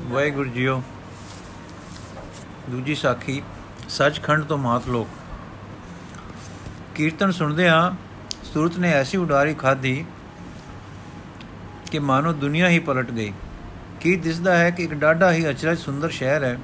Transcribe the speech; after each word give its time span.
Waheguru 0.00 0.48
JIO. 0.50 0.82
ਦੂਜੀ 2.70 2.94
ਸਾਖੀ 2.94 3.42
ਸੱਚਖੰਡ 3.88 4.44
ਤੋਂ 4.44 4.58
ਮਾਤ 4.58 4.88
ਲੋਕ। 4.88 5.08
ਕੀਰਤਨ 6.94 7.30
ਸੁਣਦੇ 7.30 7.68
ਆ 7.68 7.94
ਸੂਰਤ 8.44 8.78
ਨੇ 8.78 8.92
ਐਸੀ 8.92 9.16
ਉਡਾਰੀ 9.16 9.54
ਖਾਧੀ 9.54 10.04
ਕਿ 11.90 11.98
ਮਾਨੋ 11.98 12.32
ਦੁਨੀਆ 12.32 12.68
ਹੀ 12.68 12.78
ਪਲਟ 12.78 13.10
ਗਈ। 13.10 13.32
ਕੀ 14.00 14.16
ਦਿਸਦਾ 14.16 14.56
ਹੈ 14.56 14.70
ਕਿ 14.70 14.82
ਇੱਕ 14.82 14.94
ਡਾਢਾ 14.94 15.32
ਹੀ 15.32 15.50
ਅਚਰਜ 15.50 15.78
ਸੁੰਦਰ 15.78 16.10
ਸ਼ਹਿਰ 16.10 16.44
ਹੈ 16.44 16.58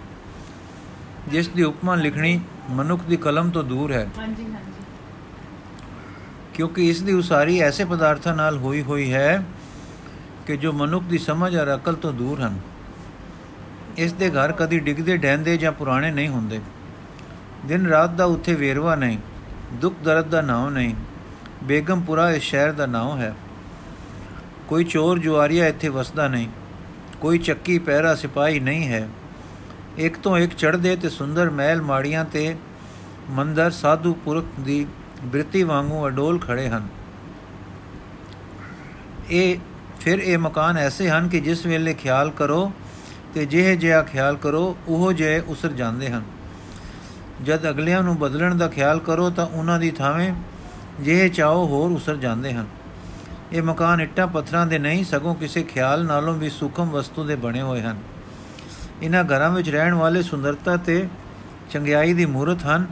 ਜਿਸ 1.29 1.49
ਦੀ 1.49 1.63
ਉਪਮਾ 1.63 1.95
ਲਿਖਣੀ 1.95 2.41
ਮਨੁੱਖ 2.71 3.03
ਦੀ 3.03 3.17
ਕਲਮ 3.17 3.51
ਤੋਂ 3.51 3.65
ਦੂਰ 3.65 3.93
ਹੈ। 3.93 4.09
ਹਾਂਜੀ 4.19 4.43
ਹਾਂਜੀ। 4.43 4.73
ਕਿਉਂਕਿ 6.55 6.89
ਇਸ 6.89 7.03
ਦੀ 7.03 7.13
ਉਸਾਰੀ 7.13 7.59
ਐਸੇ 7.59 7.85
ਪਦਾਰਥਾਂ 7.85 8.37
ਨਾਲ 8.37 8.59
ਹੋਈ 8.59 8.83
ਹੋਈ 8.83 9.13
ਹੈ 9.13 9.45
ਕਿ 10.47 10.57
ਜੋ 10.57 10.73
ਮਨੁੱਖ 10.73 11.05
ਦੀ 11.05 11.19
ਸਮਝ 11.19 11.57
ਔਰ 11.57 11.75
ਅਕਲ 11.75 11.95
ਤੋਂ 11.95 12.13
ਦੂਰ 12.13 12.41
ਹਨ। 12.41 12.59
ਇਸ 13.97 14.13
ਦੇ 14.13 14.31
ਘਰ 14.31 14.53
ਕਦੀ 14.53 14.79
ਡਿੱਗਦੇ 14.79 15.17
ਡੈਂਦੇ 15.17 15.57
ਜਾਂ 15.57 15.73
ਪੁਰਾਣੇ 15.73 16.11
ਨਹੀਂ 16.11 16.29
ਹੁੰਦੇ। 16.29 16.61
ਦਿਨ 17.67 17.87
ਰਾਤ 17.87 18.11
ਦਾ 18.11 18.25
ਉੱਥੇ 18.25 18.55
ਵੇਰਵਾ 18.55 18.95
ਨਹੀਂ, 18.95 19.19
ਦੁੱਖ 19.73 19.97
ਦਰਦ 20.05 20.29
ਦਾ 20.29 20.41
ਨਾਮ 20.41 20.71
ਨਹੀਂ, 20.71 20.95
ਬੇਗਮਪੁਰਾ 21.65 22.31
ਇਸ 22.31 22.43
ਸ਼ਹਿਰ 22.43 22.73
ਦਾ 22.73 22.87
ਨਾਮ 22.87 23.19
ਹੈ। 23.19 23.35
ਕੋਈ 24.69 24.85
ਚੋਰ 24.85 25.19
ਜੁਆਰੀਆ 25.19 25.67
ਇੱਥੇ 25.67 25.89
ਵਸਦਾ 25.89 26.29
ਨਹੀਂ, 26.29 26.49
ਕੋਈ 27.21 27.39
ਚੱਕੀ 27.39 27.79
ਪਹਿਰਾ 27.79 28.15
ਸਿਪਾਹੀ 28.15 28.61
ਨਹੀਂ 28.61 28.89
ਹੈ। 28.89 29.09
ਇੱਕ 29.97 30.17
ਤੋਂ 30.17 30.39
ਇੱਕ 30.39 30.55
ਚੜ੍ਹਦੇ 30.55 30.97
ਤੇ 30.97 31.09
ਸੁੰਦਰ 31.09 31.51
ਮਹਿਲ 31.51 31.83
ਮਾੜੀਆਂ 31.83 32.25
ਤੇ 32.25 32.57
ਮੰਦਰ 33.31 33.71
ਸਾਧੂ 33.71 34.15
ਪੁਰਖ 34.15 34.45
ਦੀ 34.61 34.87
ਬ੍ਰਿਤੀ 35.23 35.63
ਵਾਂਗੂ 35.63 36.07
ਅਡੋਲ 36.07 36.39
ਖੜੇ 36.39 36.69
ਹਨ। 36.69 36.89
ਇਹ, 39.31 39.59
ਫਿਰ 40.01 40.19
ਇਹ 40.19 40.39
ਮਕਾਨ 40.39 40.79
ਐਸੇ 40.79 41.09
ਹਨ 41.11 41.29
ਕਿ 41.29 41.41
ਜਿਸ 41.41 41.67
ਵੇਲੇ 41.67 41.95
ਖਿਆਲ 41.95 42.31
ਕਰੋ 42.31 42.73
ਤੇ 43.35 43.47
ਜਿਹੇ 43.47 43.77
ਜਿਹਾ 43.77 44.03
ਖਿਆਲ 44.03 44.37
ਕਰੋ, 44.37 44.77
ਉਹ 44.89 45.13
ਜਿਹੇ 45.13 45.41
ਉਸਰ 45.41 45.69
ਜਾਂਦੇ 45.69 46.11
ਹਨ। 46.11 46.23
ਜਦ 47.43 47.71
ਅਗਲਿਆਂ 47.71 48.03
ਨੂੰ 48.03 48.19
ਬਦਲਣ 48.19 48.55
ਦਾ 48.55 48.69
ਖਿਆਲ 48.69 48.99
ਕਰੋ, 48.99 49.31
ਤਾਂ 49.31 49.47
ਉਹਨਾਂ 49.47 49.79
ਦੀ 49.79 49.91
ਥਾਵੇਂ 49.91 50.33
ਜਿਹੇ 51.01 51.29
ਚਾਹੋ 51.29 51.67
ਹੋਰ 51.67 51.91
ਉਸਰ 51.91 52.17
ਜਾਂਦੇ 52.17 52.53
ਹਨ। 52.53 52.67
ਇਹ 53.53 53.63
ਮਕਾਨ 53.63 54.01
ਇੱਟਾਂ 54.01 54.27
ਪੱਥਰਾਂ 54.27 54.67
ਦੇ 54.67 54.79
ਨਹੀਂ, 54.79 55.05
ਸਗੋਂ 55.05 55.35
ਕਿਸੇ 55.35 55.63
ਖਿਆਲ 55.63 56.05
ਨਾਲੋਂ 56.05 56.35
ਵੀ 56.35 56.51
ਸੂਖਮ 56.51 56.91
ਵਸਤੂ 56.91 57.25
ਦੇ 57.25 57.37
ਬਣੇ 57.37 57.63
ਹੋਏ 57.63 57.81
ਹਨ। 57.81 57.97
ਇਹਨਾਂ 59.03 59.25
ਘਰਾਂ 59.25 59.51
ਵਿੱਚ 59.51 59.71
ਰਹਿਣ 59.71 59.95
ਵਾਲੇ 59.95 60.23
ਸੁੰਦਰਤਾ 60.23 60.77
ਤੇ 60.77 61.09
ਚੰਗਿਆਈ 61.71 62.13
ਦੀ 62.13 62.27
ਮੂਰਤ 62.27 62.65
ਹਨ, 62.67 62.87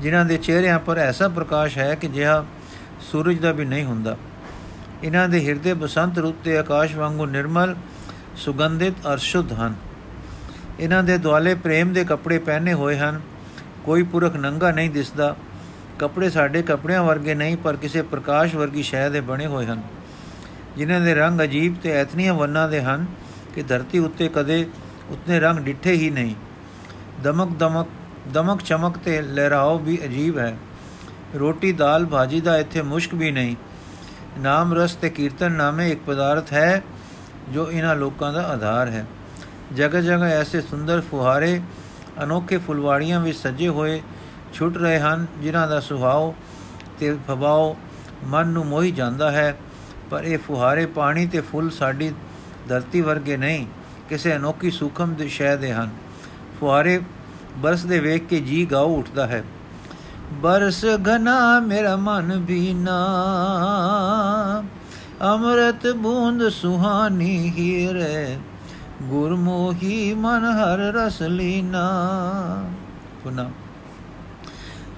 ਜਿਨ੍ਹਾਂ 0.00 0.24
ਦੇ 0.24 0.36
ਚਿਹਰਿਆਂ 0.36 0.78
ਪਰ 0.78 0.98
ਐਸਾ 0.98 1.28
ਪ੍ਰਕਾਸ਼ 1.28 1.78
ਹੈ 1.78 1.94
ਕਿ 1.94 2.08
ਜਿਹਾ 2.08 2.44
ਸੂਰਜ 3.00 3.38
ਦਾ 3.38 3.52
ਵੀ 3.52 3.64
ਨਹੀਂ 3.64 3.84
ਹੁੰਦਾ। 3.84 4.16
ਇਹਨਾਂ 5.04 5.28
ਦੇ 5.28 5.48
ਹਿਰਦੇ 5.48 5.74
ਬਸੰਤ 5.74 6.18
ਰੂਪ 6.18 6.36
ਤੇ 6.44 6.58
ਆਕਾਸ਼ 6.58 6.96
ਵਾਂਗੂ 6.96 7.26
ਨਿਰਮਲ 7.26 7.76
ਸੁਗੰਧਿਤ 8.36 8.94
ਅਰ 9.12 9.18
ਸ਼ੁੱਧ 9.18 9.52
ਹਨ। 9.52 9.74
ਇਹਨਾਂ 10.80 11.02
ਦੇ 11.02 11.18
ਦੁਆਲੇ 11.18 11.54
ਪ੍ਰੇਮ 11.54 11.92
ਦੇ 11.92 12.04
ਕੱਪੜੇ 12.04 12.38
ਪਹਿਨੇ 12.38 12.72
ਹੋਏ 12.72 12.98
ਹਨ। 12.98 13.20
ਕੋਈ 13.84 14.02
ਪੁਰਖ 14.02 14.36
ਨੰਗਾ 14.36 14.70
ਨਹੀਂ 14.70 14.90
ਦਿਸਦਾ। 14.90 15.36
ਕੱਪੜੇ 15.98 16.30
ਸਾਡੇ 16.30 16.62
ਕੱਪੜਿਆਂ 16.62 17.02
ਵਰਗੇ 17.02 17.34
ਨਹੀਂ, 17.34 17.56
ਪਰ 17.56 17.76
ਕਿਸੇ 17.76 18.02
ਪ੍ਰਕਾਸ਼ 18.02 18.54
ਵਰਗੀ 18.54 18.82
ਸ਼ੈ 18.82 19.08
ਦੇ 19.08 19.20
ਬਣੇ 19.20 19.46
ਹੋਏ 19.46 19.66
ਹਨ। 19.66 19.82
ਜਿਨ੍ਹਾਂ 20.76 21.00
ਦੇ 21.00 21.14
ਰੰਗ 21.14 21.40
ਅਜੀਬ 21.40 21.76
ਤੇ 21.76 21.90
ਐਤਨੀਆਂ 21.90 22.34
ਵੰਨਾਂ 22.34 22.68
ਦੇ 22.68 22.82
ਹਨ 22.82 23.06
ਕਿ 23.54 23.62
ਧਰਤੀ 23.62 23.98
ਉੱਤੇ 23.98 24.28
ਕਦੇ 24.28 24.66
ਉਤਨੇ 25.10 25.40
ਰੰਗ 25.40 25.58
ਡਿੱਠੇ 25.58 25.92
ਹੀ 25.92 26.10
ਨਹੀਂ। 26.10 26.34
ਦਮਕ 27.22 27.56
ਦਮਕ 27.56 27.86
ਦਮਕ 28.32 28.62
ਚਮਕ 28.62 28.98
ਤੇ 28.98 29.22
ਲਹਿਰਾਓ 29.22 29.78
ਵੀ 29.78 29.98
ਅਜੀਬ 30.04 30.38
ਹੈ। 30.38 30.56
ਰੋਟੀ, 31.38 31.72
ਦਾਲ, 31.72 32.06
ਭਾਜੀ 32.06 32.40
ਦਾ 32.40 32.58
ਇੱਥੇ 32.58 32.82
ਮੁਸ਼ਕ 32.82 33.14
ਵੀ 33.14 33.30
ਨਹੀਂ। 33.30 33.56
ਨਾਮ 34.38 34.74
ਰਸ 34.74 34.94
ਤੇ 34.94 35.10
ਕੀਰਤਨ 35.10 35.52
ਨਾਮੇ 35.52 35.90
ਇੱਕ 35.90 36.00
ਪਦਾਰਥ 36.06 36.52
ਹੈ। 36.52 36.82
ਜੋ 37.52 37.70
ਇਹਨਾਂ 37.72 37.96
ਲੋਕਾਂ 37.96 38.32
ਦਾ 38.32 38.42
ਆਧਾਰ 38.42 38.88
ਹੈ। 38.88 39.06
ਜਗ੍ਹਾ 39.76 40.00
ਜਗ੍ਹਾ 40.00 40.26
ਐਸੇ 40.26 40.60
ਸੁੰਦਰ 40.60 41.00
ਫੁਹਾਰੇ, 41.00 41.62
ਅਨੋਖੇ 42.22 42.58
ਫੁਲਵਾੜੀਆਂ 42.58 43.20
ਵਿੱਚ 43.20 43.38
ਸਜੇ 43.38 43.68
ਹੋਏ 43.68 44.02
ਛੁੱਟ 44.54 44.76
ਰਹੇ 44.76 45.00
ਹਨ, 45.00 45.26
ਜਿਨ੍ਹਾਂ 45.42 45.68
ਦਾ 45.68 45.80
ਸੁਭਾਅ 45.80 46.32
ਤੇ 47.00 47.16
ਫਬਾਓ 47.28 47.76
ਮਨ 48.24 48.46
ਨੂੰ 48.46 48.66
ਮੋਹੀ 48.66 48.90
ਜਾਂਦਾ 48.90 49.30
ਹੈ। 49.30 49.56
ਪਰ 50.10 50.24
ਇਹ 50.24 50.38
ਫੁਹਾਰੇ 50.38 50.86
ਪਾਣੀ 50.86 51.26
ਤੇ 51.26 51.40
ਫੁੱਲ 51.40 51.70
ਸਾਡੀ 51.70 52.12
ਧਰਤੀ 52.68 53.00
ਵਰਗੇ 53.00 53.36
ਨਹੀਂ, 53.36 53.66
ਕਿਸੇ 54.08 54.36
ਅਨੋਖੀ 54.36 54.70
ਸੂਖਮ 54.70 55.14
ਦੇ 55.14 55.28
ਸ਼ੈ 55.28 55.56
ਦੇ 55.56 55.72
ਹਨ। 55.72 55.90
ਫੁਹਾਰੇ 56.60 57.00
ਬਰਸ 57.56 57.84
ਦੇ 57.84 58.00
ਵੇਖ 58.00 58.26
ਕੇ 58.26 58.40
ਜੀ 58.40 58.66
ਗਾਉ 58.66 58.98
ਉੱਠਦਾ 58.98 59.26
ਹੈ। 59.26 59.44
ਬਰਸ 60.32 60.84
ਘਨਾ 60.84 61.60
ਮੇਰਾ 61.60 61.96
ਮਨ 61.96 62.40
ਬੀਨਾ 62.40 62.98
ਅੰਮ੍ਰਿਤ 65.22 65.86
ਬੂੰਦ 65.94 66.48
ਸੁਹਾਨੀ 66.48 67.36
ਹੀਰੇ 67.56 68.36
ਗੁਰਮੋਹੀ 69.02 70.14
ਮਨ 70.14 70.44
ਹਰ 70.44 70.78
ਰਸ 70.94 71.20
ਲੀਨਾ। 71.22 71.82
ਪੁਨਾ। 73.24 73.50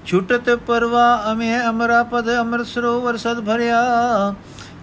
ਛੁਟਤ 0.05 0.49
ਪਰਵਾ 0.67 1.07
ਅਮੇ 1.31 1.51
ਅਮਰਾ 1.69 2.01
ਪਦ 2.03 2.29
ਅਮਰ 2.41 2.63
ਸਰੋਵਰ 2.63 3.17
ਸਦ 3.17 3.39
ਭਰਿਆ, 3.45 3.81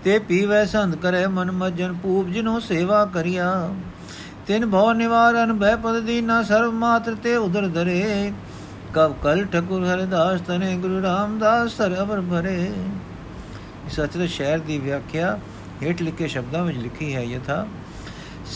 ਤੇ 0.05 0.19
ਪੀਵੈ 0.19 0.65
ਸੰਤ 0.67 0.97
ਕਰੇ 0.97 1.27
ਮਨ 1.27 1.51
ਮਜਨ 1.51 1.93
ਪੂਪ 1.93 2.29
ਜਿਨੋ 2.29 2.59
ਸੇਵਾ 2.61 3.05
ਕਰਿਆ। 3.05 3.51
ਤਿਨ 4.47 4.71
ਭਉ 4.71 4.93
ਨਿਵਾਰਨ 4.93 5.59
ਭੈ 5.59 5.75
ਪਦ 5.77 5.99
ਦੀਨਾ 6.01 6.43
ਸਰਵ 6.43 6.73
ਮਾਤਰ 6.75 7.15
ਤੇ 7.15 7.37
ਉਦਰ 7.37 7.67
ਦਰੇ 7.69 8.33
ਕਬ 8.95 9.15
ਕਲ 9.23 9.45
ਠਕੁਰ 9.45 9.85
ਹਰਿਦਾਸ 9.85 10.41
ਤਨੇ 10.41 10.77
ਗੁਰੂ 10.77 11.03
ਰਾਮਦਾਸ 11.03 11.77
ਸਰ 11.77 12.01
ਅਵਰ 12.01 12.21
ਭਰੇ। 12.21 12.73
ਇਸ 13.91 14.01
ਅਚਰ 14.01 14.27
ਸ਼ਹਿਰ 14.27 14.59
ਦੀ 14.59 14.79
ਵਿਆਖਿਆ 14.79 15.39
ਹੇਠ 15.83 16.03
ਲਿਖੇ 16.03 16.27
ਸ਼ਬਦਾਂ 16.29 16.63
ਵਿੱਚ 16.65 16.79
ਲਿਖੀ 16.79 17.15
ਹੈ 17.17 17.23
ਯਥਾ, 17.23 17.67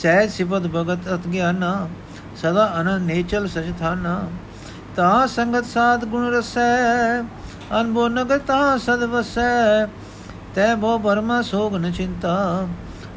ਸਹਿਜ 0.02 0.30
ਸਿਫਤ 0.30 0.66
ਭਗਤ 0.66 1.14
ਅਤ 1.14 1.26
ਗਿਆਨਾ 1.26 1.88
ਸਦਾ 2.36 2.66
ਅਨੰਦ 2.80 3.06
ਨੇਚਲ 3.06 3.46
ਸਚਥਾਨਾ, 3.48 4.20
ਤਾ 4.96 5.26
ਸੰਗਤ 5.26 5.64
ਸਾਧ 5.64 6.04
ਗੁਣ 6.04 6.30
ਰਸੈ 6.30 7.20
ਅਨਬੋ 7.80 8.08
ਨਗਰ 8.08 8.38
ਤਾ 8.38 8.76
ਸਦ 8.78 9.02
ਵਸੈ, 9.04 9.86
ਤੈ 10.54 10.74
ਬੋ 10.74 10.98
ਬਰਮਾ 10.98 11.40
ਸੋਗ 11.42 11.76
ਨ 11.76 11.90
ਚਿੰਤਾ, 11.92 12.66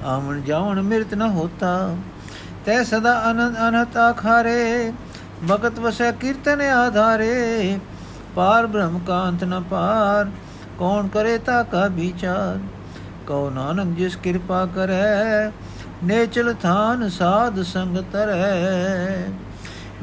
ਆਵਣ 0.05 0.41
ਜਾਵਣ 0.41 0.81
ਮਿਰਤ 0.81 1.13
ਨ 1.13 1.21
ਹੋਤਾ, 1.21 1.95
ਤੈ 2.65 2.83
ਸਦਾ 2.83 3.31
ਅਨੰਦ 3.31 3.57
ਅਨਹਤ 3.67 3.97
ਆਖਾਰੇ, 3.97 4.91
ਭਗਤ 5.51 5.79
ਵਸੈ 5.79 6.11
ਕੀਰਤਨ 6.11 6.61
ਆਧਾਰੇ, 6.61 7.79
ਪਾਰ 8.35 8.67
ਬ੍ਰਹਮ 8.67 8.99
ਕਾਂਤ 8.99 9.43
ਨ 9.43 9.63
ਪਾਰ 9.69 10.29
ਕੌਣ 10.79 11.07
ਕਰੇ 11.07 11.37
ਤਾ 11.37 11.61
ਕਾ 11.63 11.87
ਵਿਚਾਰ 11.87 12.57
ਕਉ 13.27 13.49
ਨਾਨਕ 13.49 13.95
ਜਿਸ 13.97 14.15
ਕਿਰਪਾ 14.15 14.65
ਕਰੈ, 14.65 15.51
ਨੇਚਲ 16.03 16.53
ਥਾਨ 16.53 17.07
ਸਾਧ 17.09 17.61
ਸੰਗ 17.63 17.97
ਤਰੈ 18.13 19.27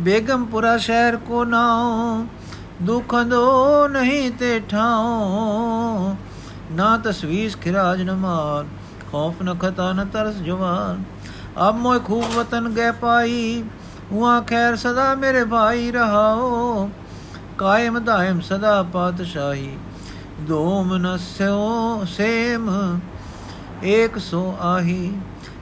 ਬੇਗਮਪੁਰਾ 0.01 0.77
ਸ਼ਹਿਰ 0.79 1.17
ਕੋ 1.17 1.45
ਨਾਉ, 1.45 2.25
ਦੁਖ 2.83 3.15
ਦੋ 3.25 3.89
ਨਹੀਂ 3.89 4.31
ਤੇ 4.31 4.61
ਠਾਉ। 4.69 6.15
ਨਾ 6.73 6.97
ਤਸਵੀਸ 7.05 7.57
ਖਿਰਾਜ 7.57 8.03
ਨ 8.03 8.13
ਮਾਰ 8.17 8.65
ਖੌਫ 9.13 9.43
ਨ 9.43 9.55
ਖਤਾ 9.55 9.93
ਨ 9.93 10.05
ਤਰਸ 10.05 10.37
ਜਵਾਨ। 10.37 11.03
ਅਬ 11.69 11.77
ਮੋਇ 11.77 11.99
ਖੂਬ 11.99 12.25
ਵਤਨ 12.35 12.69
ਗਏ 12.69 12.91
ਪਾਈ, 12.91 13.65
ਹੁਆ 14.13 14.41
ਖੈਰ 14.41 14.77
ਸਦਾ 14.77 15.15
ਮੇਰੇ 15.15 15.45
ਭਾਈ 15.45 15.91
ਰਹਾਓ 15.93 16.89
ਕਾਇਮ 17.59 17.99
ਦਾਇਮ 18.05 18.41
ਸਦਾ 18.41 18.83
ਪਾਤਸ਼ਾਹੀ। 18.83 19.77
ਦੋਮ 20.41 20.95
ਨਸਿਓ 20.97 22.05
ਸੇਮ 22.07 22.71
ਏਕ 23.85 24.17
ਸੋ 24.19 24.43
ਆਹੀ 24.61 25.13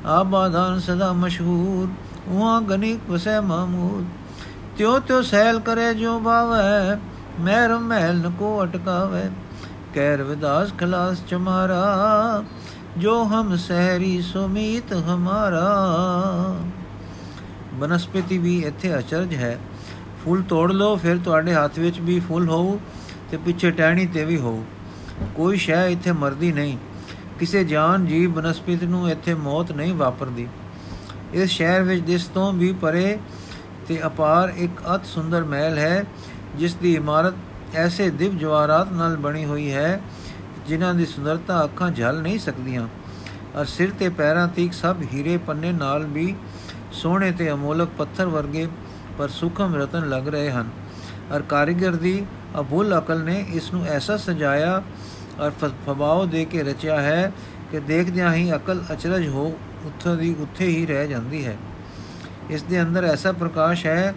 ਆਬਾਦਾਨ 0.07 0.79
ਸਦਾ 0.81 1.13
ਮਸ਼ਹੂਰ 1.13 1.89
ਉਹਾਂ 2.31 2.61
ਗਨਿਕ 2.61 3.11
ਵਸੈ 3.11 3.41
ਮਾਮੂਦ 3.41 4.05
ਤਿਉ 4.79 4.99
ਤਿਉ 4.99 5.21
ਸੈਲ 5.23 5.59
ਕਰੇ 5.61 5.93
ਜੋ 5.95 6.19
ਭਾਵੈ 6.21 6.99
ਮਹਿਰ 7.41 7.77
ਮਹਿਲ 7.81 8.17
ਨ 8.19 8.31
ਕੋ 8.31 8.63
ਅਟਕਾਵੇ 8.65 9.23
ਕਹਿ 9.95 10.17
ਰਵਿਦਾਸ 10.17 10.73
ਖਲਾਸ 10.79 11.23
ਚਮਾਰਾ 11.27 12.43
ਜੋ 12.99 13.23
ਹਮ 13.25 13.57
ਸਹਿਰੀ 13.59 14.21
ਸੁਮੀਤ 14.23 14.93
ਹਮਾਰਾ 15.07 15.69
ਬਨਸਪਤੀ 17.75 18.39
ਵੀ 18.39 18.57
ਇੱਥੇ 18.59 18.99
ਅਚਰਜ 18.99 19.35
ਹੈ 19.35 19.59
ਫੁੱਲ 20.25 20.43
ਤੋੜ 20.43 20.71
ਲਓ 20.73 20.97
ਫਿਰ 20.97 21.19
ਤੁਹਾਡੇ 21.19 21.55
ਹੱਥ 21.55 21.79
ਵਿੱਚ 21.79 22.01
ਵੀ 22.01 22.19
ਫੁੱਲ 22.21 22.49
ਹੋਊ 22.49 22.79
ਤੇ 23.33 23.37
ਪਿੱਛੇ 23.37 23.71
ਟਹਿਣੀ 23.71 24.07
ਤੇ 24.07 24.25
ਵੀ 24.25 24.37
ਹੋਊ। 24.39 24.63
ਕੋਈ 25.35 25.57
ਸ਼ੈ 25.57 25.87
ਇੱਥੇ 25.87 26.13
ਮਰਦੀ 26.13 26.53
ਨਹੀਂ। 26.53 26.77
ਕਿਸੇ 27.39 27.63
ਜਾਨ 27.65 28.05
ਜੀਵ 28.07 28.33
ਬਨਸਪਤੀ 28.33 28.87
ਨੂੰ 28.87 29.09
ਇੱਥੇ 29.11 29.35
ਮੌਤ 29.35 29.71
ਨਹੀਂ 29.73 29.95
ਵਾਪਰਦੀ। 29.95 30.47
ਇਸ 31.33 31.51
ਸ਼ਹਿਰ 31.51 31.83
ਵਿੱਚ 31.83 32.03
ਦਿਸ 32.05 32.25
ਤੋਂ 32.25 32.53
ਵੀ 32.53 32.73
ਪਰੇ 32.73 33.19
ਤੇ 33.89 33.99
ਅਪਾਰ 34.07 34.53
ਇੱਕ 34.57 34.83
ਅਤ 34.95 35.07
ਸੁੰਦਰ 35.07 35.45
ਮਹਿਲ 35.45 35.79
ਹੈ, 35.79 36.05
ਜਿਸ 36.57 36.75
ਦੀ 36.75 36.95
ਇਮਾਰਤ 36.95 37.35
ਐਸੇ 37.75 38.11
ਦਿਵ 38.11 38.37
ਜਵਾਹਰਾਤ 38.39 38.93
ਨਾਲ 38.93 39.17
ਬਣੀ 39.17 39.45
ਹੋਈ 39.45 39.71
ਹੈ, 39.73 40.01
ਜਿਨ੍ਹਾਂ 40.67 40.93
ਦੀ 40.95 41.07
ਸੁੰਦਰਤਾ 41.07 41.65
ਅੱਖਾਂ 41.65 41.91
ਝੱਲ 41.91 42.21
ਨਹੀਂ 42.23 42.39
ਸਕਦੀਆਂ 42.39 42.87
ਔਰ 43.57 43.65
ਸਿਰ 43.65 43.91
ਤੇ 43.91 44.09
ਪੈਰਾਂ 44.09 44.47
ਤੀਕ 44.49 44.73
ਸਭ 44.73 45.03
ਹੀਰੇ 45.15 45.37
ਪੰਨੇ 45.37 45.73
ਨਾਲ 45.73 46.05
ਵੀ 46.05 46.35
ਸੋਹਣੇ 46.93 47.31
ਤੇ 47.33 47.51
ਅਮੋਲਕ 47.51 47.89
ਪੱਥਰ 47.99 48.27
ਵਰਗੇ 48.27 48.69
ਪਰ 49.19 49.29
ਸੁਖਮ 49.29 49.75
ਰਤਨ 49.77 50.09
ਲੱਗ 50.09 50.29
ਰਹੇ 50.29 50.51
ਹਨ 50.51 50.71
ਔਰ 51.33 51.43
ਕਾਰੀਗਰ 51.43 51.97
ਦੀ 51.97 52.15
ਅਬੁੱਲ 52.61 52.99
ਅਕਲ 52.99 53.23
ਨੇ 53.25 53.45
ਇਸ 53.49 53.73
ਨੂੰ 53.73 53.85
ਐਸਾ 53.87 54.17
ਸਜਾਇਆ 54.17 54.83
ਔਰ 55.41 55.51
ਫਬਾਓ 55.87 56.25
ਦੇ 56.27 56.45
ਕੇ 56.45 56.63
ਰਚਿਆ 56.63 57.01
ਹੈ 57.01 57.33
ਕਿ 57.71 57.81
ਦੇਖਦਿਆਂ 57.81 58.35
ਹੀ 58.35 58.53
ਅਕਲ 58.55 58.83
ਅਚਰਜ 58.93 59.29
ਹੋ 59.29 59.47
ਉੱਥੇ 59.87 60.17
ਦੀ 60.17 60.35
ਉੱਥੇ 60.41 60.67
ਹੀ 60.67 60.87
ਰਹਿ 60.87 61.09
ਜਾਂਦੀ 61.09 61.45
ਹੈ। 61.47 61.57
ਇਸ 62.51 62.63
ਦੇ 62.63 62.83
ਅੰਦਰ 62.83 63.05
ਐਸਾ 63.05 63.33
ਪ੍ਰਕਾਸ਼ 63.33 63.87
ਹੈ 63.87 64.15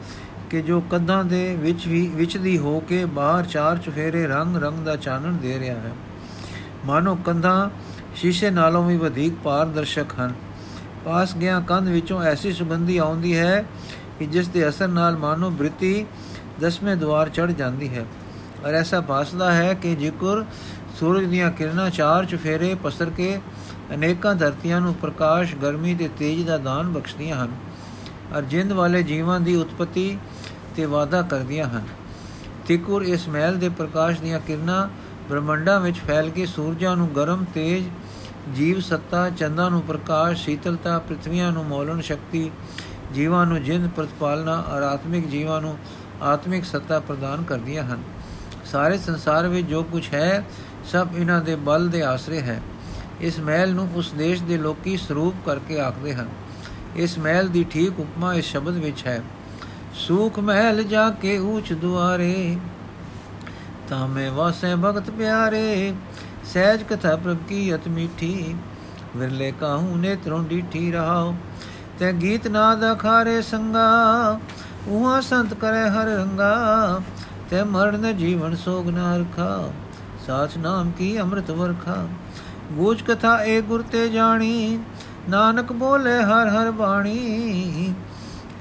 ਕਿ 0.50 0.62
ਜੋ 0.62 0.82
ਕਦਾਂ 0.82 1.24
ਦੇ 1.24 1.56
ਵਿੱਚ 1.56 1.88
ਵੀ, 1.88 2.08
ਵਿੱਚ 2.08 2.38
ਦੀ 2.38 2.58
ਹੋ 2.58 2.80
ਕੇ 2.80 3.06
ਬਾਹਰ 3.06 3.46
ਚਾਰ 3.46 3.78
ਚੁਫੇਰੇ 3.78 4.26
ਰੰਗ 4.28 4.58
ਰੰਗ 4.58 4.86
ਦਾ 4.86 4.96
ਚਾਨਣ 4.96 5.34
ਦੇ 5.34 5.60
ਰਿਹਾ 5.60 5.76
ਹੈ। 5.76 5.92
ਮਾਨੋ 6.86 7.16
ਕੰਧਾਂ 7.16 7.70
ਸ਼ੀਸ਼ੇ 8.16 8.50
ਨਾਲੋਂ 8.50 8.84
ਵੀ 8.84 8.98
ਵਧੇਕ 8.98 9.34
ਪਾਰਦਰਸ਼ਕ 9.44 10.20
ਹਨ। 10.20 10.34
ਪਾਸ 11.06 11.36
ਗਿਆ 11.38 11.60
ਕੰਧ 11.60 11.90
ਵਿੱਚੋਂ 11.90 12.22
ਐਸੀ 12.24 12.52
ਸੁਗੰਧੀ 12.54 12.98
ਆਉਂਦੀ 12.98 13.38
ਹੈ 13.38 13.66
ਕਿ 14.20 14.26
ਜਿਸ 14.26 14.48
ਦੇ 14.48 14.68
ਅਸਰ 14.70 14.88
ਨਾਲ 14.88 15.18
ਮਾਨੋ 15.18 15.50
ਬ੍ਰਿਤੀ 15.50 16.06
ਦਸਵੇਂ 16.62 16.96
ਦਵਾਰ 16.96 17.30
ਚੜ 17.30 17.52
ਜਾਂਦੀ 17.52 17.90
ਹੈ। 17.90 18.06
ਔਰ 18.66 18.74
ਐਸਾ 18.74 19.00
ਭਾਸਦਾ 19.02 19.52
ਹੈ 19.54 19.74
ਕਿ 19.74 19.96
ਜਿਕਰ 19.96 20.44
ਸੂਰਜ 21.00 21.26
ਦੀਆਂ 21.26 21.52
ਕਿਰਨਾਂ 21.52 21.90
ਚਾਰ 21.90 22.26
ਚੁਫੇਰੇ 22.26 22.74
ਪਸਰ 22.84 23.10
ਕੇ 23.10 23.40
ਅਨੇਕਾਂ 23.94 24.34
ਧਰਤੀਆਂ 24.36 24.80
ਨੂੰ 24.82 24.94
ਪ੍ਰਕਾਸ਼, 24.94 25.56
ਗਰਮੀ 25.56 25.96
ਤੇ 25.96 26.10
ਤੇਜ 26.20 26.46
ਦਾ 26.46 26.58
ਦਾਨ 26.58 26.92
ਬਖਸ਼ਦੀਆਂ 26.94 27.44
ਹਨ 27.44 27.52
ਔਰ 28.36 28.42
ਜਿੰਦ 28.44 28.72
ਵਾਲੇ 28.72 29.04
ਜੀਵਾਂ 29.04 29.40
ਦੀ 29.40 29.56
ਉਤਪਤੀ 29.56 30.18
ਤੇ 30.76 30.86
ਵਾਦਾ 30.86 31.22
ਕਰਦੀਆਂ 31.22 31.68
ਹਨ। 31.68 31.84
ਤਿਕੁਰ 32.68 33.04
ਇਸ 33.04 33.28
ਮਹਿਲ 33.28 33.58
ਦੇ 33.58 33.70
ਪ੍ਰਕਾਸ਼ 33.70 34.22
ਦੀਆਂ 34.22 34.40
ਕਿਰਨਾਂ 34.40 34.88
ਬ੍ਰਹਮੰਡਾਂ 35.30 35.80
ਵਿੱਚ 35.80 36.00
ਫੈਲ 36.08 36.30
ਕੇ 36.30 36.46
ਸੂਰਜਾਂ 36.46 36.96
ਨੂੰ 36.98 37.10
ਗਰਮ, 37.16 37.46
ਤੇਜ, 37.54 37.84
ਜੀਵ 38.56 38.80
ਸੱਤਾ, 38.80 39.30
ਚੰਦਾਂ 39.30 39.70
ਨੂੰ 39.72 39.82
ਪ੍ਰਕਾਸ਼, 39.82 40.44
ਸ਼ੀਤਲਤਾ 40.44 40.98
ਪ੍ਰithviਆਂ 41.00 41.52
ਨੂੰ 41.52 41.66
ਮੌਲਣ 41.66 42.02
ਸ਼ਕਤੀ, 42.02 42.50
ਜੀਵਾਂ 43.14 43.46
ਨੂੰ 43.46 43.64
ਜਿੰਦ 43.64 43.90
ਪ੍ਰਤਪਾਲਨਾ 43.90 44.58
ਔਰ 44.70 44.82
ਆਤਮਿਕ 44.82 45.28
ਜੀਵਾਂ 45.28 45.62
ਨੂੰ 45.62 45.78
ਆਤਮਿਕ 46.24 46.66
ਸੱਤਾ 46.66 47.00
ਪ੍ਰਦਾਨ 47.00 47.44
ਕਰਦੀਆਂ 47.44 47.84
ਹਨ। 47.84 48.04
ਸਾਰੇ 48.66 48.98
ਸੰਸਾਰ 48.98 49.48
ਵਿੱਚ 49.48 49.68
ਜੋ 49.68 49.84
ਕੁਝ 49.84 50.04
ਹੈ, 50.14 50.44
ਸਭ 50.92 51.16
ਇਹਨਾਂ 51.16 51.42
ਦੇ 51.42 51.56
ਬਲ 51.66 51.88
ਦੇ 51.90 52.02
ਆਸਰੇ 52.04 52.42
ਹੈ। 52.42 52.62
ਇਸ 53.22 53.40
ਮਹਿਲ 53.40 53.74
ਨੂੰ 53.74 53.88
ਉਸ 53.96 54.12
ਦੇਸ਼ 54.14 54.44
ਦੇ 54.44 54.58
ਲੋਕੀ 54.58 54.98
ਸਰੂਪ 54.98 55.36
ਕਰਕੇ 55.46 55.80
ਆਖਦੇ 55.80 56.14
ਹਨ। 56.14 56.30
ਇਸ 56.96 57.18
ਮਹਿਲ 57.20 57.48
ਦੀ 57.48 57.64
ਠੀਕ 57.64 58.00
ਉਪਮਾ 58.00 58.34
ਇਸ 58.34 58.46
ਸ਼ਬਦ 58.46 58.78
ਵਿੱਚ 58.78 59.06
ਹੈ, 59.08 59.22
ਸੂਖ 59.98 60.40
ਮਹਿਲ 60.40 60.84
ਜਾ 60.84 61.10
ਕੇ 61.22 61.38
ਉੱਚ 61.38 61.74
ਦੁਆਰੇ 61.74 62.58
ਤਾਂ 63.90 64.08
ਮੈਂ 64.08 64.30
ਵਾਸੇ 64.32 64.76
ਭਗਤ 64.76 65.10
ਪਿਆਰੇ, 65.10 65.94
ਸਹਿਜ 66.54 66.84
ਕਥਾ 66.84 67.16
ਪ੍ਰਭ 67.16 67.38
ਕੀ 67.50 67.74
ਅਤ 67.76 67.88
ਮੀਠੀ, 67.88 68.56
ਵਿਰਲੇ 69.16 69.52
ਕਾਹੂ 69.60 69.96
ਨੇਤਰੋਂ 69.98 70.44
ਡੀਠੀ 70.44 70.92
ਰਹਾਓ, 70.92 71.36
ਤੇ 72.00 72.12
ਗੀਤ 72.14 72.48
ਨਾਦ 72.48 72.92
ਅਖਾਰੇ 72.92 73.42
ਸੰਗਾ 73.42 74.40
ਉਹਾਂ 74.88 75.22
ਸੰਤ 75.22 75.54
ਕਰੇ 75.54 75.90
ਹਰ 75.90 76.08
ਰੰਗਾ 76.08 77.02
ਤੇ 77.50 77.64
ਮਰਨ 77.64 78.18
ਜੀਵਨ 78.18 78.56
ਸੋਗ 78.56 78.90
ਨਾ 78.90 79.16
ਰਖਾ। 79.18 79.72
ਸਾਚ 80.28 80.58
ਨਾਮ 80.58 80.92
ਕੀ 80.92 81.20
ਅੰਮ੍ਰਿਤ 81.22 81.52
ਵਰਖਾ। 81.52 82.08
ਗੂਜ 82.72 83.02
ਕਥਾ 83.02 83.44
ਏ 83.44 83.62
ਗੁਰ 83.62 83.82
ਤੇ 83.82 84.08
ਜਾਣੀ, 84.10 84.80
ਨਾਨਕ 85.30 85.72
ਬੋਲੇ 85.74 86.16
ਹਰ 86.24 86.48
ਹਰ 86.48 86.72
ਬਾਣੀ। 86.72 87.94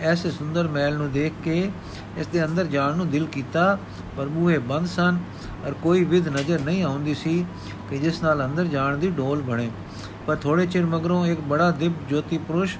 ਐਸੇ 0.00 0.30
ਸੁੰਦਰ 0.30 0.68
ਮਹਿਲ 0.68 0.96
ਨੂੰ 0.96 1.10
ਦੇਖ 1.12 1.32
ਕੇ, 1.44 1.70
ਇਸ 2.18 2.26
ਦੇ 2.26 2.44
ਅੰਦਰ 2.44 2.64
ਜਾਣ 2.64 2.96
ਨੂੰ 2.96 3.10
ਦਿਲ 3.10 3.26
ਕੀਤਾ, 3.26 3.78
ਪਰ 4.16 4.26
ਮੂਹੇ 4.26 4.58
ਬੰਦ 4.58 4.86
ਸਨ, 4.86 5.18
ਔਰ 5.66 5.74
ਕੋਈ 5.74 6.04
ਵਿਦ 6.04 6.28
ਨਜ਼ਰ 6.28 6.60
ਨਹੀਂ 6.60 6.82
ਆਉਂਦੀ 6.84 7.14
ਸੀ 7.14 7.44
ਕਿ 7.90 7.98
ਜਿਸ 7.98 8.22
ਨਾਲ 8.22 8.44
ਅੰਦਰ 8.44 8.64
ਜਾਣ 8.64 8.96
ਦੀ 8.96 9.10
ਡੋਲ 9.10 9.42
ਬਣੇ। 9.42 9.70
ਪਰ 10.26 10.36
ਥੋੜੇ 10.36 10.66
ਚਿਰ 10.66 10.86
ਮਗਰੋਂ 10.86 11.26
ਇੱਕ 11.26 11.40
ਬੜਾ 11.40 11.70
ਦਿਵ 11.70 11.92
ਜੋਤੀ 12.08 12.38
ਪੁਰਸ਼, 12.38 12.76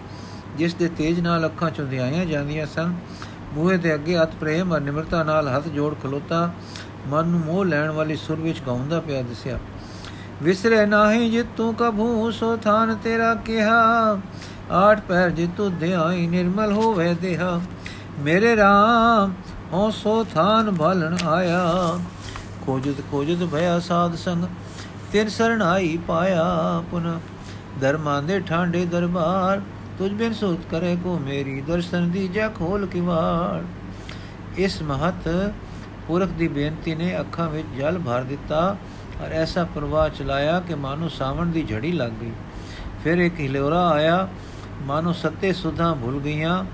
ਜਿਸ 0.59 0.75
ਦੇ 0.75 0.89
ਤੇਜ 0.89 1.21
ਨਾਲ 1.21 1.47
ਅੱਖਾਂ 1.47 1.71
ਚੁੰਧਿਆਈਆਂ 1.71 2.25
ਜਾਂਦੀਆਂ 2.27 2.67
ਸਨ 2.67 2.95
ਮੂਹੇ 3.55 3.77
ਦੇ 3.77 3.95
ਅੱਗੇ 3.95 4.23
ਅਤ 4.23 4.35
ਪ੍ਰੇਮ 4.41 4.73
ਔਰ 4.73 4.81
ਨਿਮਰਤਾ 4.81 5.23
ਨਾਲ 5.23 5.49
ਹੱਥ 5.49 5.69
ਜੋੜ 5.69 5.95
ਖਲੋਤਾ, 6.03 6.51
ਮਨ 7.09 7.27
ਨੂੰ 7.27 7.41
ਮੋਹ 7.41 7.65
ਲੈਣ 7.65 7.91
ਵਾਲੀ 7.91 8.17
ਸੁਰ 8.17 8.37
ਵਿੱਚ 8.37 8.61
ਗਾਉਂਦਾ 8.67 9.01
ਪਿਆ 9.01 9.23
ਦਿਸਿਆ। 9.23 9.59
ਵਿਸਰੇ 10.43 10.87
ਨਾਹੀ 10.87 11.31
ਜਿਤੂ 11.31 11.73
ਕਭੂ, 11.73 12.31
ਸੋ 12.31 12.57
ਥਾਨ 12.57 12.95
ਤੇਰਾ 12.95 13.35
ਕਿਹਾ। 13.35 14.19
ਆਠ 14.71 15.01
ਪੈਰ 15.01 15.31
ਜਿਤੂ 15.31 15.69
ਧਿਆਈ 15.71 16.27
ਨਿਰਮਲ 16.27 16.73
ਹੋਵੇ 16.73 17.15
ਦੇਹਾ। 17.15 17.61
ਮੇਰੇ 18.19 18.55
RAM 18.55 19.31
ਹੋ 19.73 19.91
ਸੋ 19.91 20.25
ਥਾਨ 20.25 20.71
ਭਾਲਣ 20.75 21.17
ਆਇਆ। 21.27 21.99
ਖੋਜਤ 22.67 23.01
ਖੋਜਤ 23.11 23.45
ਭਇਆ 23.45 23.79
ਸਾਧ 23.81 24.15
ਸੰਗ, 24.15 24.45
ਤਿਨ 25.13 25.29
ਸਰਣਾਈ 25.29 25.97
ਪਾਇਆ। 26.09 26.45
ਪੁਨ 26.91 27.19
ਦਰਮਾਂ 27.81 28.23
ਦੇ 28.23 28.41
ਠਾਂਡੇ 28.41 28.85
ਦਰਬਾਰ 28.85 29.61
ਤੁਝ 29.99 30.11
ਬਿਨ 30.13 30.33
ਸੋਤ 30.33 30.61
ਕਰੇ 30.71 30.95
ਕੋ 30.97 31.19
ਮੇਰੀ 31.19 31.61
ਦਰਸ਼ਨ 31.61 32.11
ਦੀ 32.11 32.27
ਜਾ 32.29 32.49
ਖੋਲ 32.49 32.87
ਕਿਵਾੜ 32.87 33.63
ਇਸ 34.59 34.81
ਮਹਤ 34.83 35.29
ਪੁਰਖ 36.07 36.31
ਦੀ 36.31 36.49
ਬੇਨਤੀ 36.49 36.95
ਨੇ 36.95 37.19
ਅੱਖਾਂ 37.21 37.49
ਵਿੱਚ 37.51 37.67
ਜਲ 37.79 37.99
ਭਰ 37.99 38.25
ਦਿੱਤਾ 38.25 38.65
ਔਰ 39.23 39.33
ਐਸਾ 39.33 39.65
ਪ੍ਰਵਾਹ 39.75 40.09
ਚਲਾਇਆ 40.09 40.59
ਕਿ 40.61 40.75
ਮਾਨੋ 40.77 41.09
ਸਾਵਣ 41.09 41.51
ਦੀ 41.51 41.63
ਝੜੀ 41.63 41.93
ਲੱਗ 41.93 42.13
ਗਈ 42.21 42.33
ਫਿਰ 43.05 43.19
ਇੱਕ 43.19 43.41
ਹਿਲੋਰਾ 43.41 43.87
ਆਇਆ 43.89 44.29
ਮਾਨੋ 44.83 45.13
ਸੱਤੇ 45.13 45.53
ਸੁਧਾ 45.53 45.93
ਭੁੱਲ 45.95 46.19
ਗਈਆਂ 46.21 46.65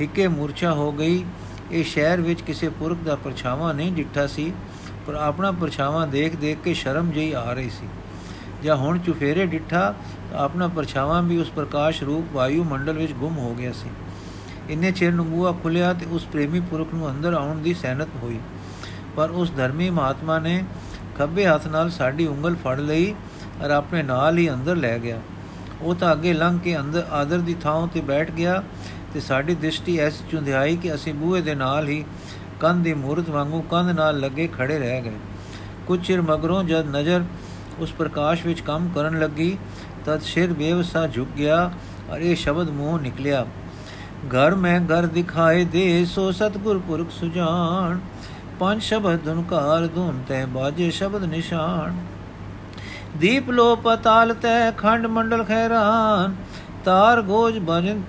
ਇੱਕੇ 0.00 0.26
ਮੂਰਛਾ 0.28 0.72
ਹੋ 0.72 0.90
ਗਈ 0.92 1.24
ਇਹ 1.70 1.84
ਸ਼ਹਿਰ 1.84 2.20
ਵਿੱਚ 2.20 2.42
ਕਿਸੇ 2.42 2.68
ਪੁਰਖ 2.70 2.98
ਦਾ 3.04 3.14
ਪਰਛਾਵਾਂ 3.16 3.72
ਨਹੀਂ 3.74 3.92
ਡਿੱਠਾ 3.92 4.26
ਸੀ 4.26 4.52
ਪਰ 5.06 5.14
ਆਪਣਾ 5.14 5.50
ਪਰਛਾਵਾਂ 5.52 6.06
ਦੇਖ 6.08 6.36
ਦੇਖ 6.36 6.58
ਕੇ 6.58 6.74
ਸ਼ਰਮ 6.74 7.10
ਜਿਹੀ 7.10 7.32
ਆ 7.34 7.52
ਰਹੀ 7.52 7.70
ਸੀ 7.70 7.88
ਜਾਂ 8.66 8.76
ਹੁਣ 8.76 8.98
ਚੁਫੇਰੇ 8.98 9.46
ਡਿੱਠਾ 9.46 9.94
ਤਾਂ 10.30 10.38
ਆਪਣਾ 10.38 10.66
ਪਰਛਾਵਾਂ 10.68 11.22
ਵੀ 11.22 11.38
ਉਸ 11.38 11.50
ਪ੍ਰਕਾਸ਼ 11.50 12.02
ਰੂਪ 12.02 12.32
ਵਾਯੂ 12.32 12.64
ਮੰਡਲ 12.64 12.92
ਵਿੱਚ 12.92 13.12
ਗੁੰਮ 13.12 13.36
ਹੋ 13.38 13.54
ਗਿਆ 13.54 13.72
ਸੀ। 13.72 13.90
ਇੰਨੇ 14.70 14.90
ਚਿਰ 14.92 15.12
ਨੂੰ 15.12 15.26
ਬੂਆ 15.26 15.52
ਖੁੱਲਿਆ 15.52 15.92
ਤੇ 15.92 16.06
ਉਸ 16.06 16.24
ਪ੍ਰੇਮੀ 16.24 16.60
ਪੁਰਖ 16.60 16.94
ਨੂੰ 16.94 17.10
ਅੰਦਰ 17.10 17.34
ਆਉਣ 17.34 17.58
ਦੀ 17.58 17.74
ਸਹਿਨਤ 17.74 18.08
ਹੋਈ। 18.22 18.38
ਪਰ 19.16 19.30
ਉਸ 19.30 19.52
ਧਰਮੀ 19.56 19.90
ਮਹਾਤਮਾ 19.90 20.38
ਨੇ 20.38 20.64
ਖੱਬੇ 21.18 21.46
ਹੱਥ 21.46 21.66
ਨਾਲ 21.66 21.90
ਸਾਡੀ 21.90 22.26
ਉਂਗਲ 22.26 22.56
ਫੜ 22.64 22.78
ਲਈ 22.80 23.14
ਔਰ 23.64 23.70
ਆਪਣੇ 23.70 24.02
ਨਾਲ 24.02 24.38
ਹੀ 24.38 24.48
ਅੰਦਰ 24.50 24.76
ਲੈ 24.76 24.98
ਗਿਆ। 24.98 25.20
ਉਹ 25.80 25.94
ਤਾਂ 25.94 26.12
ਅੱਗੇ 26.12 26.32
ਲੰਘ 26.32 26.58
ਕੇ 26.58 26.76
ਅੰਦਰ 26.78 27.06
ਆਦਰ 27.10 27.38
ਦੀ 27.38 27.54
ਥਾਂ 27.54 27.86
ਤੇ 27.86 28.00
ਬੈਠ 28.00 28.30
ਗਿਆ 28.30 28.62
ਤੇ 29.14 29.20
ਸਾਡੀ 29.20 29.54
ਦ੍ਰਿਸ਼ਟੀ 29.54 29.98
ਐਸੀ 29.98 30.24
ਚੁੰਧਿਆਈ 30.30 30.76
ਕਿ 30.76 30.94
ਅਸੀਂ 30.94 31.14
ਬੂਹੇ 31.14 31.40
ਦੇ 31.40 31.54
ਨਾਲ 31.54 31.88
ਹੀ 31.88 32.04
ਕੰਧ 32.60 32.84
ਦੀ 32.84 32.94
ਮੂਰਤ 32.94 33.30
ਵਾਂਗੂ 33.30 33.60
ਕੰਧ 33.70 33.90
ਨਾਲ 33.90 34.20
ਲੱਗੇ 34.20 34.48
ਖੜੇ 34.48 34.78
ਰਹਿ 34.78 35.00
ਗਏ। 35.02 35.16
ਕੁਝ 35.86 36.00
ਚਿਰ 36.06 36.22
ਮਗਰੋਂ 36.22 36.62
ਜਦ 36.64 36.86
ਨਜ਼ਰ 36.86 37.24
ਉਸ 37.80 37.92
ਪ੍ਰਕਾਸ਼ 37.92 38.46
ਵਿੱਚ 38.46 38.60
ਕੰਮ 38.60 38.88
ਕਰਨ 38.94 39.18
ਲੱਗੀ, 39.18 39.56
ਤਦ 40.06 40.20
ਸਿਰ 40.22 40.52
ਬੇਵਸਾ 40.52 41.06
ਝੁਕ 41.06 41.28
ਗਿਆ 41.36 41.70
ਔਰ 42.10 42.20
ਇਹ 42.20 42.36
ਸ਼ਬਦ 42.36 42.70
ਮੂੰਹ 42.70 42.98
ਨਿਕਲਿਆ, 43.00 43.44
ਘਰ 44.34 44.54
ਮੈਂ 44.54 44.80
ਘਰ 44.82 45.06
ਦਿਖਾਏ 45.06 45.64
ਦੇ, 45.64 46.04
ਸੋ 46.04 46.30
ਸਤਗੁਰ 46.32 46.78
ਪੁਰਖ 46.78 47.10
ਸੁਜਾਨ, 47.10 48.00
ਪੰਜ 48.60 48.82
ਸ਼ਬਦ 48.82 49.24
ਧੁਨਕਾਰ 49.24 49.86
ਧੁਨ 49.86 50.22
ਤੈ 50.28 50.44
ਬਾਜੇ 50.46 50.90
ਸ਼ਬਦ 50.90 51.24
ਨਿਸ਼ਾਨ, 51.24 51.96
ਦੀਪ 53.16 53.50
ਲੋ 53.50 53.74
ਪਤਾਲ 53.76 54.34
ਤੈ 54.34 54.70
ਖੰਡ 54.70 55.06
ਮੰਡਲ 55.06 55.44
ਖੈਰਾਨ, 55.44 56.34
ਤਾਰ 56.84 57.20
ਗੋਜ 57.22 57.58
ਭਜਨ 57.68 58.02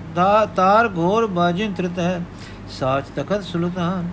ਤਾਰ 0.56 0.88
ਘੋਰ 0.96 1.26
ਭਜਨ 1.36 1.72
ਤ੍ਰਿਤੈ 1.72 2.18
ਸਾਚ 2.70 3.04
ਤਖਤ 3.16 3.42
ਸੁਲਤਾਨ, 3.42 4.10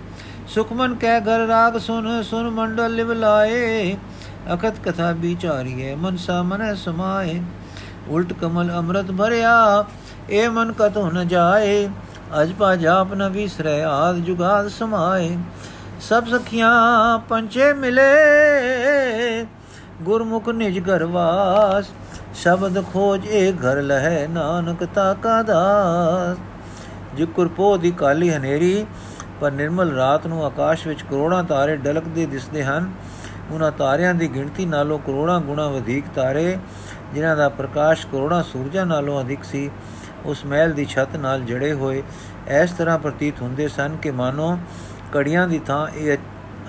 ਸੁਖਮਨ 0.48 0.94
ਕਹਿ 0.94 1.20
ਘਰ 1.20 1.46
ਰਾਗ 1.46 1.78
ਸੁਨ 1.78 2.22
ਸੁਨ 2.22 2.50
ਮੰਡਲ 2.50 2.94
ਲਿਵ 2.94 3.12
ਲਾਏ 3.12 3.96
ਅਖਤ 4.54 4.78
ਕਥਾ 4.84 5.10
ਵਿਚਾਰੀਏ 5.12 5.94
ਮਨਸਾ 5.94 6.42
ਮਨ 6.42 6.74
ਸਮਾਏ। 6.74 7.40
ਉਲਟ 8.08 8.32
ਕਮਲ 8.32 8.70
ਅੰਮ੍ਰਿਤ 8.72 9.10
ਭਰਿਆ, 9.10 9.84
ਏ 10.30 10.46
ਮਨ 10.48 10.72
ਕਤੋ 10.72 11.10
ਨ 11.10 11.26
ਜਾਏ। 11.28 11.88
ਅਜ 12.42 12.52
ਪਾ 12.52 12.74
ਜਾਪ 12.76 13.14
ਨ 13.14 13.28
ਵਿਸਰੈ, 13.28 13.82
ਆਦ 13.84 14.16
ਜੁਗਾਦ 14.18 14.68
ਸਮਾਏ। 14.68 15.36
ਸਭ 16.00 16.26
ਸਖੀਆਂ 16.26 17.18
ਪੰਚੇ 17.18 17.72
ਮਿਲੇ, 17.72 19.46
ਗੁਰਮੁਖ 20.02 20.48
ਨਿਜ 20.48 20.78
ਘਰ 20.80 21.04
ਵਾਸ। 21.04 21.90
ਸ਼ਬਦ 22.34 22.82
ਖੋਜ 22.92 23.26
ਏ 23.26 23.52
ਘਰ 23.52 23.82
ਲਹਿ, 23.82 24.26
ਨਾਨਕ 24.28 24.84
ਤਾ 24.94 25.12
ਕਾ 25.14 25.42
ਦਾਸ 25.42 26.36
ਜਿਕਰ 27.16 27.48
ਪੋ 27.48 27.76
ਦੀ 27.76 27.90
ਕਾਲੀ 27.90 28.30
ਹਨੇਰੀ, 28.30 28.86
ਪਰ 29.40 29.50
ਨਿਰਮਲ 29.50 29.92
ਰਾਤ 29.92 30.26
ਨੂੰ 30.26 30.44
ਆਕਾਸ਼ 30.44 30.86
ਵਿੱਚ 30.86 31.02
ਕਰੋੜਾਂ 31.02 31.42
ਤਾਰੇ 31.44 31.76
ਡਲਕਦੇ 31.76 32.26
ਦਿਸਦੇ 32.26 32.64
ਹਨ। 32.64 32.90
ਉਹਨਾਂ 33.50 33.72
ਤਾਰਿਆਂ 33.72 34.14
ਦੀ 34.14 34.28
ਗਿਣਤੀ 34.34 34.66
ਨਾਲੋਂ 34.66 34.98
ਕਰੋੜਾਂ 34.98 35.40
ਗੁਣਾ 35.40 35.68
ਵਧੇਕ 35.68 36.04
ਤਾਰੇ, 36.14 36.58
ਜਿਨ੍ਹਾਂ 37.14 37.36
ਦਾ 37.36 37.48
ਪ੍ਰਕਾਸ਼ 37.48 38.06
ਕਰੋੜਾਂ 38.06 38.42
ਸੂਰਜਾਂ 38.42 38.86
ਨਾਲੋਂ 38.86 39.20
ਅਧਿਕ 39.20 39.44
ਸੀ। 39.44 39.70
ਉਸ 40.26 40.44
ਮਹਿਲ 40.46 40.72
ਦੀ 40.72 40.84
ਛੱਤ 40.84 41.16
ਨਾਲ 41.16 41.40
ਜੜੇ 41.40 41.72
ਹੋਏ 41.72 42.02
ਇਸ 42.62 42.70
ਤਰ੍ਹਾਂ 42.70 42.98
ਪ੍ਰਤੀਤ 42.98 43.42
ਹੁੰਦੇ 43.42 43.68
ਸਨ 43.68 43.96
ਕਿ 43.96 44.10
ਮਾਨੋ 44.10 44.58
ਕੜੀਆਂ 45.12 45.48
ਦੀ 45.48 45.58
ਥਾਂ 45.58 45.86
ਇਹ 45.88 46.16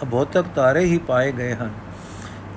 ਅਭੌਤਕ 0.03 0.45
ਤਾਰੇ 0.55 0.83
ਹੀ 0.85 0.97
ਪਾਏ 0.97 1.31
ਗਏ 1.31 1.53
ਹਨ। 1.53 1.71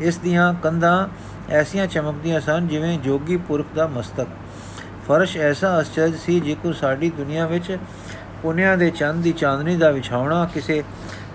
ਇਸ 0.01 0.17
ਦੀਆਂ 0.17 0.55
ਕੰਧਾਂ 0.55 1.09
ਐਸੀਆਂ 1.51 1.87
ਚਮਕਦੀਆਂ 1.87 2.41
ਸਨ 2.41 2.69
ਜਿਵੇਂ 2.69 2.99
ਜੋਗੀ 2.99 3.37
ਪੁਰਖ 3.37 3.67
ਦਾ 3.75 3.87
ਮਸਤਕ। 3.87 4.27
ਫਰਸ਼ 5.09 5.37
ਐਸਾ 5.37 5.81
ਅਚਰਜ 5.81 6.15
ਸੀ 6.17 6.41
ਜਿਕੋ 6.41 6.73
ਸਾਡੀ 6.73 7.11
ਦੁਨੀਆ 7.11 7.47
ਵਿੱਚ 7.47 7.79
ਪੁਨਿਆ 8.43 8.77
ਦੇ 8.77 8.91
ਚੰਦ 8.91 9.23
ਦੀ 9.23 9.33
ਚਾਂਦਨੀ 9.33 9.77
ਦਾ 9.77 9.91
ਵਿਛਾਉਣਾ 9.91 10.45
ਕਿਸੇ 10.55 10.83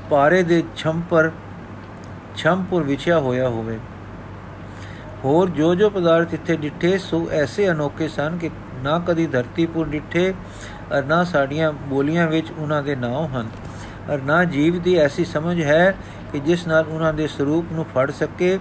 ਪਾਰੇ 0.10 0.44
ਦੇ 0.44 0.63
ਛੰਪਰ 0.75 1.32
ਛੰਪੁਰ 2.38 2.84
ਵਿਛਿਆ 2.84 3.20
ਹੋਇਆ 3.20 3.50
ਹੋਵੇ। 3.50 3.80
ਹੋਰ 5.25 5.50
ਜੋ 5.50 5.75
ਜੋ 5.75 5.89
ਪਦਾਰਥ 5.89 6.34
ਇੱਥੇ 6.34 6.56
ਡਿੱਠੇ, 6.56 6.98
ਸੋ 6.98 7.27
ਐਸੇ 7.32 7.70
ਅਨੋਖੇ 7.72 8.08
ਸਨ 8.08 8.38
ਕਿ 8.38 8.50
ਨਾ 8.84 9.00
ਕਦੀ 9.08 9.25
ਧਰਤੀ 9.27 9.65
ਪੁਰ 9.65 9.88
ਡਿੱਠੇ 9.88 10.34
ਅਰ 10.98 11.04
ਨਾ 11.04 11.24
ਸਾਡੀਆਂ 11.24 11.72
ਬੋਲੀਆਂ 11.72 12.27
ਵਿੱਚ 12.27 12.51
ਉਹਨਾਂ 12.58 12.84
ਦੇ 12.84 12.96
ਨਾਮ 12.96 13.25
ਹਨ। 13.25 13.50
ਅਰ 14.13 14.22
ਨਾ 14.22 14.44
ਜੀਵ 14.44 14.82
ਦੀ 14.82 14.96
ਐਸੀ 14.96 15.25
ਸਮਝ 15.25 15.62
ਹੈ 15.62 15.96
ਕਿ 16.32 16.39
ਜਿਸ 16.39 16.68
ਨਾਲ 16.68 16.86
ਉਹਨਾਂ 16.88 17.13
ਦੇ 17.13 17.27
ਸਰੂਪ 17.27 17.65
ਨੂੰ 17.72 17.86
ਫੜ 17.86 18.12
ਸਕੇ, 18.12 18.60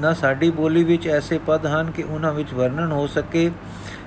ਨਾ 0.00 0.12
ਸਾਡੀ 0.12 0.50
ਬੋਲੀ 0.50 0.84
ਵਿੱਚ 0.84 1.08
ਐਸੇ 1.08 1.38
ਪਦ 1.38 1.66
ਹਨ 1.66 1.90
ਕਿ 1.90 2.02
ਉਹਨਾਂ 2.02 2.32
ਵਿੱਚ 2.32 2.54
ਵਰਣਨ 2.54 2.92
ਹੋ 2.92 3.06
ਸਕੇ। 3.06 3.50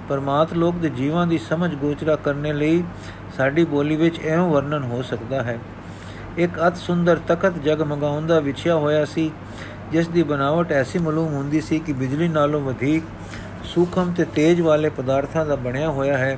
ਪਰਮਾਤ 0.10 0.53
ਲੋਕ 0.53 0.75
ਦੇ 0.75 0.89
ਜੀਵਾਂ 0.89 1.27
ਦੀ 1.27 1.38
ਸਮਝ 1.38 1.75
ਗੋਚਰਾ 1.75 2.15
ਕਰਨ 2.15 2.56
ਲਈ 2.58 2.84
ਸਾਡੀ 3.38 3.65
ਬੋਲੀ 3.65 3.96
ਵਿੱਚ 3.96 4.20
ਐਵੇਂ 4.20 4.48
ਵਰਣਨ 4.48 4.84
ਹੋ 4.84 5.01
ਸਕਦਾ 5.01 5.44
ਹੈ। 5.44 5.60
ਇੱਕ 6.38 6.51
ਅਤ 6.67 6.77
ਸੁੰਦਰ 6.77 7.19
ਤਖਤ 7.27 7.57
ਜਗਮਗਾਉਂਦਾ 7.57 8.39
ਵਿਛਿਆ 8.39 8.75
ਹੋਇਆ 8.75 9.05
ਸੀ, 9.05 9.31
ਜਿਸ 9.91 10.07
ਦੀ 10.07 10.23
ਬਨਾਵਟ 10.23 10.71
ਐਸੀ 10.71 11.00
ਮਾਲੂਮ 11.00 11.33
ਹੁੰਦੀ 11.33 11.61
ਸੀ 11.61 11.79
ਕਿ 11.79 11.93
ਬਿਜਲੀ 11.93 12.27
ਨਾਲੋਂ 12.27 12.61
ਵਧੇਕ 12.61 13.03
ਸੂਖਮ 13.63 14.13
ਤੇ 14.13 14.25
ਤੇਜ 14.25 14.61
ਵਾਲੇ 14.61 14.89
ਪਦਾਰਥਾਂ 14.89 15.45
ਦਾ 15.45 15.55
ਬਣਿਆ 15.55 15.89
ਹੋਇਆ 15.89 16.17
ਹੈ। 16.17 16.38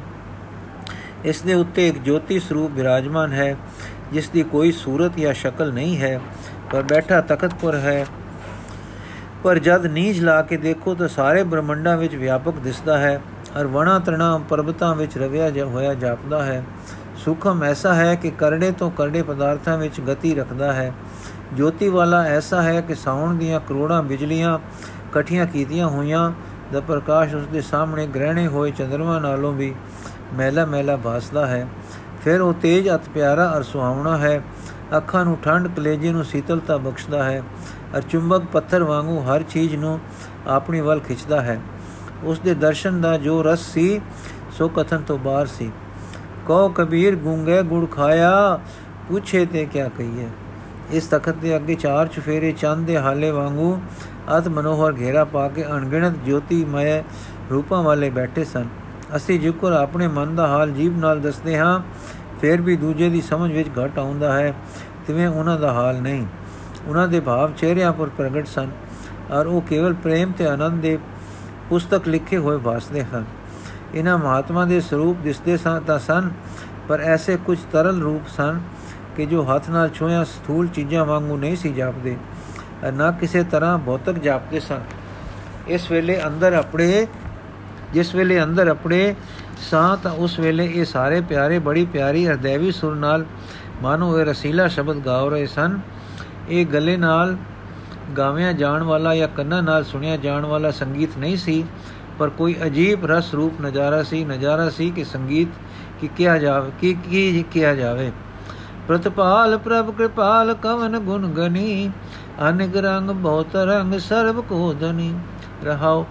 ਇਸ 1.26 1.42
ਦੇ 1.42 1.54
ਉੱਤੇ 1.54 1.88
ਇੱਕ 1.88 1.98
ਜੋਤੀ 1.98 2.40
ਸਰੂਪ 2.40 2.72
ਬਿਰਾਜਮਾਨ 2.72 3.34
ਹੈ, 3.34 3.56
ਜਿਸ 4.14 4.30
ਦੀ 4.30 4.44
ਕੋਈ 4.44 4.72
ਸੂਰਤ 4.72 5.18
ਜਾਂ 5.18 5.34
ਸ਼ਕਲ 5.34 5.74
ਨਹੀਂ 5.74 5.98
ਹੈ, 6.02 6.20
ਪਰ 6.72 6.82
ਬੈਠਾ 6.82 7.22
ਤਖਤ 7.22 7.54
ਪਰ 7.62 7.76
ਹੈ। 7.76 8.06
ਪਰ 9.44 9.60
ਜਦ 9.60 9.86
ਨੀਝ 9.86 10.20
ਲਾ 10.20 10.42
ਕੇ 10.42 10.58
ਦੇਖੋ 10.58 10.96
ਤਾਂ 10.96 11.08
ਸਾਰੇ 11.08 11.44
ਬ੍ਰਹਮੰਡਾਂ 11.44 11.98
ਵਿੱਚ 11.98 12.16
ਵਿਆਪਕ 12.16 12.54
ਦਿਸਦਾ 12.54 12.98
ਹੈ 12.98 13.22
ਔਰ 13.58 13.68
ਵਣਾ 13.68 14.00
ਤਣਾ 14.00 14.38
ਪਰਬਤਾਂ 14.50 14.96
ਵਿੱਚ 14.96 15.18
ਰਵਿਆ 15.18 15.66
ਹੋਇਆ 15.66 15.94
ਜਾਪਦਾ 15.94 16.44
ਹੈ। 16.44 16.64
ਸੁਖਮ 17.26 17.64
ਐਸਾ 17.64 17.94
ਹੈ 17.94 18.16
ਕਿ 18.16 18.32
ਕਰੜੇ 18.32 18.72
ਤੋਂ 18.72 18.92
ਕਰੜੇ 18.92 19.22
ਪਦਾਰਥਾਂ 19.22 19.78
ਵਿੱਚ 19.78 20.02
ਗਤੀ 20.02 20.36
ਰੱਖਦਾ 20.36 20.74
ਹੈ। 20.74 20.94
ਜੋਤੀ 21.54 21.90
ਵਾਲਾ 21.90 22.24
ਐਸਾ 22.24 22.62
ਹੈ 22.62 22.82
ਕਿ 22.82 22.96
ਸਾਉਣ 22.96 23.36
ਦੀਆਂ 23.36 23.60
ਕਰੋੜਾਂ 23.60 24.04
ਬਿਜਲੀਆਂ 24.04 24.60
ਇਕੱਠੀਆਂ 24.60 25.46
ਕੀਤੀਆਂ 25.46 25.88
ਹੋਈਆਂ, 25.88 26.32
ਦਾ 26.74 26.80
ਪ੍ਰਕਾਸ਼ 26.80 27.36
ਉਸ 27.36 27.48
ਦੇ 27.48 27.62
ਸਾਹਮਣੇ 27.62 28.08
ਗ੍ਰਹਿਣੇ 28.08 28.48
ਹੋਏ 28.48 28.72
ਚੰਦਰਮਾ 28.72 29.20
ਨਾਲੋਂ 29.20 29.54
ਵੀ 29.54 29.76
ਮਹਿਲਾ 30.34 30.66
ਮਹਿਲਾ 30.66 30.96
ਭਾਸਦਾ 30.96 31.48
ਹੈ। 31.48 31.68
ਫਿਰ 32.24 32.42
ਉਹ 32.42 32.54
ਤੇਜ 32.54 32.90
ਅਤ 32.90 33.10
ਪਿਆਰਾ 33.10 33.58
ਅਰ 33.58 33.64
ਸੁਹਾਵਣਾ 33.64 34.18
ਹੈ। 34.18 34.44
ਅੱਖਾਂ 34.98 35.26
ਨੂੰ 35.26 35.38
ਠੰਡ 35.44 35.68
ਕਲੇਜੇ 35.68 36.12
ਨੂੰ 36.12 36.24
ਸੀਤਲਤਾ 36.24 36.78
ਬਖਸ਼ਦਾ 36.78 37.24
ਹੈ 37.24 37.44
ਅਰ 37.98 38.02
ਚੁੰਬਕ 38.02 38.42
ਪੱਥਰ 38.54 38.84
ਵਾਂਗੂ 38.84 39.20
ਹਰ 39.20 39.44
ਚੀਜ਼ 39.44 39.76
ਨੂੰ 39.76 40.00
ਆਪਣੀ 40.48 40.82
ਵੱਲ 40.82 41.00
ਖਿੱਚਦਾ 41.00 41.42
ਹੈ। 41.42 41.60
ਉਸ 42.24 42.40
ਦੇ 42.40 42.54
ਦਰਸ਼ਨ 42.54 43.02
ਦਾ 43.02 43.18
ਜੋ 43.18 43.44
ਰਸ 43.44 43.60
ਸੀ, 43.60 44.02
ਸੋ 44.52 44.68
ਕਥਨ 44.68 44.98
ਤੋਂ 44.98 45.18
ਬਾਹਰ 45.18 45.46
ਸੀ। 45.46 45.72
ਕਹੋ 46.48 46.70
ਕਬੀਰ 46.70 47.16
ਗੁੰਗੇ 47.16 47.62
ਗੁੜ 47.64 47.86
ਖਾਇਆ, 47.92 48.60
ਪੁੱਛੇ 49.08 49.46
ਤੇ 49.46 49.66
ਕਿਆ 49.66 49.90
ਕਹੀਏ। 49.90 50.28
ਇਸ 50.92 51.08
ਤਖਤ 51.08 51.36
ਦੇ 51.36 51.56
ਅੱਗੇ 51.56 51.76
ਚਾਰ 51.76 52.08
ਚਫੇਰੇ 52.08 52.52
ਚੰਦ 52.52 52.86
ਦੇ 52.88 52.98
ਹਾਲੇ 52.98 53.32
ਵਾਂਗੂ 53.32 53.78
ਅਤ 54.38 54.48
ਮਨੋਹਰ 54.48 54.94
ਘੇਰਾ 55.00 55.24
ਪਾ 55.24 55.48
ਕੇ 55.48 55.64
ਅਣਗਿਣਤ 55.66 56.14
ਜੋਤੀ 56.26 56.64
ਮੈ 56.66 57.04
ਰੂਪਾਂ 57.52 57.82
ਵਾਲੇ 57.84 58.10
ਬੈਠੇ 58.10 58.44
ਸਨ। 58.44 58.68
ਅਸੀਂ 59.16 59.40
ਜਿਕਰ 59.40 59.72
ਆਪਣੇ 59.72 60.08
ਮਨ 60.08 60.36
ਦਾ 60.36 60.48
ਹਾਲ 60.48 60.72
ਜੀਵ 60.72 60.98
ਨਾਲ 60.98 61.20
ਦੱਸਦੇ 61.22 61.58
ਹਾਂ, 61.58 61.80
ਫਿਰ 62.42 62.62
ਵੀ 62.62 62.76
ਦੂਜੇ 62.76 63.10
ਦੀ 63.10 63.22
ਸਮਝ 63.22 63.52
ਵਿੱਚ 63.52 63.70
ਘਟ 63.80 64.00
ਆਉਂਦਾ 64.00 64.32
ਹੈ, 64.34 64.54
ਤਿਵੇਂ 65.08 65.28
ਉਹਨਾਂ 65.28 65.58
ਦਾ 65.60 65.72
ਹਾਲ 65.74 66.02
ਨਹੀਂ। 66.02 66.26
ਉਹਨਾਂ 66.88 67.08
ਦੇ 67.08 67.20
ਭਾਵ 67.20 67.52
ਚਿਹਰਿਆਂ 67.52 67.92
ਪਰ 67.94 68.10
ਪ੍ਰਗਟ 68.18 68.48
ਸਨ, 68.48 68.72
ਔਰ 69.32 69.46
ਉਹ 69.46 69.62
ਕੇਵਲ 69.62 69.94
ਪ੍ਰੇਮ 69.94 70.32
ਤੇ 70.32 70.48
ਆਨੰਦ 70.48 70.82
ਦੇ 70.82 70.98
ਪੁਸਤਕ 71.70 72.08
ਲਿਖੇ 72.08 72.38
ਹੋਏ 72.38 72.58
ਭਾਸਦੇ 72.58 73.04
ਹਨ। 73.04 73.26
ਇਹਨਾਂ 73.96 74.18
ਮਹਾਤਮਾ 74.18 74.66
ਦੇ 74.66 74.80
ਸਰੂਪ 74.82 75.18
ਦਿਸਦੇ 75.24 75.58
ਸਨ 75.58 75.80
ਤਾਂ 75.80 76.00
ਸਨ, 76.00 76.30
ਪਰ 76.88 77.00
ਐਸੇ 77.00 77.38
ਕੁਝ 77.46 77.58
ਤਰਲ 77.72 78.02
ਰੂਪ 78.02 78.28
ਸਨ 78.28 78.62
ਕਿ 79.16 79.26
ਜੋ 79.26 79.44
ਹੱਥ 79.46 79.70
ਨਾਲ 79.70 79.90
ਛੋਇਆ 79.90 80.24
ਸਥੂਲ 80.24 80.68
ਚੀਜ਼ਾਂ 80.68 81.06
ਵਾਂਗੂ 81.06 81.38
ਨਹੀਂ 81.38 81.56
ਸੀ 81.56 81.74
ਜਾਪਦੇ 81.74 82.18
ਨਾ 82.94 83.12
ਕਿਸੇ 83.12 83.44
ਤਰ੍ਹਾਂ 83.44 83.78
ਭੌਤਿਕ 83.78 84.18
ਜਾਪਦੇ 84.20 84.60
ਸਨ। 84.60 84.82
ਇਸ 85.68 85.90
ਵੇਲੇ 85.92 86.20
ਅੰਦਰ 86.28 86.54
ਆਪਣੇ, 86.54 87.08
ਜਿਸ 87.94 88.14
ਵੇਲੇ 88.16 88.42
ਅੰਦਰ 88.44 88.68
ਆਪਣੇ 88.68 89.16
ਸਾਹ, 89.62 89.96
ਤਾਂ 89.98 90.12
ਉਸ 90.12 90.40
ਵੇਲੇ 90.40 90.66
ਇਹ 90.66 90.86
ਸਾਰੇ 90.86 91.22
ਪਿਆਰੇ, 91.22 91.60
ਬੜੀ 91.60 91.86
ਪਿਆਰੀ 91.86 92.28
ਹਰਦੇਵੀ 92.28 92.72
ਸੁਰ 92.72 92.96
ਨਾਲ 92.96 93.26
ਮਾਨੋ 93.82 94.18
ਇਹ 94.20 94.26
ਰਸੀਲਾ 94.26 94.68
ਸ਼ਬਦ 94.68 95.06
ਗਾ 95.06 95.24
ਰਹੇ 95.28 95.46
ਸਨ। 95.46 95.80
ਇਹ 96.50 96.66
ਗੱਲੇ 96.66 96.98
ਨਾਲ 96.98 97.36
ਗਾਵਿਆ 98.18 98.52
ਜਾਣ 98.52 98.84
ਵਾਲਾ 98.84 99.16
ਜਾਂ 99.16 99.28
ਕੰਨਾਂ 99.28 99.62
ਨਾਲ 99.64 99.84
ਸੁਣਿਆ 99.84 100.18
ਜਾਣ 100.18 100.46
ਵਾਲਾ 100.46 100.72
ਸੰਗੀਤ 100.72 101.18
ਨਹੀਂ 101.18 101.38
ਸੀ। 101.38 101.64
ਪਰ 102.20 102.30
ਕੋਈ 102.30 102.56
ਅਜੀਬ 102.66 103.06
ਰਸ 103.06 103.34
ਰੂਪ 103.34 103.62
ਨਜ਼ਾਰਾ 103.62 104.04
ਸੀ 104.04 104.24
ਨਜ਼ਾਰਾ 104.26 104.70
ਸੀ 104.70 104.90
ਕਿ 104.90 105.04
ਸੰਗੀਤ 105.04 105.48
ਕੀ 106.02 106.08
ਕਿਹਾ 106.08 106.38
ਜਾਵੇ, 106.38 106.72
ਕੀ 106.82 106.94
ਕੀ 107.10 107.44
ਕਿਹਾ 107.52 107.74
ਜਾਵੇ। 107.76 108.12
ਪ੍ਰਤਪਾਲ 108.88 109.58
ਪ੍ਰਭ 109.58 109.92
ਕਿਰਪਾਲ 109.98 110.54
ਕਵਨ 110.54 111.00
ਗੁਣ 111.00 111.28
ਗਨੀ, 111.28 111.92
ਅਨੇਕ 112.50 112.76
ਰੰਗ 112.78 113.10
ਬਹੁਤ 113.10 113.56
ਰੰਗ 113.56 114.00
ਸਰਬ 114.00 114.42
ਕੋ 114.42 114.74
ਧਨੀ। 114.74 115.14
ਰਹਾਉ 115.64 116.06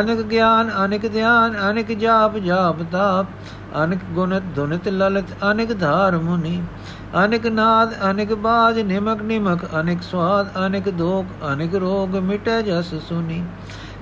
ਅਨੇਕ 0.00 0.20
ਗਿਆਨ, 0.20 0.70
ਅਨੇਕ 0.84 1.06
ਧਿਆਨ, 1.08 1.56
ਅਨੇਕ 1.70 1.92
ਜਾਪ 1.92 2.36
ਜਾਪ 2.38 2.82
ਤਾਪ, 2.92 3.26
ਅਨੇਕ 3.84 4.00
ਗੁਣ 4.12 4.40
ਧੁਨਿਤ 4.56 4.88
ਲਲਤ, 4.88 5.32
ਅਨੇਕ 5.50 5.72
ਧਾਰ 5.72 6.16
ਮੁਨੀ। 6.18 6.62
ਅਨੇਕ 7.24 7.46
ਨਾਦ, 7.46 7.94
ਅਨੇਕ 8.10 8.34
ਬਾਜ, 8.34 8.78
ਨਿਮਕ 8.80 9.22
ਨਿਮਕ, 9.22 9.64
ਅਨੇਕ 9.80 10.02
ਸਵਾਦ, 10.02 10.50
ਅਨੇਕ 10.66 10.88
ਦੋਖ, 10.88 11.26
ਅਨੇਕ 11.52 11.74
ਰੋਗ 11.74 12.16
ਮਿਟੇ 12.16 12.62
ਜਸ 12.62 12.94
ਸੁਨੀ। 13.08 13.42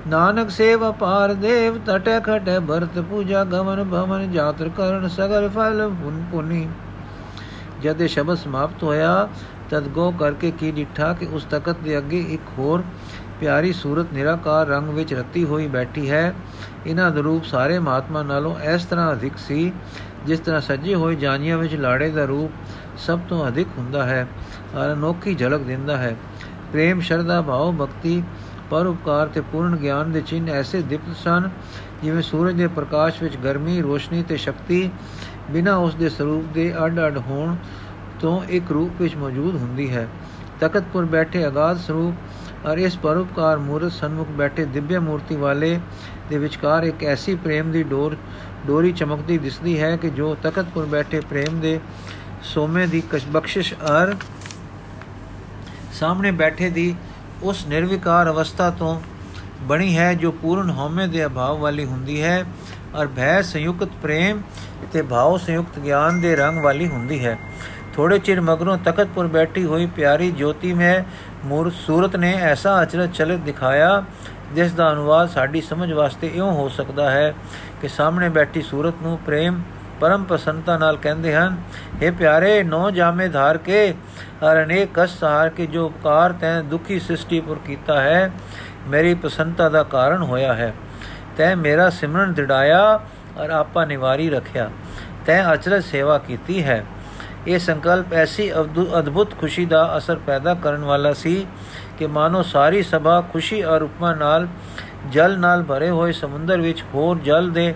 ਨਾਨਕ 0.09 0.51
ਸੇਵ 0.51 0.89
ਅਪਾਰ 0.91 1.33
ਦੇਵ 1.35 1.79
ਟਟੇ 1.87 2.19
ਖਟੇ 2.21 2.59
ਭਰਤ 2.59 2.99
ਪੂਜਾ 3.01 3.43
ਗਮਨ 3.45 3.83
ਭਵਨ 3.85 4.31
ਜਾਤਰ 4.33 4.69
ਕਰਨ 4.69 5.09
ਸਗਲ 5.09 5.49
ਫਲ 5.49 5.89
ਪੁਨ 6.03 6.25
ਪੁਨੀ। 6.33 6.69
ਜਦ 7.83 8.01
ਇਹ 8.01 8.09
ਸ਼ਬਦ 8.09 8.37
ਸਮਾਪਤ 8.37 8.83
ਹੋਇਆ, 8.83 9.29
ਤਦ 9.71 9.89
ਗੋ 9.89 10.11
ਕਰਕੇ 10.11 10.51
ਕੀ 10.51 10.71
ਡਿਠਾ 10.71 11.13
ਕਿ 11.13 11.27
ਉਸ 11.27 11.45
ਤਖਤ 11.45 11.81
ਦੇ 11.85 11.99
ਅੱਗੇ 11.99 12.21
ਇੱਕ 12.29 12.43
ਹੋਰ 12.59 12.83
ਪਿਆਰੀ 13.41 13.73
ਸੂਰਤ 13.73 14.13
ਨਿਰਾਕਾਰ 14.13 14.67
ਰੰਗ 14.67 14.89
ਵਿੱਚ 14.89 15.15
ਰੱਤੀ 15.15 15.45
ਹੋਈ 15.45 15.67
ਬੈਠੀ 15.67 16.11
ਹੈ। 16.11 16.35
ਇਹਨਾਂ 16.87 17.11
ਦਾ 17.11 17.21
ਰੂਪ 17.21 17.45
ਸਾਰੇ 17.45 17.79
ਮਹਾਤਮਾ 17.79 18.23
ਨਾਲੋਂ 18.23 18.59
ਇਸ 18.61 18.85
ਤਰ੍ਹਾਂ 18.85 19.13
ਅਧਿਕ 19.13 19.39
ਸੀ, 19.39 19.73
ਜਿਸ 20.27 20.41
ਤਰ੍ਹਾਂ 20.41 20.61
ਸੱਜੇ 20.61 20.95
ਹੋਏ 20.95 21.15
ਜਾਨੀਆਂ 21.17 21.59
ਵਿੱਚ 21.59 21.75
ਲਾੜੇ 21.75 22.11
ਦਾ 22.11 22.25
ਰੂਪ 22.25 22.53
ਸਭ 22.99 23.19
ਤੋਂ 23.29 23.47
ਅਧਿਕ 23.49 23.69
ਹੁੰਦਾ 23.79 24.07
ਹੈ। 24.07 24.27
ਔਰ 24.77 24.93
ਅਨੋਖੀ 24.93 25.35
ਝਲਕ 25.35 25.61
ਦਿੰਦਾ 25.61 25.97
ਹੈ। 25.97 26.17
ਪ੍ਰੇਮ, 26.73 27.01
ਸ਼ਰਧਾ, 27.01 27.43
ਭਾਵ, 27.43 27.73
ਭਗਤੀ 27.73 28.23
ਪਰਉਪਕਾਰ 28.71 29.29
ਤੇ 29.29 29.41
ਪੂਰਨ 29.41 29.77
ਗਿਆਨ 29.77 30.13
ਦੇ 30.13 30.21
ਚਿੰਨ 30.21 30.49
ਐਸੇ 30.49 30.83
ਦਿਪਤ 30.83 31.17
ਸਨ, 31.17 31.49
ਜਿਵੇਂ 32.03 32.23
ਸੂਰਜ 32.23 32.57
ਦੇ 32.57 32.67
ਪ੍ਰਕਾਸ਼ 32.67 33.23
ਵਿੱਚ 33.23 33.37
ਗਰਮੀ, 33.37 33.81
ਰੋਸ਼ਨੀ 33.83 34.23
ਤੇ 34.23 34.37
ਸ਼ਕਤੀ 34.37 34.91
ਬਿਨਾਂ 35.51 35.77
ਉਸ 35.77 35.95
ਦੇ 35.95 36.09
ਸਰੂਪ 36.09 36.45
ਦੇ 36.45 36.73
ਅੱਡ-ਅੱਡ 36.85 37.19
ਹੋਣ 37.19 37.57
ਤੋਂ 38.21 38.41
ਇੱਕ 38.45 38.73
ਰੂਪ 38.73 39.01
ਵਿੱਚ 39.01 39.17
ਮੌਜੂਦ 39.17 39.57
ਹੁੰਦੀ 39.57 39.91
ਹੈ। 39.91 40.09
ਤਖਤਪੁਰ 40.61 41.05
ਬੈਠੇ 41.05 41.47
ਅਗਾਧ 41.47 41.79
ਸਰੂਪ 41.79 42.67
ਔਰ 42.67 42.79
ਇਸ 42.79 42.97
ਪਰਉਪਕਾਰ 42.97 43.59
ਮੂਰਤ 43.59 43.93
ਸਨਮੁਖ 43.93 44.29
ਬੈਠੇ 44.29 44.65
ਦਿਵਯ 44.65 44.99
ਮੂਰਤੀ 44.99 45.37
ਵਾਲੇ 45.37 45.81
ਦੇ 46.31 46.39
ਵਿਚਕਾਰ 46.39 46.83
ਇੱਕ 46.83 47.05
ਐਸੀ 47.05 47.35
ਪ੍ਰੇਮ 47.35 47.71
ਦੀ 47.73 47.83
ਡੋਰ, 47.83 48.17
ਡੋਰੀ 48.67 48.93
ਚਮਕਦੀ 48.93 49.39
ਦਿਸਦੀ 49.39 49.79
ਹੈ 49.81 49.97
ਕਿ 49.97 50.11
ਜੋ 50.11 50.37
ਤਖਤਪੁਰ 50.43 50.87
ਬੈਠੇ 50.87 51.21
ਪ੍ਰੇਮ 51.21 51.61
ਦੇ 51.61 51.81
ਸੋਮੇ 52.43 52.87
ਦੀ 52.87 53.03
ਬਖਸ਼ਿਸ਼ 53.29 53.75
ਔਰ 53.75 54.15
ਸਾਹਮਣੇ 55.93 56.31
ਬੈਠੇ 56.31 56.71
ਦੀ 56.71 56.95
ਉਸ 57.43 57.67
ਨਿਰਵਿਕਾਰ 57.67 58.29
ਅਵਸਥਾ 58.31 58.71
ਤੋਂ 58.71 59.01
ਬਣੀ 59.63 59.97
ਹੈ 59.99 60.13
ਜੋ 60.15 60.31
ਪੂਰਨ 60.33 60.71
ਹਉਮੈ 60.71 61.07
ਦੇ 61.07 61.25
ਅਭਾਵ 61.27 61.59
ਵਾਲੀ 61.59 61.85
ਹੁੰਦੀ 61.85 62.23
ਹੈ 62.23 62.45
ਔਰ 62.95 63.07
ਭੈ 63.07 63.41
ਸੰਯੁਕਤ 63.43 63.89
ਪ੍ਰੇਮ 64.03 64.43
ਤੇ 64.93 65.03
ਭਾਵ 65.03 65.37
ਸੰਯੁਕਤ 65.37 65.79
ਗਿਆਨ 65.79 66.21
ਦੇ 66.21 66.35
ਰੰਗ 66.37 66.63
ਵਾਲੀ 66.65 66.87
ਹੁੰਦੀ 66.89 67.25
ਹੈ। 67.25 67.39
ਥੋੜੇ 67.95 68.19
ਚਿਰ 68.19 68.41
ਮਗਰੋਂ 68.41 68.77
ਤਖਤਪੁਰ 68.79 69.27
ਬੈਠੀ 69.27 69.65
ਹੋਈ 69.65 69.87
ਪਿਆਰੀ 69.87 70.31
ਜੋਤੀ 70.31 70.73
ਮੈਂ 70.73 71.03
ਮੂਰਤ 71.45 71.73
ਸੂਰਤ 71.73 72.17
ਨੇ 72.17 72.33
ਐਸਾ 72.35 72.83
ਅਚਰਜ 72.83 73.13
ਚਲਿਤ 73.13 73.41
ਦਿਖਾਇਆ, 73.41 74.03
ਜਿਸ 74.55 74.73
ਦਾ 74.73 74.93
ਅਨੁਵਾਦ 74.93 75.29
ਸਾਡੀ 75.29 75.61
ਸਮਝ 75.61 75.93
ਵਾਸਤੇ 75.93 76.31
ਇਉਂ 76.35 76.53
ਹੋ 76.53 76.69
ਸਕਦਾ 76.69 77.11
ਹੈ 77.11 77.35
ਕਿ 77.81 77.89
ਸਾਹਮਣੇ 77.89 78.29
ਬੈਠੀ 78.29 78.63
ਸੂਰਤ 78.63 78.95
ਨੂੰ 79.03 79.19
ਪ੍ਰੇਮ 79.27 79.61
ਪਰਮ 80.01 80.25
ਪਸੰਦਤਾ 80.25 80.77
ਨਾਲ 80.79 80.97
ਕਹਿੰਦੇ 80.97 81.35
ਹਨ 81.37 81.57
हे 82.03 82.13
ਪਿਆਰੇ 82.19 82.63
ਨੌ 82.63 82.91
ਜਾਮੇ 82.91 83.29
ਧਾਰ 83.29 83.59
ਕੇ 83.59 83.95
ਅਰ 84.43 84.65
ਅਨੇਕ 84.65 84.89
ਕਸ 84.95 85.19
ਸਹਾਰ 85.21 85.49
ਕੇ 85.49 85.67
ਜੋ 85.67 85.87
ਉਪਕਾਰ 85.87 86.33
ਤੈਂ 86.33 86.63
ਦੁਖੀ 86.63 87.01
ਸ੍ਰਿਸ਼ਟੀ 87.01 87.41
ਪਰ 87.41 87.55
ਕੀਤਾ 87.67 88.01
ਹੈ, 88.01 88.31
ਮੇਰੀ 88.87 89.15
ਪਸੰਦਤਾ 89.15 89.69
ਦਾ 89.69 89.83
ਕਾਰਨ 89.83 90.23
ਹੋਇਆ 90.23 90.55
ਹੈ। 90.55 90.75
ਤੈਂ 91.37 91.57
ਮੇਰਾ 91.57 91.91
ਸਿਮਰਨ 91.91 92.33
ਦਿੜਾਇਆ 92.35 93.01
ਔਰ 93.39 93.51
ਆਪਾ 93.51 93.85
ਨਿਵਾਰੀ 93.85 94.31
ਰੱਖਿਆ। 94.31 94.71
ਤੈਂ 95.27 95.55
ਅਚਰਜ 95.55 95.85
ਸੇਵਾ 95.85 96.19
ਕੀਤੀ 96.19 96.63
ਹੈ। 96.65 96.85
ਇਹ 97.47 97.59
ਸੰਕਲਪ 97.59 98.13
ਐਸੀ 98.13 98.51
ਅਦਭੁਤ 98.99 99.39
ਖੁਸ਼ੀ 99.39 99.67
ਦਾ 99.67 99.95
ਅਸਰ 99.99 100.17
ਪੈਦਾ 100.17 100.55
ਕਰਨ 100.55 100.85
ਵਾਲਾ 100.85 101.13
ਸੀ 101.13 101.47
ਕਿ 101.99 102.07
ਮਾਨੋ 102.07 102.43
ਸਾਰੀ 102.43 102.83
ਸਭਾ 102.83 103.21
ਖੁਸ਼ੀ 103.33 103.63
ਔਰ 103.63 103.83
ਉਪਮਾ 103.83 104.15
ਨਾਲ, 104.15 104.49
ਜਲ 105.11 105.39
ਨਾਲ 105.39 105.63
ਭਰੇ 105.63 105.91
ਹੋਏ 105.91 106.13
ਸਮੁੰਦਰ 106.13 106.61
ਵਿੱਚ 106.61 106.83
ਹੋਰ 106.95 107.19
ਜਲ 107.19 107.51
ਦੇ 107.51 107.75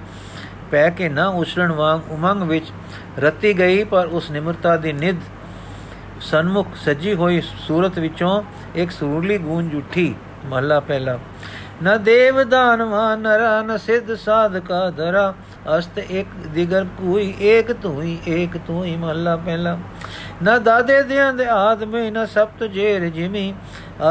ਪੈ 0.73 0.89
ਕੇ 0.91 1.09
ਨਾ 1.09 1.27
ਉਛਲਣ 1.29 1.73
ਵਾਂਗ 1.73 2.11
ਉਮੰਗ 2.11 2.43
ਵਿੱਚ 2.43 2.73
ਰਤੀ 3.19 3.59
ਗਈ, 3.59 3.83
ਪਰ 3.85 4.07
ਉਸ 4.09 4.31
ਨਿਮਰਤਾ 4.31 4.77
ਦੀ 4.77 4.93
ਨਿਧ 4.95 5.21
ਸਨਮੁਖ 6.21 6.77
ਸਜੀ 6.77 7.15
ਹੋਈ 7.15 7.41
ਸੂਰਤ 7.67 7.99
ਵਿੱਚੋਂ 7.99 8.43
ਇੱਕ 8.75 8.91
ਸੁਰਲੀ 8.91 9.39
ਗੂੰਜ 9.39 9.75
ਉੱਠੀ, 9.75 10.15
ਮਹਲਾ 10.47 10.81
ਪਹਿਲਾ। 10.81 11.19
ਨ 11.85 12.03
ਦੇਵ 12.03 12.43
ਦਾਨਵਾ 12.45 13.15
ਨਰਾ 13.17 13.61
ਨ 13.63 13.77
ਸਿੱਧ 13.79 14.15
ਸਾਧਕਾ 14.15 14.89
ਧਰਾ 14.91 15.33
ਅਸਤ 15.79 15.99
ਇੱਕ 16.01 16.29
ਦਿਗਰ 16.55 16.85
ਕੋਈ 16.99 17.33
ਏਕ 17.43 17.73
ਤੂੰ 17.73 18.03
ਹੀ 18.03 18.19
ਏਕ 18.29 18.57
ਤੂੰ 18.67 18.85
ਹੀ 18.85 18.97
ਮਹਲਾ 18.97 19.37
ਪਹਿਲਾ। 19.37 19.77
ਨ 20.43 20.63
ਦਾਦੇ 20.63 21.03
ਦਿਆਂ 21.03 21.33
ਦੇ 21.33 21.47
ਆਦਮੇ, 21.47 22.11
ਨ 22.11 22.25
ਸਪਤ 22.27 22.65
ਜੇਰ 22.67 23.09
ਜਿਮੀ 23.09 23.53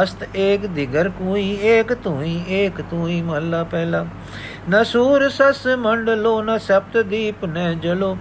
ਅਸਤ 0.04 0.36
ਏਕ 0.36 0.66
ਦਿਗਰ 0.66 1.10
ਕੋਈ, 1.10 1.58
ਏਕ 1.62 1.94
ਤੂਈ 1.94 2.44
ਏਕ 2.50 2.82
ਤੂਈ 2.82 3.22
ਮਹਲਾ 3.22 3.64
ਪਹਿਲਾ। 3.64 4.06
ਨ 4.70 4.84
ਸੂਰ 4.84 5.30
ਸਸ 5.30 5.68
ਮੰਡਲੋ, 5.68 6.42
ਨ 6.42 6.58
ਸਪਤ 6.58 6.98
ਦੀਪ 6.98 7.46
ਨ 7.46 7.80
ਜਲੋ। 7.80 8.18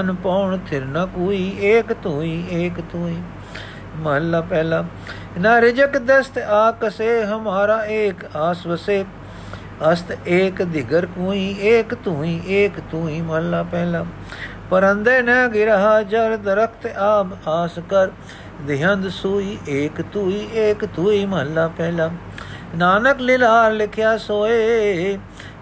ਅਨ 0.00 0.14
ਪਉਣ 0.14 0.58
ਥਿਰ 0.58 0.84
ਨ 0.84 1.06
ਕੋਈ, 1.06 1.56
ਏਕ 1.60 1.92
ਤੂਈ 1.92 2.44
ਏਕ 2.52 2.80
ਤੂਈ 2.80 3.16
ਮਹਲਾ 3.96 4.40
ਪਹਿਲਾ। 4.40 4.84
ਨ 5.40 5.46
ਰਜਕ 5.46 5.98
ਦਸਤ 5.98 6.38
ਆਕਸੇ, 6.38 7.24
ਹਮਾਰਾ 7.24 7.84
ਏਕ 7.84 8.36
ਆਸਵਸੇ। 8.36 9.04
ਅਸਤ 9.92 10.28
ਏਕ 10.28 10.62
ਦਿਗਰ 10.62 11.06
ਕੋਈ, 11.06 11.56
ਏਕ 11.60 11.94
ਤੂਈ 11.94 12.40
ਏਕ 12.46 12.80
ਤੂਈ 12.90 13.20
ਮਹਲਾ 13.20 13.62
ਪਹਿਲਾ। 13.62 14.04
ਪਰੰਦੇ 14.70 15.22
ਨ 15.22 15.48
ਗਿਰਹਾ 15.48 16.02
ਜਰ 16.02 16.36
ਦਰਖਤ 16.36 16.86
ਆਬ 16.96 17.36
ਆਸ 17.48 17.78
ਕਰ। 17.88 18.10
ਦਿਹੰਦ 18.66 19.08
ਸੂਈ, 19.08 19.58
ਏਕ 19.68 20.00
ਤੂਈ 20.02 20.48
ਏਕ 20.54 20.84
ਤੂਈ 20.86 21.24
ਮਹੱਲਾ 21.26 21.66
ਪਹਿਲਾ। 21.68 22.10
ਨਾਨਕ 22.76 23.20
ਲੀਲਾ 23.20 23.68
ਲਿਖਿਆ 23.68 24.16
ਸੋਏ, 24.18 25.18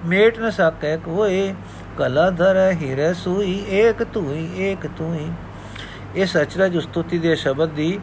ਮੇਟ 0.06 0.38
ਨ 0.40 0.50
ਸਕੈ 0.50 0.96
ਕੋਏ। 0.96 1.54
ਕਲਾ 1.98 2.28
ਧਰ 2.30 2.56
ਹਿਰੇ 2.82 3.12
ਸੂਈ, 3.14 3.62
ਏਕ 3.70 4.02
ਤੂਈ 4.04 4.48
ਏਕ 4.60 4.86
ਤੂਈ 4.98 5.30
ਇਸ 6.16 6.36
ਅਚਰਜ 6.36 6.76
ਉਸਤੁਤੀ 6.76 7.18
ਦੇ 7.18 7.34
ਸ਼ਬਦ 7.36 7.70
ਦੀ 7.70 7.98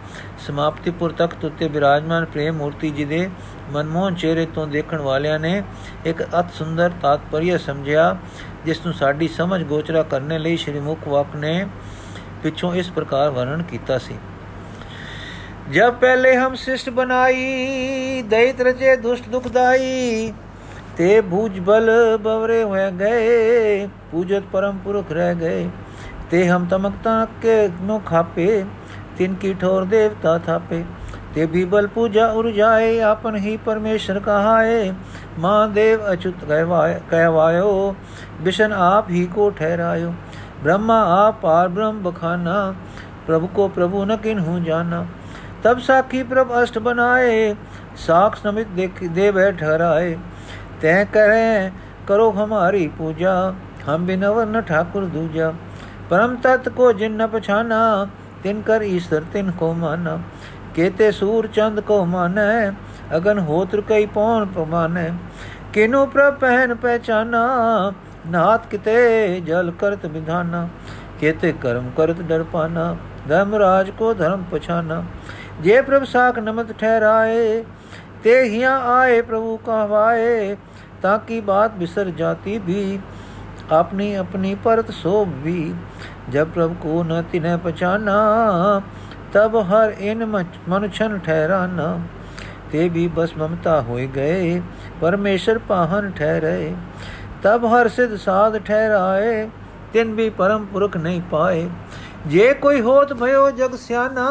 ਸਮਾਪਤੀ 0.48 0.92
ਪੁਰ 0.92 1.12
ਤੱਕ 1.12 1.32
ਉੱਤੇ 1.44 1.68
ਬਿਰਾਜਮਾਨ 1.68 2.25
ਪ੍ਰੇਮ 2.25 2.56
ਮੂਰਤੀ 2.56 2.90
ਜੀ 2.90 3.06
ਦੇ 3.06 3.30
ਮਨਮੋਹਨ 3.72 4.16
ਚਿਹਰੇ 4.16 4.46
ਤੋਂ 4.46 4.66
ਦੇਖਣ 4.68 5.02
ਵਾਲਿਆਂ 5.02 5.40
ਨੇ 5.40 5.62
ਇੱਕ 6.06 6.24
ਅਤ 6.40 6.54
ਸੁੰਦਰ 6.54 6.92
ਤਾਤਪਰਯ 7.02 7.58
ਸਮਝਿਆ, 7.58 8.16
ਜਿਸ 8.66 8.86
ਨੂੰ 8.86 8.94
ਸਾਡੀ 8.94 9.28
ਸਮਝ 9.28 9.62
ਗੋਚਰਾ 9.64 10.04
ਕਰਨ 10.04 10.38
ਲਈ 10.42 10.58
ਸ਼੍ਰੀ 10.58 10.80
ਮੁਖ 10.80 11.08
ਵਾਕ 11.08 11.36
ਨੇ 11.36 11.66
ਪਿੱਛੋਂ 12.44 12.74
ਇਸ 12.75 12.90
ਪ੍ਰਕਾਰ 12.92 13.30
ਵਰਣਨ 13.30 13.64
ਕੀਤਾ 13.64 13.98
ਸੀ। 13.98 14.18
ਜਬ 15.73 15.95
ਪਹਿਲੇ 15.95 16.35
ਹਮ 16.37 16.54
ਸਿਸ਼ਟ 16.54 16.90
ਬਨਾਈ 16.90 18.23
ਦੈਤ 18.30 18.61
ਰਚੇ 18.61 18.97
ਦੁਸ਼ਟ 18.97 19.28
ਦੁਖਦਾਈ 19.28 20.33
ਤੇ 20.97 21.21
ਬੂਝ 21.21 21.59
ਬਲ 21.61 21.90
ਬਵਰੇ 22.23 22.62
ਹੋਏ 22.62 22.90
ਗਏ 22.90 23.87
ਪੂਜਤ 24.11 24.45
ਪਰਮ 24.52 24.78
ਪੁਰਖ 24.85 25.12
ਰਹਿ 25.12 25.35
ਗਏ 25.35 25.69
ਤੇ 26.30 26.49
ਹਮ 26.49 26.66
ਤਮਕਤਾ 26.71 27.25
ਕੇ 27.42 27.69
ਨੋ 27.83 28.00
ਖਾਪੇ 28.07 28.64
ਤਿਨ 29.19 29.35
ਕੀ 29.35 29.54
ਠੋਰ 29.54 29.85
ਦੇਵਤਾ 29.85 30.37
ਥਾਪੇ 30.38 30.85
ਤੇ 31.35 31.47
ਵੀ 31.47 31.64
ਬਲ 31.64 31.87
ਪੂਜਾ 31.87 32.26
ਉਰ 32.28 32.50
ਜਾਏ 32.50 33.00
ਆਪਨ 33.00 33.37
ਹੀ 33.37 33.57
ਪਰਮੇਸ਼ਰ 33.57 34.19
ਕਹਾਏ 34.21 34.92
ਮਾਂ 35.38 35.69
ਦੇਵ 35.69 36.12
ਅਚੁਤ 36.12 36.45
ਕਹਿਵਾਇਓ 37.11 37.95
ਬਿਸ਼ਨ 38.42 38.73
ਆਪ 38.73 39.11
ਹੀ 39.11 39.26
ਕੋ 39.26 39.50
ਠਹਿਰਾਇਓ 39.50 40.12
ब्रह्मा 40.62 40.97
आप 41.11 41.40
पार 41.42 41.69
ब्रह्म 41.69 42.02
बखाना 42.02 42.54
प्रभु 43.26 43.47
को 43.49 43.69
प्रभु 43.71 44.04
न 44.04 44.16
किन 44.16 44.38
हूँ 44.38 44.62
जाना 44.64 45.07
तब 45.65 45.79
साखी 45.79 46.24
प्रभ 46.24 46.51
अष्ट 46.51 46.77
बनाए, 46.77 47.55
साख 47.95 48.36
समित 48.36 48.67
देख 48.67 49.03
दे 49.03 49.31
बैठ 49.31 49.60
ठहराए। 49.60 50.12
तय 50.81 51.07
करें, 51.13 51.72
करो 52.07 52.29
हमारी 52.29 52.88
पूजा, 52.88 53.55
हम 53.86 54.05
बिनवर 54.05 54.45
न 54.48 54.62
ठाकुर 54.62 55.05
दूजा। 55.05 55.50
परम 56.10 56.36
तत्व 56.36 56.72
को 56.72 56.93
जिन 56.93 57.22
न 57.22 57.27
पछाना, 57.27 57.79
तिन 58.43 58.62
कर 58.62 58.84
ईश्वर 58.84 59.24
तिन 59.34 59.51
को 59.51 59.74
माना। 59.74 60.15
केते 60.75 61.12
सूर 61.12 61.48
चंद 61.48 61.81
को 61.81 62.05
माने, 62.05 62.72
अगन 63.12 63.39
होत्र 63.39 63.81
कई 63.81 64.05
पौन 64.05 64.45
प्रमाने। 64.45 65.10
किनु 65.74 66.05
प्रभ 66.05 66.34
पहन 66.34 66.75
पहचाना, 66.75 67.41
नाथ 68.27 68.69
किते 68.72 69.41
जल 69.41 69.74
करत 69.81 70.05
विधाना 70.05 70.69
केते 71.19 71.51
कर्म 71.51 71.89
करत 71.98 72.17
डर 72.17 72.24
डरपाना 72.24 72.93
धर्मराज 73.27 73.89
को 73.89 74.13
धर्म 74.13 74.45
पछाना। 74.53 75.05
ਜੇ 75.62 75.81
ਪ੍ਰਭ 75.81 76.03
ਸਾਖ 76.03 76.39
ਨਮਤ 76.39 76.71
ਠਹਿਰਾਏ, 76.71 77.63
ਤੇ 78.24 78.50
ਹਿਆ 78.50 78.77
ਆਏ 78.77 79.21
ਪ੍ਰਭੂ 79.21 79.57
ਕਹਵਾਏ, 79.57 80.57
ਤਾਂ 81.01 81.19
ਕੀ 81.19 81.39
ਬਾਤ 81.41 81.71
ਬਿਸਰ 81.71 82.09
ਜਾਤੀ 82.09 82.57
ਵੀ? 82.57 83.00
ਆਪਣੀ 83.71 84.15
ਆਪਣੀ 84.15 84.55
ਪਰਤ 84.55 84.91
ਸੋਭ 84.91 85.29
ਵੀ। 85.35 85.74
ਜਬ 86.29 86.47
ਪ੍ਰਭ 86.47 86.74
ਕੋ 86.81 87.03
ਨ 87.03 87.24
ਤਿਨੈ 87.31 87.57
ਪਛਾਨਾ, 87.57 88.81
ਤਬ 89.33 89.55
ਹਰ 89.55 89.95
ਇਨ 90.00 90.25
ਮਨੁਛਨ 90.69 91.19
ਠਹਿਰਾਨਾ। 91.19 92.00
ਤੇ 92.71 92.89
ਵੀ 92.89 93.07
ਬਸ 93.07 93.38
ਮਮਤਾ 93.38 93.81
ਹੋਏ 93.81 94.07
ਗਏ, 94.07 94.62
ਪਰਮੇਸ਼ਰ 95.01 95.57
ਪਾਹਨ 95.57 96.12
ਠਹਿਰੇ। 96.12 96.75
ਤਬ 97.43 97.65
ਹਰ 97.65 97.88
ਸਿਧ 97.88 98.15
ਸਾਧ 98.15 98.57
ਠਹਿਰਾਏ, 98.57 99.50
ਤਿਨ 99.93 100.13
ਵੀ 100.13 100.29
ਪਰਮ 100.29 100.65
ਪੁਰਖ 100.65 100.97
ਨਹੀਂ 100.97 101.21
ਪਾਏ। 101.21 101.69
ਜੇ 102.27 102.53
ਕੋਈ 102.53 102.81
ਹੋਤ 102.81 103.13
ਭਇਓ 103.13 103.50
ਜਗ 103.51 103.75
ਸਿਆਨਾ 103.75 104.25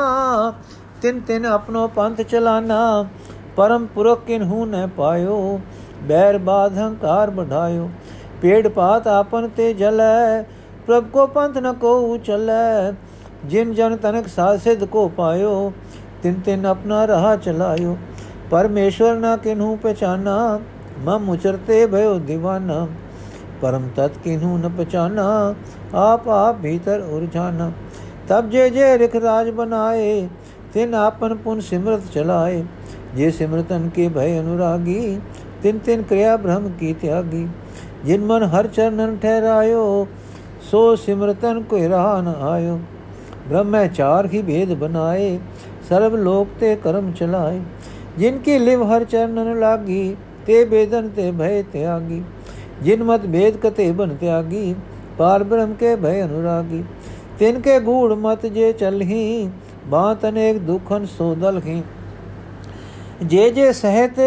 तिन 1.04 1.20
तिन 1.22 1.46
अपनो 1.50 1.86
पंथ 1.94 2.20
चलाना 2.26 2.82
परम 3.56 3.86
पुरख 3.94 4.20
किन्हू 4.26 4.58
न 4.66 4.84
पायो 4.94 5.38
बैर 6.08 6.38
बाध 6.44 6.78
हंकार 6.78 7.32
बढ़ायो 7.32 7.88
पेड़ 8.42 8.68
पात 8.72 9.08
आपन 9.12 9.48
ते 9.58 9.66
जलै 9.78 10.12
प्रभ 10.86 11.10
को 11.12 11.26
पंथ 11.34 11.58
न 11.58 11.72
को 11.82 11.92
चलै 12.26 12.62
जिन 13.48 13.74
जन 13.74 13.96
तनक 14.02 14.30
सासिद 14.32 14.86
को 14.90 15.04
पायो 15.14 15.52
तिन 16.22 16.40
तिन 16.42 16.64
अपना 16.70 17.02
रहा 17.06 17.34
चलायो 17.42 17.96
परमेश्वर 18.50 19.12
न 19.16 19.34
किन्हू 19.42 19.68
पहचाना 19.82 20.36
मम 21.02 21.28
उचरते 21.30 21.78
भयो 21.90 22.14
दीवाना 22.28 22.78
परम 23.62 23.90
तत् 23.96 24.16
किन्हू 24.22 24.54
न 24.56 24.72
पहचाना 24.74 25.28
आप 26.00 26.28
आप 26.34 26.60
भीतर 26.62 27.06
उरझाना 27.12 27.68
तब 28.28 28.50
जे 28.50 28.68
जे 28.72 28.90
रिख 28.98 29.16
राज 29.22 29.48
बनाए 29.56 30.08
तिन 30.73 30.93
आपन 30.97 31.35
पुन 31.39 31.61
सिमरत 31.63 32.11
चलाए 32.13 32.61
जे 33.15 33.31
सिमरतन 33.33 33.89
के 33.91 34.07
भय 34.11 34.37
अनुरागी 34.37 34.99
तिन 35.61 35.79
तिन 35.81 36.03
क्रिया 36.05 36.37
ब्रह्म 36.39 36.77
की 36.77 36.93
त्यागी 36.97 37.47
ਜਿਨ 38.05 38.21
ਮਨ 38.21 38.43
ਹਰ 38.45 38.67
ਚਰਨਨ 38.67 39.15
ਠਹਿਰਾਇਓ 39.17 40.07
ਸੋ 40.71 40.95
ਸਿਮਰਤਨ 40.95 41.61
ਕੋਈ 41.63 41.87
ਰਾਹ 41.89 42.21
ਨ 42.21 42.33
ਆਇਓ 42.41 42.79
ਬ੍ਰਹਮੈ 43.49 43.87
ਚਾਰ 43.87 44.25
ਹੀ 44.25 44.41
ਭੇਦ 44.41 44.73
ਬਨਾਏ 44.73 45.37
ਸਰਬ 45.89 46.15
ਲੋਕ 46.15 46.47
ਤੇ 46.59 46.75
ਕਰਮ 46.75 47.11
ਚਲਾਏ 47.11 47.59
ਜਿਨ 48.17 48.37
ਕੀ 48.37 48.57
ਲਿਵ 48.59 48.83
ਹਰ 48.85 49.03
ਚਰਨਨ 49.03 49.59
ਲਾਗੀ 49.59 50.15
ਤੇ 50.47 50.63
ਬੇਦਨ 50.65 51.09
ਤੇ 51.09 51.31
ਭੈ 51.31 51.61
ਤਿਆਗੀ 51.73 52.21
ਜਿਨ 52.83 53.03
ਮਤ 53.03 53.25
ਭੇਦ 53.25 53.57
ਕਤੇ 53.57 53.91
ਬਨ 53.91 54.15
ਤਿਆਗੀ 54.15 54.75
ਪਾਰ 55.17 55.43
ਬ੍ਰਹਮ 55.43 55.73
ਕੇ 55.73 55.95
ਭੈ 55.95 56.21
ਅਨੁਰਾਗੀ 56.23 56.83
ਤਿਨ 57.39 57.59
ਕੇ 57.61 57.79
ਗੂੜ 57.79 58.13
ਮਤ 58.13 58.45
ਜੇ 58.45 58.71
ਚਲਹੀ 58.73 59.49
ਬਾਤ 59.88 60.24
ਅਨੇਕ 60.26 60.58
ਦੁਖਨ 60.58 61.04
ਸੋ 61.06 61.34
ਦਲਹੀ 61.34 61.82
ਜੇ 63.22 63.48
ਜੇ 63.50 63.72
ਸਹਿਤ 63.72 64.20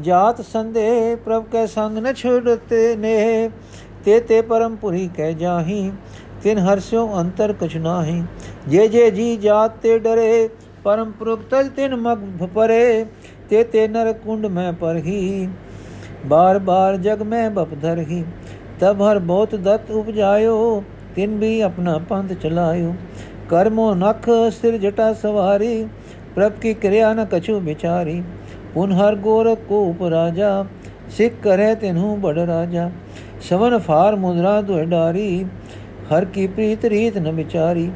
ਜਾਤ 0.00 0.40
ਸੰਦੇ 0.42 1.14
ਪ੍ਰਭ 1.14 1.44
ਕੈ 1.52 1.64
ਸੰਗ 1.66 1.98
ਨ 1.98 2.12
ਛੁੜਤੇ 2.12 2.94
ਨੇ। 2.96 3.50
ਤੇ 4.04 4.18
ਤੇ 4.20 4.40
ਪਰਮ 4.42 4.74
ਪੁਰੀ 4.76 5.08
ਕਹਿ 5.16 5.34
ਜਾਹੀ, 5.34 5.90
ਤਿਨ 6.42 6.58
ਹਰਸਿਓ 6.58 7.08
ਅੰਤਰ 7.20 7.52
ਕਛ 7.52 7.76
ਨਾਹੀ। 7.76 8.22
ਜੇ 8.68 8.86
ਜੇ 8.88 9.10
ਜੀ 9.10 9.36
ਜਾਤ 9.36 9.76
ਤੇ 9.82 9.98
ਡਰੇ, 9.98 10.48
ਪਰਮ 10.84 11.10
ਪੁਰਖ 11.10 11.40
ਤਜ 11.50 11.68
ਤਿਨ 11.76 11.94
ਮਗ 11.96 12.46
ਪਰੇ 12.54 13.04
ਤੇ 13.50 13.62
ਤੇ 13.64 13.86
ਨਰ 13.88 14.12
ਕੁੰਡ 14.14 14.46
ਮੈਂ 14.46 14.72
ਪਰਹੀ, 14.72 15.48
ਬਾਰ 16.26 16.58
ਬਾਰ 16.58 16.96
ਜਗ 16.96 17.22
ਮੈਂ 17.22 17.50
ਬਪਧਰਹੀ 17.50 18.24
ਤਬ 18.80 19.02
ਹਰ 19.02 19.18
ਬਹੁਤ 19.20 19.54
ਦਤ 19.54 19.90
ਉਪਜਾਇਓ, 19.90 20.82
ਤਿਨ 21.16 21.38
ਵੀ 21.38 21.60
ਆਪਣਾ 21.60 21.98
ਪੰਥ 22.08 22.32
ਚਲਾਇਓ। 22.32 22.94
ਕਰਮੋ 23.50 23.94
ਨਖ 23.94 24.28
ਸਿਰ 24.52 24.76
ਜਟਾ 24.78 25.12
ਸਵਾਰੀ, 25.12 25.86
ਪ੍ਰਭ 26.34 26.52
ਕੀ 26.52 26.74
ਕਿਰਿਆ 26.74 27.12
ਨ 27.14 27.24
ਕਛੂ 27.24 27.58
ਵਿਚਾਰੀ। 27.60 28.22
ਪੁਨ 28.74 28.92
ਹਰ 28.92 29.14
ਗੋਰਖ 29.14 29.58
ਕੋ 29.68 29.84
ਉਪਰਾਜਾ 29.84 30.64
ਸਿੱਖ 31.10 31.34
ਕਰੇ 31.42 31.74
ਤੈਨੂੰ 31.74 32.20
ਬੜ 32.20 32.38
ਰਾਜਾ। 32.38 32.90
ਸਵਨ 33.40 33.78
ਫਾਰ 33.78 34.16
ਮੁਦਰਾ 34.16 34.60
ਦੁਇ 34.60 34.84
ਡਾਰੀ, 34.84 35.44
ਹਰ 36.12 36.24
ਕੀ 36.24 36.46
ਪ੍ਰੀਤ 36.46 36.84
ਰੀਤ 36.84 37.18
ਨ 37.18 37.30
ਵਿਚਾਰੀ। 37.30 37.90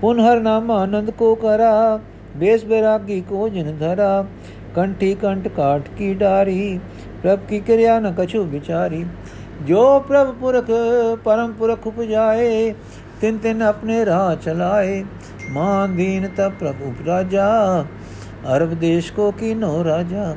ਪੁਨ 0.00 0.20
ਹਰ 0.20 0.40
ਨਾਮ 0.40 0.70
ਆਨੰਦ 0.70 1.10
ਕੋ 1.10 1.34
ਕਰਾ, 1.34 2.00
ਬੇਸ 2.36 2.64
ਬੇਰਾਗੀ 2.64 3.20
ਕੋ 3.20 3.48
ਜਿਨ 3.48 3.76
ਧਰਾ। 3.76 4.24
ਕੰਠੀ 4.74 5.14
ਕੰਟ 5.14 5.48
ਕਾਟ 5.48 5.88
ਕੀ 5.98 6.14
ਡਾਰੀ, 6.14 6.80
ਪ੍ਰਭ 7.22 7.38
ਕੀ 7.48 7.60
ਕਿਰਿਆ 7.60 7.98
ਨ 8.00 8.14
ਕਛੂ 8.18 8.44
ਵਿਚਾਰੀ। 8.44 9.04
ਜੋ 9.62 10.00
ਪ੍ਰਭ 10.00 10.34
ਪੁਰਖ, 10.34 10.70
ਪਰਮ 11.24 11.52
ਪੁਰਖ 11.52 11.86
ਉਪਜਾਏ 11.86 12.74
ਤਿੰਨ 13.20 13.38
ਤਿੰਨ 13.38 13.62
ਆਪਣੇ 13.62 14.04
ਰਾਹ 14.06 14.34
ਚਲਾਏ 14.36 15.04
ਮਾਨ 15.50 15.96
ਦੀਨ 15.96 16.28
ਤਾ 16.28 16.48
ਪ੍ਰਭੂ 16.50 16.92
ਰਾਜਾ 17.06 17.84
ਅਰਬ 18.56 18.74
ਦੇਸ਼ 18.74 19.12
ਕੋ 19.12 19.30
ਕੀਨੋ 19.30 19.84
ਰਾਜਾ 19.84 20.34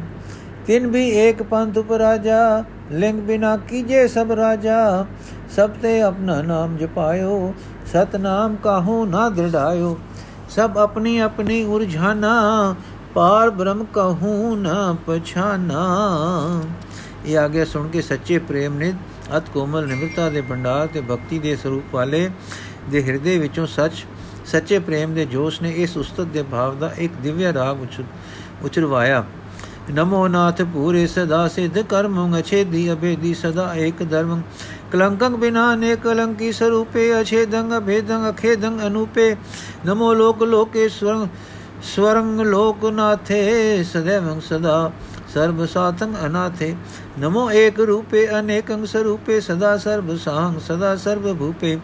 ਤਿੰਨ 0.67 0.87
ਵੀ 0.87 1.09
ਏਕ 1.19 1.43
ਪੰਥ 1.43 1.77
ਉਪ 1.77 1.91
ਰਾਜਾ 1.91 2.63
ਲਿੰਗ 2.91 3.19
ਬਿਨਾ 3.19 3.55
ਕੀਜੇ 3.69 4.07
ਸਭ 4.07 4.31
ਰਾਜਾ 4.31 5.05
ਸਭ 5.55 5.69
ਤੇ 5.81 5.99
ਆਪਣਾ 6.01 6.41
ਨਾਮ 6.41 6.77
ਜਪਾਇਓ 6.77 7.53
ਸਤ 7.93 8.15
ਨਾਮ 8.15 8.55
ਕਾਹੂ 8.55 9.05
ਨਾ 9.05 9.27
ਦ੍ਰਿੜਾਇਓ 9.29 9.97
ਸਭ 10.49 10.77
ਆਪਣੀ 10.77 11.17
ਆਪਣੀ 11.19 11.63
ਉਰਝਾਨਾ 11.65 12.33
ਪਾਰ 13.15 13.49
ਬ੍ਰਹਮ 13.49 13.83
ਕਹੂ 13.93 14.55
ਨਾ 14.55 14.95
ਪਛਾਨਾ 15.07 15.81
ਇਹ 17.25 17.37
ਆਗੇ 17.37 17.65
ਸੁਣ 17.65 17.87
ਕੇ 17.87 18.01
ਸੱਚੇ 18.01 18.37
ਪ੍ਰੇਮ 18.39 18.77
ਨੇ 18.77 18.93
ਅਤ 19.37 19.49
ਕੋਮਲ 19.49 19.87
ਨਿਮਰਤਾ 19.87 20.29
ਦੇ 20.29 20.41
ਭੰਡਾਰ 20.41 20.87
ਤੇ 20.87 21.01
ਭਗਤੀ 21.01 21.39
ਦੇ 21.39 21.55
ਸਰੂਪ 21.55 21.93
ਵਾਲੇ 21.93 22.29
ਦੇ 22.89 23.03
ਹਿਰਦੇ 23.03 23.37
ਵਿੱਚੋਂ 23.37 23.67
ਸੱਚ, 23.67 24.05
ਸੱਚੇ 24.45 24.79
ਪ੍ਰੇਮ 24.79 25.13
ਦੇ 25.13 25.25
ਜੋਸ਼ 25.25 25.61
ਨੇ 25.61 25.71
ਇਸ 25.77 25.97
ਉਸਤਤ 25.97 26.27
ਦੇ 26.27 26.43
ਭਾਵ 26.43 26.77
ਦਾ 26.79 26.91
ਇੱਕ 26.97 27.13
ਦਿਵਯ 27.23 27.53
ਰਾਗ 27.53 27.85
ਉਚਰਵਾਇਆ 28.65 29.23
ਨਮੋ 29.91 30.27
ਨਾਥ 30.27 30.61
ਪੂਰੇ 30.73 31.05
ਸਦਾ 31.07 31.47
ਸਿਧ 31.47 31.77
ਕਰਮੰ 31.79 32.39
ਅਛੇਦੀ 32.39 32.91
ਅਭੇਦੀ 32.93 33.33
ਸਦਾ 33.33 33.73
ਏਕ 33.75 34.03
ਧਰਮ। 34.03 34.41
ਕਲੰਕੰ 34.91 35.35
ਬਿਨਾ 35.35 35.63
ਨੇ 35.75 35.95
ਕਲੰਕੀ 35.95 36.51
ਸਰੂਪੇ 36.51 37.21
ਅਛੇਦੰ 37.21 37.77
ਅਭੇਦੰ 37.77 38.29
ਅਖੇਦੰ 38.29 38.79
ਅਨੂਪੇ। 38.87 39.35
ਨਮੋ 39.85 40.13
ਲੋਕ 40.13 40.43
ਲੋਕੇਸ਼ਵਰ 40.43 41.27
ਸਵਰੰਗ 41.83 42.39
ਲੋਕ 42.41 42.85
ਨਾਥੇ 42.85 43.83
ਸदैवੰ 43.83 44.41
ਸਦਾ। 44.41 44.91
ਸਰਬ 45.33 45.65
ਸਾਤੰ 45.65 46.13
ਅਨਾਥੇ, 46.25 46.75
ਨਮੋ 47.19 47.49
ਏਕ 47.51 47.79
ਰੂਪੇ 47.79 48.27
ਅਨੇਕੰ 48.39 48.85
ਸਰੂਪੇ, 48.85 49.39
ਸਦਾ 49.41 49.77
ਸਰਬ 49.77 50.15
ਸਾੰਗ 50.17 50.59
ਸਦਾ 50.59 50.95
ਸਰਬ 50.95 51.31
ਭੂਪੇ 51.37 51.77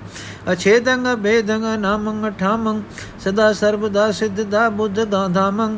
ਅਛੇਦੰ 0.53 1.13
ਅਭੇਦੰ 1.13 1.79
ਨਾਮੰ 1.79 2.31
ਠਾਮੰ 2.39 2.81
ਸਦਾ 3.23 3.51
ਸਰਬ 3.53 3.87
ਦਾ 3.87 4.11
ਸਿੱਧ 4.11 4.41
ਦਾ 4.41 4.67
ਬੁੱਧ 4.69 5.03
ਦਾ 5.03 5.27
ਧਾਮੰ। 5.27 5.77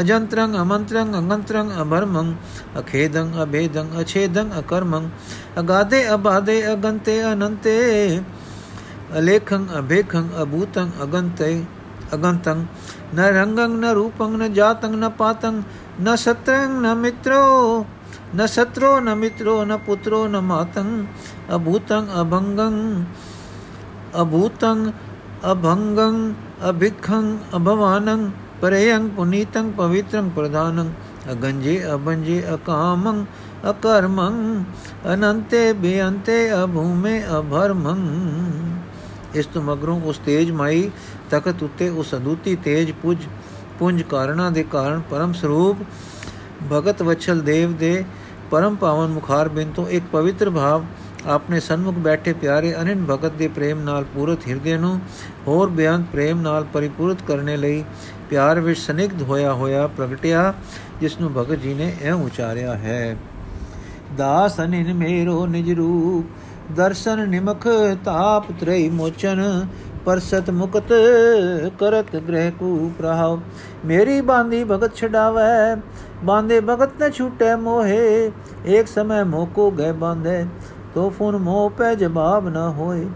ਅਜੰਤਰੰ 0.00 0.56
ਅਮੰਤਰੰ 0.62 1.18
ਅੰਗੰਤਰੰ 1.18 1.70
ਅਭਰਮੰ 1.82 2.34
ਅਖੇਦੰ 2.80 3.32
ਅਭੇਦੰ 3.42 3.88
ਅਛੇਦੰ 4.00 4.50
ਅਕਰਮੰ। 4.58 5.08
ਅਗਾਦੇ 5.60 6.02
ਅਬਾਦੇ 6.14 6.72
ਅਗੰਤੇ 6.72 7.22
ਅਨੰਤੇ, 7.32 8.20
ਅਲੇਖੰ 9.18 9.66
ਅਭੇਖੰ 9.78 10.28
ਅਭੂਤੰ 10.42 10.90
ਅਗੰਤੇ, 11.02 11.64
ਅਗੰਤੰ। 12.14 12.64
ਨ 13.14 13.18
ਰੰਗੰ 13.18 13.78
ਨ 13.80 13.84
ਰੂਪੰ 13.84 14.36
ਨ 14.38 14.52
ਜਾਤੰ 14.52 14.98
ਨ 14.98 15.08
ਪਾਤੰ 15.08 15.62
ਨ 15.98 16.14
ਸਤਰੰ 16.16 16.80
ਨ 16.82 16.94
ਮਿਤਰੋ 16.94 17.84
ਨ 18.36 18.46
ਸਤਰੋ 18.46 18.98
ਨ 19.00 19.14
ਮਿਤਰੋ 19.14 19.64
ਨ 19.64 19.76
ਪੁੱਤਰੋ 19.76 20.26
ਨ 20.28 20.40
ਮਾਤੰ 20.42 21.06
ਅਭੂਤੰ 21.54 22.06
ਅਭੰਗੰ 22.20 23.04
ਅਭੂਤੰ 24.22 24.90
ਅਭੰਗੰ 25.52 26.32
ਅਭਿਖੰ 26.68 27.36
ਅਭਵਾਨੰ 27.56 28.30
ਪਰਯੰ 28.60 29.08
ਪੁਨੀਤੰ 29.08 29.70
ਪਵਿੱਤਰੰ 29.72 30.30
ਪ੍ਰਧਾਨੰ 30.30 30.90
ਅਗੰਜੇ 31.30 31.80
ਅਬੰਜੇ 31.94 32.42
ਅਕਾਮੰ 32.54 33.24
ਅਕਰਮੰ 33.70 34.64
ਅਨੰਤੇ 35.14 35.72
ਬੇਅੰਤੇ 35.72 36.38
ਅਭੂਮੇ 36.64 37.20
ਅਭਰਮੰ 37.38 38.00
ਇਸ 39.34 39.46
ਤੋਂ 39.46 39.62
ਮਗਰੋਂ 39.62 40.00
ਉਸ 40.00 40.18
ਤੇਜ 40.18 40.50
ਮਾਈ 40.50 40.90
ਤਖਤ 41.30 41.62
ਉੱਤੇ 41.62 41.88
ਉਸ 41.88 42.14
ਅਦੁੱਤੀ 42.14 42.56
ਤੇਜ 42.56 42.90
ਪੁਜ 42.92 43.26
ਪੁੰਜ 43.80 44.02
ਕਾਰਣਾ 44.02 44.48
ਦੇ 44.50 44.62
ਕਾਰਨ 44.62 45.00
ਪਰਮ 45.10 45.32
ਸਰੂਪ 45.32 45.76
ਭਗਤ 46.72 47.02
ਵਛਲ 47.02 47.40
ਦੇਵ 47.40 47.72
ਦੇ 47.72 47.92
ਪਰਮ 48.50 48.74
ਪਾਵਨ 48.76 49.08
ਮੁਖਾਰ 49.08 49.48
ਬਿੰਦ 49.48 49.74
ਤੋਂ 49.74 49.86
ਇੱਕ 49.88 50.04
ਪਵਿੱਤਰ 50.12 50.50
ਭਾਵ 50.50 50.84
ਆਪਣੇ 51.26 51.60
ਸਨਮੁਖ 51.60 51.94
ਬੈਠੇ 51.98 52.32
ਪਿਆਰੇ 52.32 52.74
ਅਨੰਨ 52.74 53.04
ਭਗਤ 53.06 53.32
ਦੇ 53.32 53.48
ਪ੍ਰੇਮ 53.48 53.80
ਨਾਲ 53.80 54.04
ਪੂਰਤ 54.04 54.46
ਹਿਰਦੇ 54.48 54.76
ਨੂੰ 54.76 54.98
ਹੋਰ 55.46 55.70
ਬਿਆੰਤ 55.70 56.06
ਪ੍ਰੇਮ 56.12 56.40
ਨਾਲ 56.40 56.64
ਪਰਿਪੂਰਤ 56.64 57.22
ਕਰਨੇ 57.28 57.56
ਲਈ 57.56 57.84
ਪਿਆਰ 58.30 58.60
ਵਿੱਚ 58.60 58.78
ਸਨਿਗਧ 58.80 59.22
ਹੋਇਆ 59.22 59.52
ਹੋਇਆ 59.52 59.86
ਪ੍ਰਗਟਿਆ, 59.86 60.52
ਜਿਸ 61.00 61.18
ਨੂੰ 61.20 61.32
ਭਗਤ 61.32 61.58
ਜੀ 61.58 61.74
ਨੇ 61.74 61.92
ਇਹ 62.02 62.12
ਉਚਾਰਿਆ 62.12 62.74
ਹੈ। 62.74 63.16
ਦਾਸ 64.16 64.60
ਅਨਿਨ 64.60 64.92
ਮੇਰੋ 64.94 65.46
ਨਿਜ 65.46 65.72
ਰੂਪ, 65.72 66.26
ਦਰਸ਼ਨ 66.76 67.28
ਨਿਮਖ 67.28 67.66
ਤਾਪ 68.04 68.52
ਤ੍ਰੈ 68.60 68.78
ਮੋਚਨ 68.92 69.40
ਪਰਸਤ 70.06 70.50
ਮੁਕਤ 70.50 70.92
ਕਰਤ 71.78 72.16
ਗ੍ਰਹਿ 72.16 72.50
ਕੂ 72.50 72.90
ਪ੍ਰਹਾਵ 72.98 73.40
ਮੇਰੀ 73.84 74.20
ਬਾਂਦੀ 74.20 74.62
ਭਗਤ 74.64 74.94
ਛਡਾਵੇ, 74.94 75.80
ਬਾਂਦੇ 76.24 76.60
ਭਗਤ 76.60 77.02
ਨ 77.02 77.10
ਛੂਟੇ 77.10 77.54
ਮੋਹੇ। 77.54 78.30
ਇੱਕ 78.66 78.88
ਸਮੈ 78.88 79.22
ਮੋਕੋ 79.24 79.70
ਗਏ 79.70 79.92
ਬਾਂਦੇ 79.92 80.44
ਤੋ 80.94 81.08
ਫੁਨ 81.10 81.36
ਮੋਹ 81.36 81.70
ਪੈ 81.70 81.94
ਜਵਾਬ 81.94 82.48
ਨ 82.48 82.56
ਹੋਏ 82.78 83.06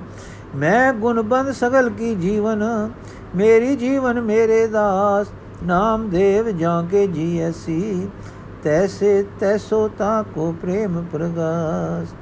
ਮੈਂ 0.56 0.92
ਗੁਣ 0.92 1.22
ਬੰਦ 1.22 1.50
ਸਗਲ 1.52 1.88
ਕੀ 1.90 2.14
ਜੀਵਨ, 2.14 2.90
ਮੇਰੀ 3.36 3.76
ਜੀਵਨ 3.76 4.20
ਮੇਰੇ 4.20 4.66
ਦਾਸ। 4.66 5.26
ਨਾਮ 5.66 6.08
ਦੇਵ 6.10 6.50
ਜਾਂ 6.50 6.82
ਕੇ 6.82 7.06
ਜੀ 7.06 7.38
ਐਸੀ 7.40 8.08
ਤੈਸੇ 8.62 9.24
ਤੈਸੋ 9.40 9.88
ਤਾ 9.98 10.22
ਕੋ 10.34 10.54
ਪ੍ਰੇਮ 10.62 11.04
ਪ੍ਰਗਾਸ। 11.12 12.14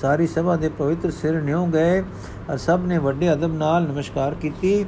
ਸਾਰੀ 0.00 0.26
ਸਭਾ 0.26 0.56
ਦੇ 0.56 0.68
ਪਵਿੱਤਰ 0.68 1.10
ਸਿਰ 1.10 1.40
ਨਿਉ 1.42 1.66
ਗਏ। 1.66 2.00
ਅਰ 2.00 2.31
ਸਭ 2.58 2.86
ਨੇ 2.86 2.98
ਵੱਡੇ 2.98 3.32
ਅਦਬ 3.32 3.54
ਨਾਲ 3.54 3.82
ਨਮਸਕਾਰ 3.82 4.34
ਕੀਤੀ। 4.34 4.84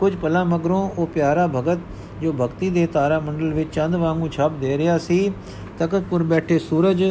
ਕੁਝ 0.00 0.14
ਪਲਾਂ 0.16 0.44
ਮਗਰੋਂ 0.44 0.88
ਉਹ 0.98 1.06
ਪਿਆਰਾ 1.06 1.46
ਭਗਤ, 1.46 1.78
ਜੋ 2.22 2.32
ਭਗਤੀ 2.32 2.70
ਦੇ 2.70 2.86
ਤਾਰਾ 2.86 3.18
ਮੰਡਲ 3.20 3.52
ਵਿੱਚ 3.54 3.74
ਚੰਦ 3.74 3.96
ਵਾਂਗੂ 3.96 4.28
ਛਪ 4.28 4.52
ਦੇ 4.60 4.76
ਰਿਹਾ 4.78 4.96
ਸੀ 4.98 5.30
ਤਖਤਪੁਰ 5.78 6.22
ਬੈਠੇ 6.22 6.58
ਸੂਰਜ 6.58 7.02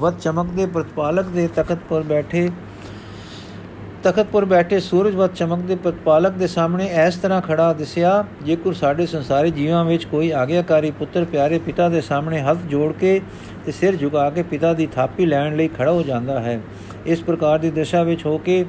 ਵਤ 0.00 0.20
ਚਮਕਦੇ 0.20 0.66
ਪ੍ਰਤਪਾਲਕ 0.66 1.26
ਦੇ 1.26 1.48
ਤਖਤਪੁਰ 1.56 2.02
ਬੈਠੇ 2.02 2.48
ਤਖਤਪੁਰ 4.04 4.44
ਬੈਠੇ 4.44 4.78
ਸੂਰਜਵਤ 4.80 5.34
ਚਮਕਦੇ 5.34 5.74
ਪ੍ਰਤਪਾਲਕ 5.74 6.32
ਦੇ 6.32 6.46
ਸਾਹਮਣੇ 6.46 6.86
ਇਸ 7.06 7.16
ਤਰ੍ਹਾਂ 7.16 7.40
ਖੜਾ 7.42 7.72
ਦਿਸਿਆ, 7.72 8.24
ਜੇਕਰ 8.44 8.72
ਸਾਡੇ 8.72 9.06
ਸੰਸਾਰੀ 9.06 9.50
ਜੀਵਾਂ 9.50 9.84
ਵਿੱਚ 9.84 10.04
ਕੋਈ 10.04 10.30
ਆਗਿਆਕਾਰੀ 10.32 10.90
ਪੁੱਤਰ 10.90 11.24
ਪਿਆਰੇ 11.24 11.58
ਪਿਤਾ 11.58 11.88
ਦੇ 11.88 12.00
ਸਾਹਮਣੇ 12.00 12.40
ਹੱਥ 12.40 12.58
ਜੋੜ 12.66 12.92
ਕੇ 12.92 13.20
ਤੇ 13.66 13.72
ਸਿਰ 13.72 13.96
ਝੁਕਾ 13.96 14.28
ਕੇ 14.30 14.42
ਪਿਤਾ 14.42 14.72
ਦੀ 14.72 14.86
ਥਾਪੀ 14.86 15.26
ਲੈਣ 15.26 15.56
ਲਈ 15.56 15.68
ਖੜਾ 15.68 15.90
ਹੋ 15.92 16.02
ਜਾਂਦਾ 16.02 16.40
ਹੈ, 16.40 16.60
ਇਸ 17.06 17.22
ਪ੍ਰਕਾਰ 17.22 17.58
ਦੀ 17.58 17.70
ਦਸ਼ਾ 17.70 18.02
ਵਿੱਚ 18.02 18.24
ਹੋ 18.26 18.36
ਕੇ 18.38 18.64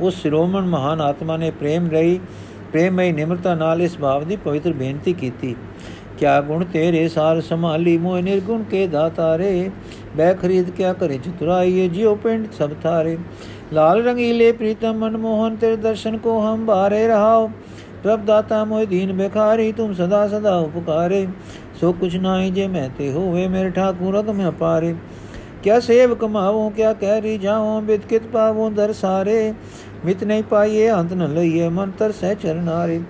ਉਸ 0.00 0.22
ਸਿਰੋਮਣ 0.22 0.66
ਮਹਾਨ 0.66 1.00
ਆਤਮਾ 1.00 1.36
ਨੇ 1.36 1.50
ਪ੍ਰੇਮ 1.50 1.90
ਰਹੀ 1.90 2.20
ਪ੍ਰੇਮਈ 2.72 3.12
ਨਿਮਰਤਾ 3.12 3.54
ਨਾਲ 3.54 3.82
ਇਸ 3.82 3.98
ਭਾਵ 3.98 4.24
ਦੀ 4.24 4.36
ਪਵਿੱਤਰ 4.36 4.72
ਬੇਨਤੀ 4.72 5.12
ਕੀਤੀ। 5.12 5.54
ਕਿਆ 6.18 6.40
ਗੁਣ 6.40 6.64
ਤੇਰੇ 6.64 7.08
ਸਾਰ 7.08 7.40
ਸੰਭਾਲੀ 7.40 7.98
ਮੋਇ 7.98 8.22
ਨਿਰਗੁਣ 8.22 8.62
ਕੇ 8.62 8.86
ਦਾਤਾਰੇ 8.86 9.70
ਬੈ 10.16 10.34
ਖਰੀਦ 10.34 10.70
ਕਿਆ 10.70 10.92
ਕਰੇ 10.92 11.18
ਚਤੁਰਾਈਏ, 11.18 11.88
ਜਿਉ 11.88 12.14
ਪਿੰਡ 12.14 12.46
ਸਭ 12.58 12.70
ਥਾਰੇ। 12.82 13.18
ਲਾਲ 13.72 14.02
ਰੰਗੀਲੇ 14.04 14.52
ਪ੍ਰੀਤਮ 14.52 14.98
ਮਨਮੋਹਨ 14.98 15.56
ਤੇਰੇ 15.56 15.76
ਦਰਸ਼ਨ 15.76 16.18
ਕੋ 16.18 16.40
ਹਮ 16.40 16.66
ਬਾਰੇ 16.66 17.06
ਰਹਾਓ। 17.08 17.50
ਪ੍ਰਭ 18.02 18.24
ਦਾਤਾ 18.24 18.64
ਮੋਇ 18.64 18.86
ਦੀਨ 18.86 19.12
ਬੇਖਾਰੀ 19.12 19.72
ਤੁਮ 19.72 19.92
ਸਦਾ 19.94 20.26
ਸਦਾ 20.28 20.56
ਉਪਕਾਰੇ। 20.58 21.26
ਸੋ 21.80 21.92
ਕੁਛ 21.92 22.16
ਨਾਹੀ 22.16 22.50
ਜੇ 22.50 22.66
ਮੈਂ 22.66 22.88
ਤੇ 22.98 23.10
ਹੋਵੇ, 23.10 23.46
ਮੇਰੇ 23.48 23.70
ਠਾਕੁਰ 23.70 24.22
ਤੁਮ 24.22 24.48
ਅਪਾਰੇ। 24.48 24.94
ਕਿਆ 25.62 25.80
ਸੇਵ 25.80 26.14
ਕਮਾਵੋ 26.14 26.70
ਕਿਆ 26.70 26.92
ਕਹਿ 26.92 27.22
ਰੀ 27.22 27.38
ਜਾਉ 27.38 27.80
ਬਿਤ 27.80 28.06
ਕਿਤ 28.06 28.22
ਪਾਵੋ 28.22 28.70
ਦਰ 28.70 28.92
ਸਾਰੇ। 28.92 29.54
ਮਿਤ 30.04 30.24
ਨਹੀਂ 30.24 30.42
ਪਾਈਏ, 30.42 30.90
ਅੰਤ 30.90 31.12
ਨ 31.12 31.32
ਲਈਏ 31.34 31.68
ਮਨ 31.68 31.90
ਤਰ 31.90 32.12
ਸਹਿ 32.12 32.34
ਚਰਨਾਰੇ 32.34 33.00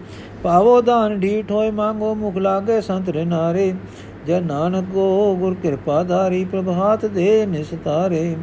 ਪਾਵੋ 0.43 0.81
ਦਾਨ 0.81 1.19
ਢੀਠ 1.21 1.51
ਹੋਏ, 1.51 1.71
ਮੰਗੋ 1.71 2.15
ਮੁਖ 2.15 2.37
ਲਾਗੇ 2.37 2.81
ਸੰਤ 2.81 3.09
ਨਾਰੇ। 3.17 3.73
ਜੇ 4.27 4.41
ਨਾਨਕੋ 4.41 5.37
ਗੁਰ 5.41 5.55
ਕਿਰਪਾ 5.55 6.03
ਧਾਰੀ 6.03 6.45
ਪ੍ਰਭਾਤ 6.45 7.05
ਦੇ 7.07 7.47
ਨਿਸਤਾਰੇ 7.47 8.37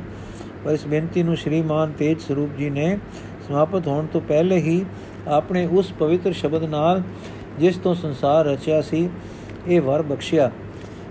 ਪਰ 0.66 0.72
ਇਸ 0.72 0.86
ਬੇਨਤੀ 0.88 1.24
ਨੂੰ 1.24 1.36
ਸ਼੍ਰੀਮਾਨ 1.38 1.92
ਤੇਜ 1.92 2.20
ਸਰੂਪ 2.20 2.56
ਜੀ 2.58 2.70
ਨੇ 2.70 2.98
ਸਮਾਪਤ 3.48 3.88
ਹੋਣ 3.88 4.06
ਤੋਂ 4.06 4.22
ਪਹਿਲੇ 4.22 4.58
ਹੀ 4.58 4.86
ਆਪਣੇ 5.28 5.66
ਉਸ 5.72 5.92
ਪਵਿੱਤਰ 5.92 6.34
ਸ਼ਬਦ 6.34 6.64
ਨਾਲ 6.64 7.02
ਜਿਸ 7.60 7.78
ਤੋਂ 7.78 7.94
ਸੰਸਾਰ 7.96 8.46
ਰਚਿਆ 8.46 8.82
ਸੀ, 8.82 9.10
ਇਹ 9.68 9.82
ਵਰ 9.82 10.02
ਬਖਸ਼ਿਆ। 10.02 10.50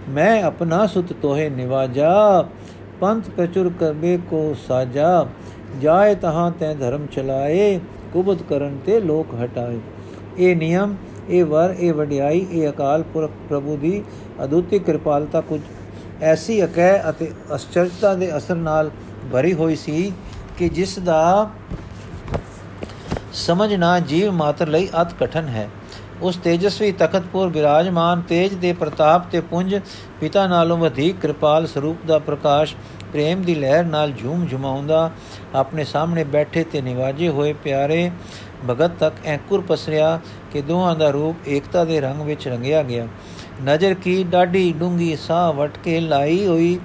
ਮੈਂ 0.09 0.43
ਆਪਣਾ 0.43 0.87
ਸੁਤ 0.87 1.13
ਤੋਹੇ 1.13 1.49
ਨਿਵਾਜਾ, 1.51 2.45
ਪੰਥ 3.01 3.31
ਪ੍ਰਚੁਰ 3.31 3.71
ਕਰਬੇ 3.81 4.19
ਕੋ 4.31 4.55
ਸਾਜਾ। 4.67 5.27
ਜਾਏ 5.81 6.15
ਤਹਾਂ 6.15 6.51
ਤੈ 6.51 6.75
ਧਰਮ 6.75 7.07
ਚਲਾਏ 7.07 7.79
ਕੁਬਤ 8.13 8.43
ਕਰਨ 8.43 8.79
ਤੇ 8.87 8.99
ਲੋਕ 9.01 9.35
ਹਟਾਏ। 9.45 9.79
ਇਹ 10.39 10.57
ਨਿਯਮ, 10.57 10.95
ਇਹ 11.29 11.45
ਵਰ, 11.45 11.75
ਇਹ 11.79 11.93
ਵਡਿਆਈ, 11.93 12.47
ਇਹ 12.51 12.69
ਅਕਾਲ 12.69 13.03
ਪੁਰਖ 13.03 13.31
ਪ੍ਰਭੂ 13.49 13.77
ਦੀ 13.77 14.03
ਅਦੁੱਤੀ 14.45 14.79
ਕਿਰਪਾਲਤਾ 14.79 15.41
ਕੁਝ 15.41 15.61
ਐਸੀ 16.23 16.65
ਅਕੈ 16.65 16.93
ਅਤੇ 17.11 17.31
ਅਸਚਰਤਾ 17.55 18.15
ਦੇ 18.15 18.37
ਅਸਰ 18.37 18.55
ਨਾਲ 18.55 18.91
ਭਰੀ 19.33 19.53
ਹੋਈ 19.53 19.77
ਸੀ 19.77 20.13
ਕਿ 20.59 20.69
ਜਿਸ 20.69 20.99
ਦਾ 20.99 21.51
ਸਮਝਣਾ 23.33 23.99
ਜੀਵ 24.01 24.31
ਮਾਤਰ 24.33 24.69
ਲਈ 24.69 24.89
ਅਤ 25.03 25.15
ਕਠਨ 25.21 25.49
ਹੈ। 25.49 25.69
ਉਸ 26.23 26.37
ਤੇਜਸਵੀ 26.37 26.91
ਤਖਤਪੁਰ 26.93 27.49
ਬਿਰਾਜਮਾਨ 27.49 28.21
ਤੇਜ 28.21 28.55
ਦੇ 28.55 28.73
ਪ੍ਰਤਾਪ 28.73 29.31
ਤੇ 29.33 29.41
ਪੁੰਜ 29.41 29.75
ਪਿਤਾ 30.21 30.47
ਨਾਲੋਂ 30.47 30.77
ਵਧੇਕ 30.79 31.17
ਕਿਰਪਾਲ 31.21 31.67
ਸਰੂਪ 31.67 32.07
ਦਾ 32.07 32.19
ਪ੍ਰਕਾਸ਼ 32.19 32.75
ਪ੍ਰੇਮ 33.15 33.43
ਦੀ 33.43 33.55
ਲਹਿਰ 33.55 33.85
ਨਾਲ 33.85 34.13
ਝੂਮ 34.13 34.47
ਝੁਮਾਉਂਦਾ 34.47 35.11
ਆਪਣੇ 35.55 35.85
ਸਾਹਮਣੇ 35.85 36.25
ਬੈਠੇ 36.25 36.65
ਤੇ 36.65 36.81
ਨਿਵਾਜੇ 36.81 37.29
ਹੋਏ 37.29 37.53
ਪਿਆਰੇ 37.53 38.11
ਭਗਤ 38.71 38.91
ਤੱਕ 39.01 39.17
ਐਂਕੁਰ 39.25 39.61
ਪਸਰਿਆ 39.61 40.21
ਕਿ 40.53 40.61
ਦੋਹਾਂ 40.61 40.95
ਦਾ 40.97 41.11
ਰੂਪ 41.11 41.49
ਏਕਤਾ 41.49 41.85
ਦੇ 41.85 42.01
ਰੰਗ 42.01 42.21
ਵਿੱਚ 42.21 42.49
ਰੰਗਿਆ 42.49 42.83
ਗਿਆ। 42.83 43.07
ਨਜ਼ਰ 43.65 43.95
ਕੀ 43.95 44.25
ਡਾਢੀ 44.25 44.73
ਡੂੰਗੀ 44.73 45.17
ਸਾਹ 45.17 45.53
ਵਟ 45.53 45.79
ਕੇ 45.85 46.01
ਲਾਈ 46.01 46.47
ਹੋਈ, 46.47 46.79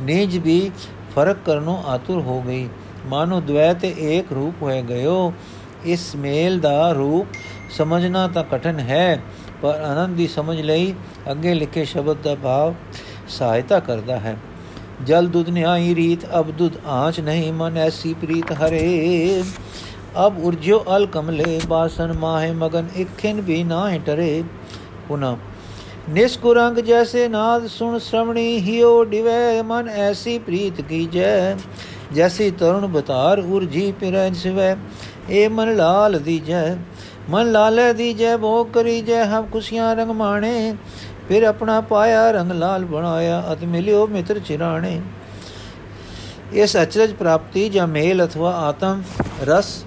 ਨੀਜ 0.00 0.38
ਵੀ 0.38 0.70
ਫ਼ਰਕ 1.14 1.36
ਕਰਨੋਂ 1.46 1.82
ਆਤੁਰ 1.82 2.20
ਹੋ 2.20 2.40
ਗਈ। 2.42 2.68
ਮਾਨੋ 3.06 3.40
ਦ્વੈ 3.40 3.72
ਤੇ 3.74 3.94
ਏਕ 3.98 4.32
ਰੂਪ 4.32 4.62
ਹੋਏ 4.62 4.82
ਗਇਓ, 4.82 5.32
ਇਸ 5.84 6.16
ਮੇਲ 6.16 6.58
ਦਾ 6.60 6.92
ਰੂਪ 6.92 7.26
ਸਮਝਣਾ 7.70 8.26
ਤਾਂ 8.28 8.44
ਕਠਨ 8.44 8.78
ਹੈ, 8.80 9.20
ਪਰ 9.62 9.74
ਆਨੰਦ 9.74 10.16
ਦੀ 10.16 10.28
ਸਮਝ 10.28 10.60
ਲਈ 10.60 10.94
ਅੱਗੇ 11.30 11.54
ਲਿਖੇ 11.54 11.84
ਸ਼ਬਦ 11.84 12.22
ਦਾ 12.22 12.34
ਭਾਵ 12.34 12.74
ਸਹਾਇਤਾ 13.28 13.80
ਕਰਦਾ 13.80 14.18
ਹੈ। 14.20 14.36
ਜਲ 15.06 15.26
ਦੁਧ 15.26 15.48
ਨਿਆਈ 15.48 15.94
ਰੀਤ, 15.94 16.24
ਅਬ 16.38 16.50
ਦੁਧ 16.50 16.76
ਆਂਚ 16.86 17.20
ਨਹੀਂ 17.20 17.52
ਮਨ 17.52 17.76
ਐਸੀ 17.76 18.12
ਪ੍ਰੀਤ 18.14 18.52
ਹਰੇ। 18.52 19.42
ਅਬ 20.26 20.38
ਉਰਜੋ 20.44 20.84
ਅਲ 20.96 21.06
ਕਮਲੇ, 21.06 21.60
ਬਾਸਨ 21.68 22.12
ਮਾਹੇ 22.12 22.52
ਮਗਨ 22.52 22.88
ਇਖਿਨ 22.96 23.40
ਵੀ 23.40 23.62
ਨਾ 23.64 23.88
ਟਰੇ। 24.06 24.42
ਪੁਨਾ 25.08 25.36
ਨਿਸਕੁਰੰਗ 26.10 26.78
ਜੈਸੇ 26.78 27.26
ਨਾਦ 27.28 27.66
ਸੁਣ 27.66 27.98
ਸ਼ਰਵਣੀ 27.98 28.58
ਹਿਓ 28.60 29.04
ਡਿਵੇ, 29.04 29.62
ਮਨ 29.62 29.88
ਐਸੀ 29.88 30.38
ਪ੍ਰੀਤ 30.38 30.80
ਕੀਜੈ। 30.80 31.56
ਜੈਸੀ 32.12 32.50
ਤਰੁਣ 32.50 32.86
ਬਤਾਰ 32.86 33.38
ਉਰਜੀ 33.38 33.92
ਪਿਰੈ 33.92 34.30
ਸਿਵੈ, 34.32 34.76
ਏ 35.30 35.46
ਮਨ 35.48 35.74
ਲਾਲ 35.76 36.18
ਦੀਜੈ। 36.18 36.76
ਮਨ 37.30 37.52
ਲਾਲੇ 37.52 37.92
ਦੀਜੈ 37.92 38.36
ਭੋਗ 38.36 38.66
ਕਰੀ 38.66 39.00
ਜੈ 39.00 39.24
ਹਮ 39.24 39.46
ਖੁਸ਼ੀਆਂ 39.52 39.94
ਰੰਗ 39.96 40.10
ਮਾਣੇ। 40.10 40.74
ਫਿਰ 41.28 41.42
ਆਪਣਾ 41.42 41.80
ਪਾਇਆ, 41.80 42.30
ਰੰਗ 42.30 42.52
ਲਾਲ 42.52 42.84
ਬਣਾਇਆ 42.84 43.42
ਅਤ 43.52 43.64
ਮਿਲਿਓ 43.64 44.06
ਮਿੱਤਰ 44.06 44.38
ਚਿਰਾਣੇ। 44.38 45.00
ਇਸ 46.52 46.76
ਅਚਰਜ 46.76 47.12
ਪ੍ਰਾਪਤੀ 47.12 47.68
ਜਾਂ 47.68 47.86
ਮੇਲ 47.86 48.24
ਅਥਵਾ 48.24 48.52
ਆਤਮ 48.58 49.02
ਰਸ 49.46 49.84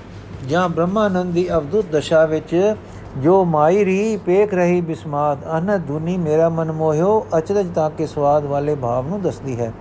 ਜਾਂ 0.47 0.67
ਬ੍ਰਹਮਾਨੰਦ 0.69 1.33
ਦੀ 1.33 1.47
ਅਵਧੁਤ 1.53 1.85
ਦਸ਼ਾ 1.91 2.25
ਵਿੱਚ 2.25 2.75
ਜੋ 3.17 3.43
ਮਾਈ 3.45 3.85
ਰੀ 3.85 4.17
ਪੇਖ 4.17 4.53
ਰਹੀ 4.53 4.81
ਬਿਸਮਾਦ, 4.81 5.43
ਅਨ 5.57 5.77
ਧੁਨੀ 5.87 6.17
ਮੇਰਾ 6.17 6.49
ਮਨ 6.49 6.71
ਮੋਹਿਓ, 6.71 7.25
ਅਚਰਜ 7.37 7.67
ਤਾਂ 7.75 7.89
ਕੇ 7.89 8.07
ਸਵਾਦ 8.07 8.45
ਵਾਲੇ 8.45 8.75
ਭਾਵ 8.75 9.07
ਨੂੰ 9.07 9.21
ਦੱਸਦੀ 9.21 9.59
ਹੈ। 9.59 9.71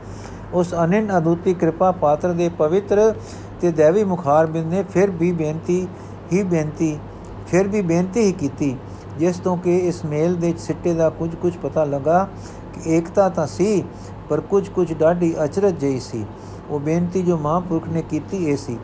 ਉਸ 0.55 0.75
ਅਨੰਨ 0.85 1.17
ਅਦੁੱਤੀ 1.19 1.55
ਕਿਰਪਾ 1.55 1.91
ਪਾਤਰ 1.93 2.33
ਦੇ 2.33 2.49
ਪਵਿੱਤਰ 2.49 3.13
ਤੇ 3.61 3.71
ਦੇਵੀ 3.73 4.05
ਮੁਖਾਰ 4.05 4.47
ਬਿੰਦ 4.47 4.73
ਨੇ 4.73 4.83
ਫਿਰ 4.93 5.11
ਵੀ 5.11 5.33
ਬੇਨਤੀ, 5.33 5.87
ਹੀ 6.33 6.43
ਬੇਨਤੀ, 6.43 6.99
ਫਿਰ 7.47 7.69
ਵੀ 7.69 7.83
ਬੇਨਤੀ 7.83 8.21
ਹੀ 8.21 8.33
ਕੀਤੀ। 8.33 8.77
ਜਿਸ 9.19 9.39
ਤੋਂ 9.39 9.57
ਕਿ 9.57 9.77
ਇਸ 9.79 10.05
ਮੇਲ 10.05 10.35
ਦੇ 10.37 10.53
ਸਿੱਟੇ 10.59 10.95
ਦਾ 10.95 11.09
ਕੁਝ 11.11 11.35
ਕੁਝ 11.35 11.57
ਪਤਾ 11.57 11.85
ਲੱਗਾ 11.85 12.27
ਕਿ 12.75 12.97
ਏਕਤਾ 12.97 13.29
ਤਾਂ 13.29 13.47
ਸੀ, 13.47 13.85
ਪਰ 14.29 14.41
ਕੁਝ 14.41 14.69
ਕੁਝ 14.69 14.93
ਡਾਢੀ 14.93 15.35
ਅਚਰਜ 15.45 15.79
ਜਈ 15.79 15.99
ਸੀ। 16.01 16.25
ਉਹ 16.71 16.81
ਬੇਨਤੀ 16.81 17.23
ਜੋ 17.23 17.37
ਮਹਾਂਪੁਰਖ 17.37 17.89
ਨੇ 17.89 18.03
ਕੀਤੀ 18.03 18.45
ਏ 18.45 18.57
ਸੀ, 18.57 18.79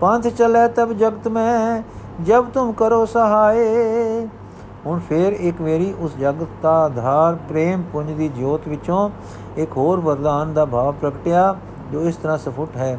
ਪੰਥ 0.00 0.26
ਚਲੇ 0.28 0.66
ਤਬ 0.68 0.92
ਜਗਤ 0.92 1.28
ਮੈਂ, 1.28 1.82
ਜਬ 2.24 2.50
ਤੁਮ 2.50 2.72
ਕਰੋ 2.72 3.04
ਸਹਾਏ। 3.06 4.26
ਹੁਣ 4.86 5.00
ਫੇਰ 5.08 5.32
ਇੱਕ 5.32 5.60
ਵੇਰੀ 5.60 5.92
ਉਸ 6.00 6.16
ਜਗਤ 6.16 6.48
ਦਾ 6.62 6.72
ਆਧਾਰ 6.84 7.36
ਪ੍ਰੇਮ 7.48 7.82
ਪੁੰਜ 7.92 8.10
ਦੀ 8.10 8.28
ਜੋਤ 8.28 8.68
ਵਿੱਚੋਂ 8.68 9.08
ਇੱਕ 9.58 9.76
ਹੋਰ 9.76 10.00
ਵਰਦਾਨ 10.00 10.52
ਦਾ 10.54 10.64
ਭਾਵ 10.64 10.92
ਪ੍ਰਗਟਿਆ, 10.92 11.54
ਜੋ 11.92 12.02
ਇਸ 12.02 12.16
ਤਰ੍ਹਾਂ 12.16 12.38
ਸਫੁੱਟ 12.38 12.76
ਹੈ, 12.76 12.98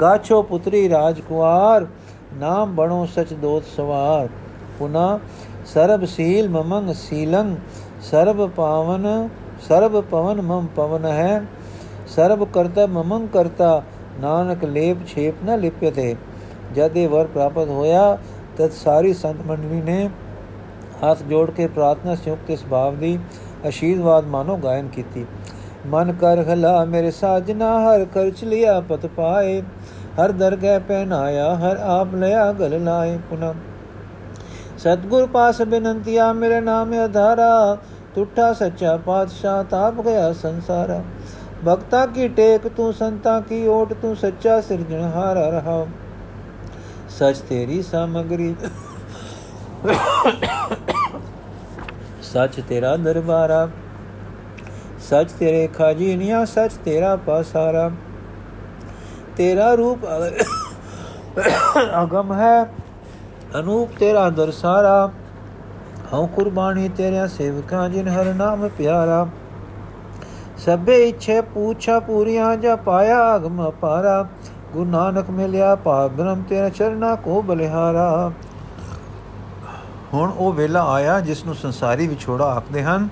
ਗਾਛੋ 0.00 0.42
ਪੁੱਤਰੀ 0.42 0.88
ਰਾਜਕੁਮਾਰ 0.88 1.86
ਨਾਮ 2.34 2.74
ਬਣੋ 2.74 3.06
ਸਚ 3.06 3.32
ਦੋਤ 3.32 3.64
ਸਵਾਰ। 3.76 4.28
ਪੁਨਾ 4.78 5.18
ਸਰਬ 5.74 6.04
ਸੀਲ 6.04 6.48
ਮਮੰਗ 6.48 6.92
ਸੀਲੰ, 6.92 7.54
ਸਰਬ 8.02 8.48
ਪਾਵਨ, 8.50 9.28
ਸਰਬ 9.68 10.00
ਪਵਨ 10.00 10.40
ਮਮ 10.40 10.66
ਪਵਨ 10.76 11.04
ਹੈ। 11.04 11.42
ਸਰਬ 12.06 12.44
ਕਰਤਾ 12.44 12.86
ਮਮੰਗ 12.86 13.28
ਕਰਤਾ, 13.28 13.82
ਨਾਨਕ 14.20 14.64
ਲੇਪ 14.64 15.06
ਛੇਪ 15.06 15.44
ਨ 15.44 15.58
ਲਿਪਯਤੇ 15.58 16.14
ਜਦ 16.74 16.96
ਇਹ 16.96 17.08
ਵਰ 17.08 17.26
ਪ੍ਰਾਪਤ 17.26 17.68
ਹੋਇਆ, 17.68 18.18
ਤਦ 18.58 18.70
ਸਾਰੀ 18.70 19.12
ਸੰਤ 19.14 19.46
ਮੰਡਲੀ 19.46 19.80
ਨੇ 19.80 20.10
ਹੱਥ 21.04 21.22
ਜੋੜ 21.22 21.50
ਕੇ 21.50 21.66
ਪ੍ਰਾਰਥਨਾ 21.66 22.14
ਸੰਯੁਕਤ 22.14 22.50
ਇਸ 22.50 22.64
ਭਾਵ 22.70 22.96
ਦੀ 22.96 23.18
ਅਸ਼ੀਰਵਾਦ 23.68 24.26
ਮਾਨੋ 24.26 24.56
ਗਾਇਨ 24.56 24.88
ਕੀਤੀ। 24.88 25.26
ਮਨ 25.86 26.12
ਕਰ 26.12 26.42
ਹਲਾ 26.42 26.84
ਮੇਰੇ 26.84 27.10
ਸਾਜਨਾ, 27.10 27.68
ਹਰ 27.80 28.04
ਖਰਚ 28.04 28.44
ਲਿਆ 28.44 28.80
ਪਤ 28.80 29.06
ਪਾਏ। 29.06 29.60
ਹਰ 30.20 30.32
ਦਰਗਹਿ 30.32 30.78
ਪਹਿਨਾਇਆ, 30.78 31.54
ਹਰ 31.54 31.76
ਆਪ 31.76 32.14
ਲਿਆ 32.14 32.52
ਗਲ 32.52 32.82
ਲਾਏ 32.84 33.18
ਪੁਨਾ। 33.30 33.54
ਸਤਗੁਰ 34.82 35.26
ਪਾਸ 35.26 35.62
ਬੇਨੰਤੀਆ 35.62 36.32
ਮੇਰੇ 36.32 36.60
ਨਾਮ 36.60 36.92
ਆਧਾਰਾ 36.92 37.78
ਟੁੱਟਾ 38.14 38.52
ਸੱਚਾ 38.52 38.96
ਪਾਤਸ਼ਾਹ, 38.96 39.64
ਤਾਪ 39.64 40.00
ਗਿਆ 40.00 40.32
ਸੰਸਾਰਾ। 40.32 41.02
ਭਗਤਾ 41.68 42.06
ਕੀ 42.06 42.28
ਟੇਕ 42.28 42.68
ਤੂੰ, 42.68 42.92
ਸੰਤਾ 42.92 43.40
ਕੀ 43.40 43.66
ਓਟ 43.66 43.92
ਤੂੰ, 43.92 44.16
ਸੱਚਾ 44.16 44.60
ਸਿਰਜਣਹਾਰਾ 44.60 45.48
ਰਹਾ। 45.48 45.86
ਸਚ 47.08 47.38
ਤੇਰੀ 47.38 47.82
ਸਾਮਗਰੀ। 47.82 48.54
ਸਚ 52.22 52.60
ਤੇਰਾ 52.68 52.96
ਦਰਬਾਰਾ। 52.96 53.68
ਸਚ 55.00 55.32
ਤੇਰੇ 55.32 55.66
ਖਾਜੀਨੀਆਂ, 55.66 56.46
ਸਚ 56.46 56.72
ਤੇਰਾ 56.84 57.16
ਪਾਸਾਰਾ। 57.16 57.90
ਤੇਰਾ 59.36 59.74
ਰੂਪ 59.74 59.98
ਅਗਮ 62.02 62.32
ਹੈ। 62.32 62.66
ਅਨੂਪ 63.58 63.96
ਤੇਰਾ 63.98 64.28
ਦਰਸਾਰਾ 64.30 65.10
ਹਉ 66.12 66.26
ਕੁਰਬਾਨੀ 66.26 66.88
ਤੇਰੇ 66.88 67.26
ਸੇਵਕਾਂ 67.28 67.88
ਜਿਨ 67.88 68.08
ਹਰ 68.08 68.32
ਨਾਮ 68.34 68.68
ਪਿਆਰਾ। 68.68 69.26
ਸਭੇ 70.58 70.96
ਇਛੇ 71.08 71.40
ਪੂਛਾ 71.40 71.98
ਪੂਰੀਆਂ 72.00 72.56
ਜਾ 72.56 72.76
ਪਾਇਆ 72.76 73.18
ਅਗਮ 73.36 73.70
ਪਾਰਾ 73.70 74.22
ਗੁਰੂ 74.72 74.84
ਨਾਨਕ 74.84 75.30
ਮਿਲਿਆ 75.30 75.74
ਪਾ 75.74 76.06
ਬ੍ਰਹਮ 76.08 76.42
ਤੇਰੇ 76.42 76.70
ਚਰਨਾ 76.70 77.14
ਕੋ 77.14 77.40
ਬਲਿਹਾਰਾ। 77.42 78.32
ਹੁਣ 80.14 80.30
ਉਹ 80.30 80.52
ਵੇਲਾ 80.52 80.84
ਆਇਆ 80.92 81.18
ਜਿਸ 81.20 81.44
ਨੂੰ 81.44 81.54
ਸੰਸਾਰੀ 81.54 82.06
ਵਿਛੋੜਾ 82.06 82.44
ਆਖਦੇ 82.46 82.82
ਹਨ। 82.82 83.08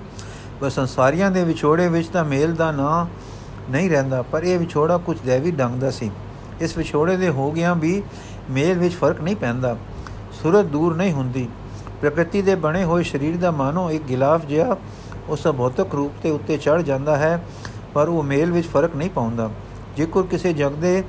ਪਰ 0.61 0.69
ਸੰਸਾਰੀਆਂ 0.69 1.31
ਦੇ 1.31 1.43
ਵਿਛੋੜੇ 1.43 1.87
ਵਿੱਚ 1.87 2.07
ਤਾਂ 2.07 2.23
ਮੇਲ 2.23 2.55
ਦਾ 2.55 2.71
ਨਾਂ 2.71 3.05
ਨਹੀਂ 3.71 3.89
ਰਹਿੰਦਾ, 3.89 4.21
ਪਰ 4.21 4.43
ਇਹ 4.43 4.59
ਵਿਛੋੜਾ 4.59 4.97
ਕੁਝ 4.97 5.17
ਦੇਵੀ 5.19 5.51
ਢੰਗ 5.51 5.79
ਦਾ 5.81 5.91
ਸੀ। 5.91 6.11
ਇਸ 6.61 6.77
ਵਿਛੋੜੇ 6.77 7.15
ਦੇ 7.17 7.29
ਹੋ 7.29 7.51
ਗਿਆ 7.51 7.73
ਵੀ 7.73 8.01
ਮੇਲ 8.49 8.79
ਵਿੱਚ 8.79 8.95
ਫ਼ਰਕ 8.95 9.21
ਨਹੀਂ 9.21 9.35
ਪੈਂਦਾ। 9.35 9.75
ਸੂਰਤ 10.41 10.65
ਦੂਰ 10.65 10.95
ਨਹੀਂ 10.95 11.13
ਹੁੰਦੀ। 11.13 11.47
ਪ੍ਰਕਿਰਤੀ 12.01 12.41
ਦੇ 12.41 12.55
ਬਣੇ 12.55 12.83
ਹੋਏ 12.83 13.03
ਸਰੀਰ 13.03 13.37
ਦਾ 13.37 13.51
ਮਾਨੋ 13.51 13.89
ਇੱਕ 13.91 14.03
ਗਿਲਾਫ 14.03 14.45
ਜਿਹਾ 14.45 14.75
ਉਸ 15.29 15.47
ਭੌਤਿਕ 15.47 15.95
ਰੂਪ 15.95 16.11
ਤੇ 16.23 16.29
ਉੱਤੇ 16.31 16.57
ਚੜ 16.57 16.81
ਜਾਂਦਾ 16.81 17.15
ਹੈ, 17.17 17.41
ਪਰ 17.93 18.09
ਉਹ 18.09 18.23
ਮੇਲ 18.23 18.51
ਵਿੱਚ 18.51 18.67
ਫ਼ਰਕ 18.67 18.95
ਨਹੀਂ 18.95 19.09
ਪਾਉਂਦਾ। 19.09 19.49
ਜੇਕਰ 19.97 20.23
ਕਿਸੇ 20.23 20.53
ਜਗ 20.53 20.71
ਦੇ 20.71 21.03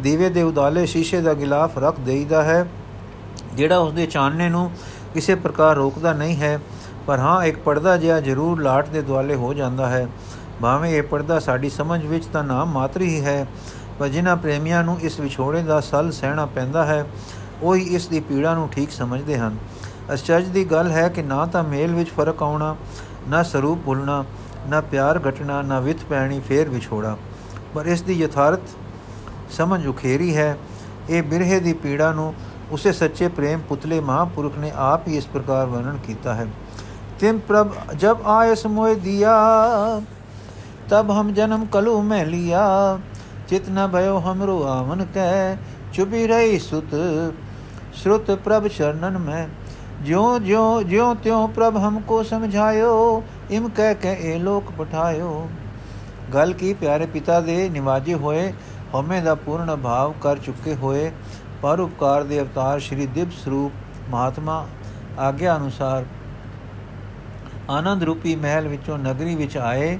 ਦੀਵੇ 0.00 0.28
ਦੇ 0.30 0.42
ਉਦਾਲੇ 0.42 0.86
ਸ਼ੀਸ਼ੇ 0.86 1.20
ਦਾ 1.20 1.34
ਗਿਲਾਫ 1.34 1.78
ਰੱਖ 1.78 2.00
ਦੇਈਦਾ 2.00 2.42
ਹੈ, 2.42 2.66
ਜਿਹੜਾ 3.54 3.78
ਉਸ 3.78 3.92
ਦੇ 3.92 4.06
ਚਾਨਣੇ 4.06 4.48
ਨੂੰ 4.48 4.70
ਕਿਸੇ 5.14 5.34
ਪ੍ਰਕਾਰ 5.34 5.76
ਰੋਕਦਾ 5.76 6.12
ਨਹੀਂ 6.12 6.36
ਹੈ, 6.36 6.58
ਪਰ 7.06 7.18
ਹਾਂ, 7.18 7.42
ਇੱਕ 7.44 7.58
ਪਰਦਾ 7.58 7.96
ਜਿਹਾ 7.96 8.20
ਜ਼ਰੂਰ 8.20 8.60
ਲਾਟ 8.62 8.88
ਦੇ 8.88 9.02
ਦੁਆਲੇ 9.02 9.34
ਹੋ 9.34 9.52
ਜਾਂਦਾ 9.54 9.88
ਹੈ। 9.88 10.06
ਭਾਵੇਂ 10.62 10.90
ਇਹ 10.92 11.02
ਪਰਦਾ 11.02 11.38
ਸਾਡੀ 11.40 11.70
ਸਮਝ 11.70 12.04
ਵਿੱਚ 12.06 12.26
ਤਾਂ 12.26 12.44
ਨਾਮ 12.44 12.72
ਮਾਤਰ 12.72 13.00
ਹੀ 13.00 13.24
ਹੈ, 13.24 13.46
ਪਰ 13.98 14.08
ਜਿਨ੍ਹਾਂ 14.08 14.36
ਪ੍ਰੇਮੀਆਂ 14.36 14.82
ਨੂੰ 14.84 14.98
ਇਸ 15.00 15.18
ਵਿਛੋੜੇ 15.20 15.62
ਦਾ 15.62 15.80
ਸਲ 15.80 16.10
ਸਹਿਣਾ 16.12 16.46
ਪੈਂਦਾ 16.46 16.84
ਹੈ 16.84 17.04
ਉਹੀ 17.62 17.82
ਇਸ 17.82 18.06
ਦੀ 18.06 18.20
ਪੀੜਾ 18.20 18.54
ਨੂੰ 18.54 18.68
ਠੀਕ 18.68 18.90
ਸਮਝਦੇ 18.90 19.38
ਹਨ। 19.38 19.56
ਅਚਰਜ 20.12 20.44
ਦੀ 20.44 20.64
ਗੱਲ 20.64 20.90
ਹੈ 20.90 21.08
ਕਿ 21.08 21.22
ਨਾ 21.22 21.46
ਤਾਂ 21.46 21.64
ਮੇਲ 21.64 21.94
ਵਿੱਚ 21.94 22.10
ਫ਼ਰਕ 22.10 22.42
ਆਉਣਾ, 22.42 22.76
ਨਾ 23.28 23.42
ਸਰੂਪ 23.42 23.78
ਭੁੱਲਣਾ, 23.84 24.24
ਨਾ 24.68 24.80
ਪਿਆਰ 24.80 25.20
ਘਟਣਾ, 25.28 25.62
ਨਾ 25.62 25.80
ਵਿਤ 25.80 26.04
ਪੈਣੀ 26.10 26.40
ਫੇਰ 26.40 26.68
ਵਿਛੋੜਾ। 26.68 27.16
ਪਰ 27.74 27.86
ਇਸ 27.86 28.02
ਦੀ 28.02 28.12
ਯਥਾਰਥ 28.12 28.60
ਸਮਝ 29.50 29.86
ਉਖੇਰੀ 29.86 30.36
ਹੈ। 30.36 30.56
ਇਹ 31.10 31.22
ਬਿਰਹੇ 31.22 31.60
ਦੀ 31.60 31.72
ਪੀੜਾ 31.72 32.12
ਨੂੰ 32.12 32.34
ਉਸੇ 32.70 32.92
ਸੱਚੇ 32.92 33.28
ਪ੍ਰੇਮ 33.28 33.60
ਪੁਤਲੇ 33.60 34.00
ਮਹਾਪੁਰਖ 34.00 34.58
ਨੇ 34.58 34.72
ਆਪ 34.76 35.08
ਹੀ 35.08 35.16
ਇਸ 35.16 35.26
ਪ੍ਰਕਾਰ 35.26 35.66
ਵਰਣਨ 35.66 35.96
ਕੀਤਾ 35.96 36.34
ਹੈ। 36.34 36.46
ਤਿਮ 37.20 37.38
ਪ੍ਰਭ, 37.38 37.68
ਜਬ 37.96 38.26
ਆਇਸ 38.26 38.66
ਮੋਇ 38.66 38.94
ਦਿਆ, 38.94 39.34
ਤਬ 40.88 41.10
ਹਮ 41.10 41.32
ਜਨਮ 41.32 41.66
ਕਲੂ 41.66 42.02
ਮੈਂ 42.02 42.26
ਲਿਆ। 42.26 42.98
ਚਿਤ 43.48 43.68
ਨ 43.70 43.86
ਭਇਓ 43.88 44.18
ਹਮਰੋ 44.18 44.62
ਆਵਨ 44.62 45.06
ਕੈ 45.14 45.56
ਚੁਬੀ 45.92 46.26
ਰਹੀ 46.26 46.58
ਸੁਤ 46.58 46.94
श्रुत 47.95 48.29
प्रभ 48.43 48.67
चरणन 48.69 49.17
में 49.21 49.49
ज्यो 50.03 50.23
ज्यो 50.41 50.63
ज्यो 50.85 51.07
त्यों 51.19 51.41
प्रभ 51.51 51.77
हमको 51.79 52.23
समझायो 52.25 52.91
ਇਮ 53.51 53.67
ਕਹਿ 53.69 53.95
ਕੇ 53.95 54.11
ਇਹ 54.13 54.39
ਲੋਕ 54.39 54.71
ਪਠਾਇਓ 54.71 55.47
ਗੱਲ 56.33 56.53
ਕੀ 56.53 56.73
ਪਿਆਰੇ 56.73 57.05
ਪਿਤਾ 57.05 57.39
ਦੇ 57.41 57.69
ਨਿਵਾਜੇ 57.69 58.13
ਹੋਏ 58.15 58.51
ਹਉਮੈ 58.93 59.19
ਦਾ 59.21 59.33
ਪੂਰਨ 59.35 59.75
ਭਾਵ 59.75 60.13
ਕਰ 60.21 60.37
ਚੁੱਕੇ 60.37 60.75
ਹੋਏ 60.75 61.11
ਪਰ 61.63 61.79
ਉਪਕਾਰ 61.79 62.23
ਦੇ 62.23 62.39
ਅਵਤਾਰ 62.41 62.79
ਸ਼੍ਰੀ 62.79 63.07
ਦਿਵ 63.07 63.29
ਸਰੂਪ 63.43 64.09
ਮਹਾਤਮਾ 64.09 64.65
ਆਗਿਆ 65.19 65.55
ਅਨੁਸਾਰ 65.55 66.05
ਆਨੰਦ 67.69 68.03
ਰੂਪੀ 68.03 68.35
ਮਹਿਲ 68.35 68.67
ਵਿੱਚੋਂ 68.67 68.97
ਨਗਰੀ 68.97 69.35
ਵਿੱਚ 69.35 69.57
ਆਏ 69.57 69.97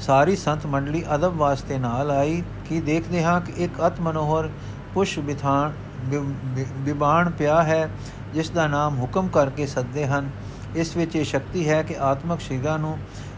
ਸਾਰੀ 0.00 0.36
ਸੰਤ 0.36 0.66
ਮੰਡਲੀ 0.66 1.04
ਅਦਬ 1.14 1.36
ਵਾਸਤੇ 1.36 1.78
ਨਾਲ 1.78 2.10
ਆਈ 2.10 2.42
ਕੀ 2.68 2.80
ਦੇਖਦੇ 2.80 3.24
ਹਾਂ 3.24 3.40
ਕਿ 3.40 3.52
ਇੱਕ 3.64 3.86
ਅਤ 3.86 4.00
ਮਨੋਹਰ 4.00 4.48
ਪੁਸ਼ 4.94 5.18
ਬਿਥਾਨ 5.18 5.72
ਵਿਬਾਣ 6.05 7.29
ਪਿਆ 7.29 7.61
ਹੈ, 7.63 7.89
ਜਿਸ 8.33 8.49
ਦਾ 8.49 8.67
ਨਾਮ 8.67 8.99
ਹੁਕਮ 8.99 9.27
ਕਰਕੇ 9.27 9.65
ਸੱਦੇ 9.67 10.05
ਹਨ। 10.05 10.29
ਇਸ 10.75 10.95
ਵਿੱਚ 10.97 11.15
ਇਹ 11.15 11.23
ਸ਼ਕਤੀ 11.23 11.67
ਹੈ 11.69 11.81
ਕਿ 11.83 11.95
ਆਤਮਕ 11.99 12.39
ਸ਼ੀਗਾ 12.39 12.77
ਨੂੰ 12.77 12.97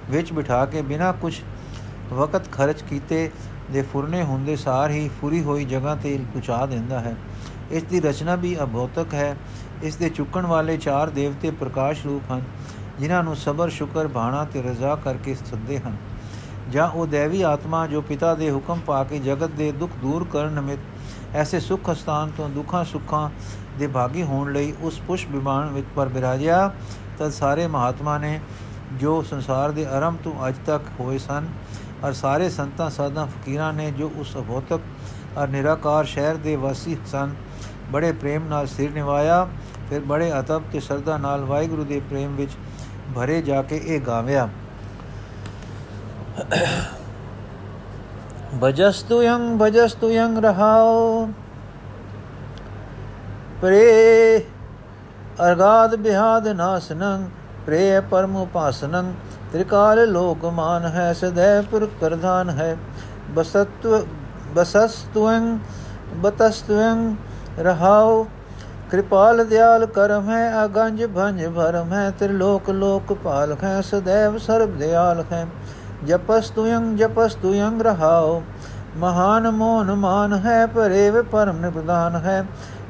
ਵਿੱਚ 0.10 0.34
ਬਿਠਾ 0.34 0.66
ਕੇ 0.66 0.82
ਬਿਨਾ 0.82 1.12
ਕੁਝ 1.12 1.34
ਵਕਤ 2.14 2.52
ਖਰਚ 2.52 2.82
ਕੀਤੇ 2.82 3.30
ਦੇ 3.72 3.82
ਫੁਰਨੇ 3.82 4.24
ਹੁੰਦੇ 4.24 4.56
ਸਾਰ 4.56 4.92
ਹੀ 4.92 5.10
ਫੁਰੀ 5.22 5.42
ਹੋਈ 5.44 5.66
ਜਗ੍ਹਾ 5.66 5.96
ਤੇ 5.96 6.18
ਪਹੁੰਚਾ 6.18 6.66
ਦਿੰਦਾ 6.66 7.00
ਹੈ। 7.00 7.16
ਇਸ 7.72 7.84
ਦੀ 7.84 8.00
ਰਚਨਾ 8.00 8.36
ਵੀ 8.36 8.56
ਅਭੌਤਕ 8.64 9.14
ਹੈ। 9.14 9.36
ਇਸ 9.84 9.96
ਦੇ 9.96 10.10
ਚੁੱਕਣ 10.10 10.46
ਵਾਲੇ 10.46 10.78
ਚਾਰ 10.78 11.10
ਦੇਵਤੇ 11.10 11.52
ਪ੍ਰਕਾਸ਼ 11.52 12.06
ਰੂਪ 12.06 12.32
ਹਨ, 12.32 12.42
ਜਿਨ੍ਹਾਂ 13.00 13.24
ਨੂੰ 13.24 13.36
ਸਬਰ, 13.36 13.70
ਸ਼ੁਕਰ, 13.70 14.08
ਬਾਣਾ 14.08 14.44
ਤੇ 14.46 14.62
ਰਜ਼ਾ 14.62 14.96
ਕਰਕੇ 14.96 15.36
ਸੱਦੇ 15.36 15.80
ਹਨ। 15.80 15.96
ਜਾਂ 16.72 16.90
ਉਹ 16.90 17.08
ਦੇਵੀ 17.08 17.42
ਆਤਮਾ 17.42 17.86
ਜੋ 17.88 18.02
ਪਿਤਾ 18.02 18.34
ਦੇ 18.36 18.52
ਹੁਕਮ 18.52 18.80
ਪਾ 18.86 19.04
ਕੇ 19.04 19.20
ਜਗਤ 19.20 19.52
ਦੇ 19.52 19.72
ਦੁੱਖ 19.72 19.92
ਦੂਰ 20.02 20.26
ਕਰਨ 20.32 20.52
ਨਿਮਿਤ 20.52 20.80
ਐਸੇ 21.34 21.60
ਸੁਖ 21.60 21.90
ਸਥਾਨ 21.92 22.32
ਤੋਂ 22.38 22.50
ਦੁੱਖਾਂ 22.50 22.84
ਸੁੱਖਾਂ 22.86 23.30
ਦੇ 23.80 23.88
ਭਾਗੀ 23.88 24.24
ਹੋਣ 24.24 24.52
ਲਈ 24.54 24.74
ਉਸ 24.82 25.00
ਪੁਸ਼ 25.00 25.28
ਵਿਮਾਨ 25.28 25.70
ਵਿੱਚ 25.70 25.88
ਪਰ 25.96 26.10
ਬਿਰਾਜਿਆ 26.10 26.72
ਤਦ 27.20 27.32
ਸਾਰੇ 27.32 27.68
ਮਹਾਤਮਾ 27.68 28.18
ਨੇ 28.18 28.40
ਜੋ 28.94 29.22
ਸੰਸਾਰ 29.22 29.72
ਦੇ 29.72 29.86
ਆਰੰਭ 29.86 30.18
ਤੋਂ 30.24 30.34
ਅਜ 30.48 30.56
ਤੱਕ 30.66 30.90
ਹੋਏ 31.00 31.18
ਸਨ 31.18 31.48
ਔਰ 32.04 32.14
ਸਾਰੇ 32.14 32.50
ਸੰਤਾਂ, 32.50 32.90
ਸਾਧਾਂ, 32.90 33.26
ਫਕੀਰਾਂ 33.28 33.74
ਨੇ 33.74 33.90
ਜੋ 33.92 34.12
ਉਸ 34.20 34.36
ਅਭੌਤਕ 34.38 34.82
ਔਰ 35.38 35.48
ਨਿਰਾਕਾਰ 35.48 36.06
ਸ਼ਹਿਰ 36.06 36.36
ਦੇ 36.38 36.56
ਵਾਸੀ 36.56 36.98
ਸਨ, 37.12 37.34
ਬੜੇ 37.92 38.12
ਪ੍ਰੇਮ 38.12 38.48
ਨਾਲ 38.48 38.68
ਸਿਰ 38.68 38.92
ਨਿਵਾਇਆ, 38.92 39.48
ਫਿਰ 39.90 40.02
ਬੜੇ 40.02 40.32
ਅਤਬ 40.40 40.64
ਤੇ 40.72 40.80
ਸਰਦਾ 40.80 41.18
ਨਾਲ 41.18 41.44
ਵਾਹਿਗੁਰੂ 41.46 41.84
ਦੇ 41.84 42.00
ਪ੍ਰੇਮ 42.10 42.36
ਵਿੱਚ 42.36 42.52
ਭਰੇ 43.16 43.42
ਜਾ 43.42 43.62
ਕੇ 43.62 43.82
ਇਹ 43.86 44.00
ਗਾਵਿਆ। 44.02 44.50
भजस्तु 48.60 49.22
यं 49.22 49.46
भजस्तु 49.58 50.10
यं 50.10 50.42
रहाओ। 50.46 50.98
प्रे 53.62 53.86
ਅਰਗਾਦ 55.42 55.96
ਬਿਹਾਦ 55.96 56.48
ਨਾਸਨੰ 56.48 57.24
ਪ੍ਰੇਯ 57.66 58.00
ਪਰਮ 58.02 58.36
ਉਪਾਸਨੰ 58.36 59.12
ਤ੍ਰਿਕਾਲ 59.54 60.12
ਲੋਕਮਾਨ 60.12 60.86
ਹੈ 60.86 61.14
ਸਦੈਵ 61.14 61.64
ਪੁਰ 61.64 61.86
ਪ੍ਰਧਾਨ 62.02 62.50
ਹੈ 62.50 62.78
ਬਸਤਵ 63.30 64.06
ਬਸਸਤਵੰ 64.56 65.58
ਬਤਸਤਵੰ 66.16 67.16
ਰਹਾਉ 67.60 68.26
कृपाल 68.92 69.40
दयाल 69.44 69.84
कर्म 69.94 70.28
है, 70.30 70.42
अगंज 70.58 71.00
भंज 71.14 71.46
भरम 71.54 71.94
है, 71.94 72.02
त्रिलोक 72.12 72.68
लोक 72.74 73.14
पाल 73.24 73.54
है, 73.62 73.72
सदैव 73.82 74.36
सर्व 74.38 74.76
दयाल 74.82 75.22
है। 75.32 75.40
ਜਪਸ 76.08 76.50
ਤੁਯੰ 76.50 76.96
ਜਪਸ 76.96 77.36
ਤੁਯੰ 77.36 77.82
ਰਹਾਓ 77.82 78.42
ਮਹਾਨ 78.98 79.50
ਮੋਨ 79.52 79.94
ਮਾਨ 79.96 80.34
ਹੈ 80.34 80.66
ਪਰੇਵ 80.66 81.22
ਪਰਮ 81.22 81.60
ਨਿਪਦਾਨ 81.60 82.16
ਹੈ। 82.16 82.46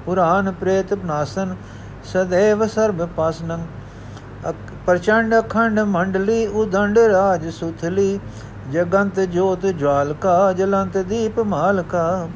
ਪੁਰਾਨ 0.06 0.52
ਪ੍ਰੇਤ 0.52 0.94
ਬਨਾਸਨ 0.94 1.56
ਸदैव 2.04 2.68
ਸਰਬ 2.68 3.06
ਪਾਸਨੰ। 3.08 3.66
ਪ੍ਰਚੰਡ 4.86 5.36
ਅਖੰਡ 5.40 5.80
ਮੰਡਲੀ, 5.80 6.46
ਉਦੰਡ 6.48 6.98
ਰਾਜ 7.00 7.50
ਸੁਥਲੀ। 7.50 8.20
ਜਗੰਤ 8.72 9.20
ਜੋਤ 9.20 9.66
ਜਵਾਲਕਾ 9.66 10.54
ਜਲੰਤ 10.54 10.98
ਦੀਪ 10.98 11.40
ਮਾਲਕਾ 11.40 12.28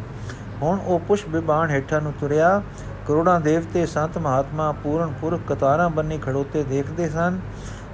ਹੁਣ 0.62 0.80
ਉਹ 0.80 1.00
ਪੁਸ਼ਪ 1.00 1.30
ਵਿਬਾਣ 1.30 1.70
ਹੇਠਾਂ 1.70 2.02
ਨੂੰ 2.02 2.14
ਤੁਰਿਆ। 2.20 2.62
ਕਰੋੜਾਂ 3.08 3.40
ਦੇਵਤੇ, 3.42 3.86
ਸੰਤ 3.86 4.18
ਮਹਾਤਮਾ, 4.18 4.72
ਪੂਰਨ 4.84 5.14
ਪੁਰਖ 5.22 5.42
ਕਤਾਰਾਂ 5.48 5.90
ਬੰਨੀ 5.90 6.18
ਖੜੋਤੇ 6.18 6.64
ਦੇਖਦੇ 6.64 7.10
ਸਨ। 7.10 7.40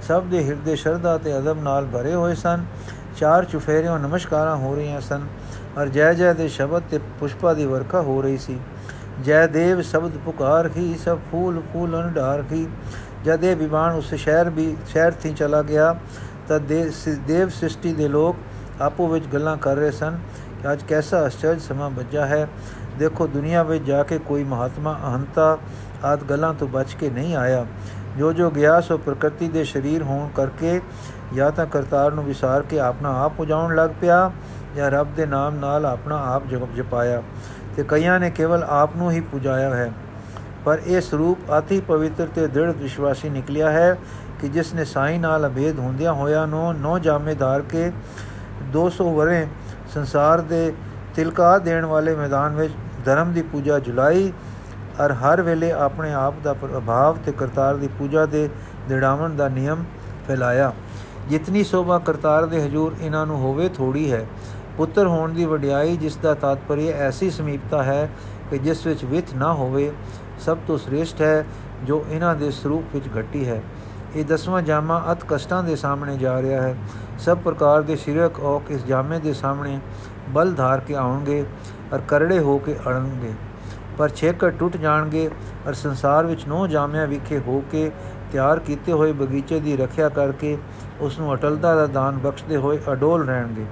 ਸਭ 0.08 0.24
ਦੇ 0.24 0.42
ਹਿਰਦੇ 0.44 0.76
ਸ਼ਰਧਾ 0.76 1.16
ਤੇ 1.18 1.36
ਅਦਬ 1.38 1.62
ਨਾਲ 1.62 1.86
ਭਰੇ 1.86 2.14
ਹੋਏ 2.14 2.34
ਸਨ। 2.34 2.64
ਚਾਰ 3.16 3.44
ਚੁਫੇਰਿਆਂ 3.44 3.98
ਨਮਸਕਾਰਾਂ 3.98 4.56
ਹੋ 4.56 4.74
ਰਹੀਆਂ 4.74 5.00
ਸਨ 5.00 5.26
ਔਰ 5.78 5.88
ਜੈ 5.88 6.12
ਜੈ 6.12 6.32
ਦੇ 6.32 6.48
ਸ਼ਬਦ 6.48 6.82
ਤੇ 6.90 6.98
ਪੁਸ਼ਪਾ 7.20 7.52
ਦੀ 7.54 7.64
ਵਰਖਾ 7.66 8.00
ਹੋ 8.00 8.20
ਰਹੀ 8.22 8.38
ਸੀ। 8.38 8.58
ਜੈ 9.22 9.46
ਦੇਵ 9.46 9.80
ਸ਼ਬਦ 9.82 10.16
ਪੁਕਾਰ 10.24 10.70
ਹੀ, 10.76 10.94
ਸਭ 11.04 11.18
ਫੂਲ 11.30 11.60
ਫੂਲਨ 11.72 12.12
ਢਾਰ 12.12 12.42
ਹੀ। 12.52 12.66
ਜਦ 13.24 13.44
ਇਹ 13.44 13.56
ਵਿਮਾਨ 13.56 13.94
ਉਸ 13.94 14.14
ਸ਼ਹਿਰ 14.14 14.50
ਵੀ, 14.50 14.76
ਸ਼ਹਿਰ 14.88 15.12
ਥੀ 15.12 15.32
ਚਲਾ 15.32 15.62
ਗਿਆ, 15.62 15.94
ਤਾਂ 16.48 16.60
ਦੇਵ 16.60 17.48
ਸ੍ਰਿਸ਼ਟੀ 17.48 17.92
ਦੇ 17.92 18.08
ਲੋਕ 18.08 18.36
ਆਪੋ 18.80 19.06
ਵਿੱਚ 19.08 19.26
ਗੱਲਾਂ 19.26 19.56
ਕਰ 19.56 19.76
ਰਹੇ 19.76 19.90
ਸਨ 19.90 20.18
ਕਿ 20.62 20.72
ਅੱਜ 20.72 20.82
ਕੈਸਾ 20.88 21.26
ਅਚਰਜ 21.26 21.60
ਸਮਾਂ 21.60 21.90
ਬੱਜਾ 21.90 22.26
ਹੈ। 22.26 22.46
ਦੇਖੋ 22.98 23.26
ਦੁਨੀਆ 23.26 23.62
ਵਿੱਚ 23.62 23.84
ਜਾ 23.84 24.02
ਕੇ 24.02 24.18
ਕੋਈ 24.18 24.44
ਮਹਾਤਮਾ 24.44 24.92
ਅਹੰਤਾ 25.04 25.56
ਆਦ 26.04 26.22
ਗੱਲਾਂ 26.24 26.52
ਤੋਂ 26.54 26.68
ਬਚ 26.68 26.94
ਕੇ 26.94 27.10
ਨਹੀਂ 27.10 27.34
ਆਇਆ। 27.36 27.64
ਜੋ 28.18 28.32
ਜੋ 28.32 28.50
ਗਿਆ 28.50 28.80
ਸੋ 28.80 28.98
ਪ੍ਰਕਿਰਤੀ 28.98 29.48
ਦੇ 29.48 29.64
ਸਰੀਰ 29.64 30.02
ਹੋਣ 30.02 30.28
ਕਰਕੇ 30.28 30.80
ਜਾਂ 31.34 31.50
ਤਾਂ 31.52 31.66
ਕਰਤਾਰ 31.66 32.12
ਨੂੰ 32.12 32.24
ਵਿਸਾਰ 32.24 32.62
ਕੇ 32.62 32.78
ਆਪਣਾ 32.80 33.24
ਆਪ 33.24 33.32
ਪੁਜਾਉਣ 33.36 33.74
ਲੱਗ 33.74 33.90
ਪਿਆ 34.00 34.30
ਜਾਂ 34.76 34.90
ਰੱਬ 34.90 35.14
ਦੇ 35.16 35.26
ਨਾਮ 35.26 35.54
ਨਾਲ 35.54 35.86
ਆਪਣਾ 35.86 36.22
ਆਪ 36.34 36.46
ਜਪ 36.46 36.74
ਜਪਾਇਆ। 36.76 37.22
ਤੇ 37.76 37.84
ਕਈਆਂ 37.88 38.20
ਨੇ 38.20 38.30
ਕੇਵਲ 38.30 38.64
ਆਪ 38.68 38.96
ਨੂੰ 38.96 39.10
ਹੀ 39.10 39.20
ਪੁਜਾਇਆ 39.20 39.74
ਹੈ। 39.74 39.92
ਪਰ 40.64 40.80
ਇਹ 40.86 41.00
ਸਰੂਪ 41.00 41.50
ਆਤੀ 41.50 41.80
ਪਵਿੱਤਰ 41.80 42.26
ਤੇ 42.34 42.46
ਦ੍ਰਿੜ 42.46 42.70
ਵਿਸ਼ਵਾਸੀ 42.70 43.28
ਨਿਕਲਿਆ 43.28 43.70
ਹੈ 43.70 43.96
ਕਿ 44.40 44.48
ਜਿਸ 44.48 44.74
ਨੇ 44.74 44.84
ਸਾਈ 44.84 45.18
ਨਾਲ 45.18 45.46
ਅਭੇਦ 45.46 45.78
ਹੁੰਦਿਆਂ 45.78 46.12
ਹੋਇਆ 46.12 46.46
ਨੂੰ, 46.46 46.74
ਨੌ 46.80 46.98
ਜਾਮੇ 46.98 47.34
ਧਾਰ 47.34 47.62
ਕੇ 47.62 47.92
200 48.76 49.12
ਵਰੇ 49.14 49.46
ਸੰਸਾਰ 49.94 50.40
ਦੇ 50.40 50.72
ਤਿਲਕਾ 51.14 51.58
ਦੇਣ 51.58 51.84
ਵਾਲੇ 51.84 52.16
ਮੈਦਾਨ 52.16 52.54
ਵਿੱਚ 52.54 52.72
ਧਰਮ 53.04 53.32
ਦੀ 53.32 53.42
ਪੂਜਾ 53.42 53.78
ਜੁਲਾਈ 53.78 54.32
ਔਰ 55.00 55.12
ਹਰ 55.12 55.42
ਵੇਲੇ 55.42 55.70
ਆਪਣੇ 55.72 56.12
ਆਪ 56.12 56.34
ਦਾ 56.44 56.52
ਪ੍ਰਭਾਵ 56.52 57.18
ਤੇ 57.24 57.32
ਕਰਤਾਰ 57.32 57.76
ਦੀ 57.76 57.88
ਪੂਜਾ 57.98 58.26
ਦੇ 58.26 58.48
ਦਿੜਾਵਣ 58.88 59.36
ਦਾ 59.36 59.48
ਨਿਯਮ 59.48 59.84
ਫੈਲਾਇਆ। 60.28 60.72
ਜਿਤਨੀ 61.28 61.62
ਸੋਭਾ 61.64 61.98
ਕਰਤਾਰ 61.98 62.46
ਦੇ 62.46 62.64
ਹਜੂਰ 62.64 62.94
ਇਹਨਾਂ 63.00 63.26
ਨੂੰ 63.26 63.38
ਹੋਵੇ 63.38 63.68
ਥੋੜੀ 63.68 64.10
ਹੈ। 64.12 64.26
ਪੁੱਤਰ 64.76 65.06
ਹੋਣ 65.06 65.32
ਦੀ 65.32 65.44
ਵਡਿਆਈ 65.44 65.96
ਜਿਸ 65.96 66.16
ਦਾ 66.16 66.34
ਤਾਤਪਰਯ 66.34 66.92
ਐਸੀ 66.92 67.30
ਸਮੀਪਤਾ 67.30 67.82
ਹੈ 67.82 68.08
ਕਿ 68.50 68.58
ਜਿਸ 68.58 68.86
ਵਿੱਚ 68.86 69.04
ਵਿਥ 69.04 69.34
ਨਾ 69.34 69.52
ਹੋਵੇ, 69.52 69.92
ਸਭ 70.44 70.58
ਤੋਂ 70.66 70.78
ਸ੍ਰੇਸ਼ਟ 70.78 71.22
ਹੈ 71.22 71.44
ਜੋ 71.84 72.04
ਇਹਨਾਂ 72.10 72.34
ਦੇ 72.34 72.50
ਸਰੂਪ 72.50 72.94
ਵਿੱਚ 72.94 73.08
ਘਟੀ 73.18 73.46
ਹੈ। 73.48 73.62
ਇਹ 74.16 74.24
ਦਸਵਾਂ 74.24 74.60
ਜਾਮਾ 74.62 75.02
ਅਤ 75.12 75.24
ਕਸ਼ਟਾਂ 75.28 75.62
ਦੇ 75.62 75.76
ਸਾਹਮਣੇ 75.76 76.16
ਜਾ 76.16 76.40
ਰਿਹਾ 76.42 76.60
ਹੈ। 76.62 76.76
ਸਭ 77.18 77.38
ਪ੍ਰਕਾਰ 77.38 77.82
ਦੇ 77.82 77.96
ਸ਼ਿਰਕ 77.96 78.40
ਔਕ 78.40 78.70
ਇਸ 78.70 78.84
ਜਾਮੇ 78.84 79.18
ਦੇ 79.18 79.32
ਸਾਹਮਣੇ 79.32 79.78
ਬਲ 80.28 80.52
ਧਾਰ 80.54 80.80
ਕੇ 80.80 80.94
ਆਉਣਗੇ 80.94 81.44
ਔਰ 81.92 82.00
ਕਰੜੇ 82.08 82.38
ਹੋ 82.38 82.58
ਕੇ 82.58 82.76
ਅੜਨਗੇ। 82.86 83.32
ਪਰ 83.98 84.08
ਛੇਕਰ 84.08 84.50
ਟੁੱਟ 84.50 84.76
ਜਾਣਗੇ 84.76 85.28
ਔਰ 85.66 85.74
ਸੰਸਾਰ 85.74 86.26
ਵਿੱਚ 86.26 86.46
ਨੋ 86.48 86.66
ਜਾਮਿਆਂ 86.66 87.06
ਵਿਖੇ 87.06 87.38
ਹੋ 87.38 87.62
ਕੇ 87.72 87.90
ਤਿਆਰ 88.32 88.58
ਕੀਤੇ 88.58 88.92
ਹੋਏ 88.92 89.12
ਬਗੀਚੇ 89.12 89.60
ਦੀ 89.60 89.76
ਰੱਖਿਆ 89.76 90.08
ਕਰਕੇ 90.08 90.56
ਉਸ 91.00 91.18
ਨੂੰ 91.18 91.34
ਅਟਲਤਾ 91.34 91.74
ਦਾ 91.74 91.86
ਦਾਨ 91.86 92.18
ਬਖਸ਼ਦੇ 92.18 92.56
ਹੋਏ 92.56 92.78
ਅਡੋਲ 92.92 93.26
ਰਹਿਣਗੇ। 93.26 93.66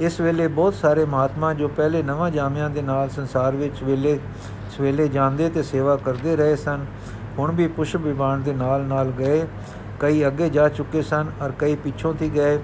ਇਸ 0.00 0.20
ਵੇਲੇ 0.20 0.46
ਬਹੁਤ 0.48 0.74
ਸਾਰੇ 0.74 1.04
ਮਹਾਤਮਾ 1.04 1.52
ਜੋ 1.54 1.68
ਪਹਿਲੇ 1.68 2.02
ਨਵਾਂ 2.02 2.30
ਜਾਮਿਆਂ 2.30 2.70
ਦੇ 2.70 2.82
ਨਾਲ 2.82 3.08
ਸੰਸਾਰ 3.10 3.56
ਵਿੱਚ 3.56 3.82
ਵੇਲੇ 3.84 4.18
ਸਵੇਲੇ 4.76 5.08
ਜਾਂਦੇ 5.08 5.48
ਤੇ 5.50 5.62
ਸੇਵਾ 5.62 5.96
ਕਰਦੇ 5.96 6.36
ਰਹੇ 6.36 6.56
ਸਨ, 6.56 6.84
ਹੁਣ 7.38 7.52
ਵੀ 7.52 7.66
ਪੁਸ਼ਪ 7.68 8.00
ਵਿਮਾਨ 8.00 8.42
ਦੇ 8.42 8.52
ਨਾਲ 8.54 8.84
ਨਾਲ 8.84 9.10
ਗਏ। 9.18 9.46
ਕਈ 10.00 10.26
ਅੱਗੇ 10.26 10.48
ਜਾ 10.50 10.68
ਚੁੱਕੇ 10.68 11.02
ਸਨ 11.02 11.30
ਔਰ 11.42 11.52
ਕਈ 11.58 11.74
ਪਿੱਛੋਂ 11.76 12.14
ਦੀ 12.14 12.34
ਗਏ, 12.34 12.58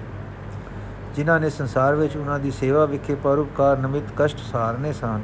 ਜਿਨ੍ਹਾਂ 1.15 1.39
ਨੇ 1.39 1.49
ਸੰਸਾਰ 1.49 1.95
ਵਿੱਚ 1.95 2.15
ਉਹਨਾਂ 2.17 2.39
ਦੀ 2.39 2.51
ਸੇਵਾ 2.51 2.85
ਵਿਖੇ 2.85 3.15
ਪਰਉਪਕਾਰ 3.15 3.77
ਨਿਮਿਤ 3.77 4.11
ਕਸ਼ਟ 4.17 4.39
ਸਾਰਨੇ 4.51 4.93
ਸਨ। 4.93 5.21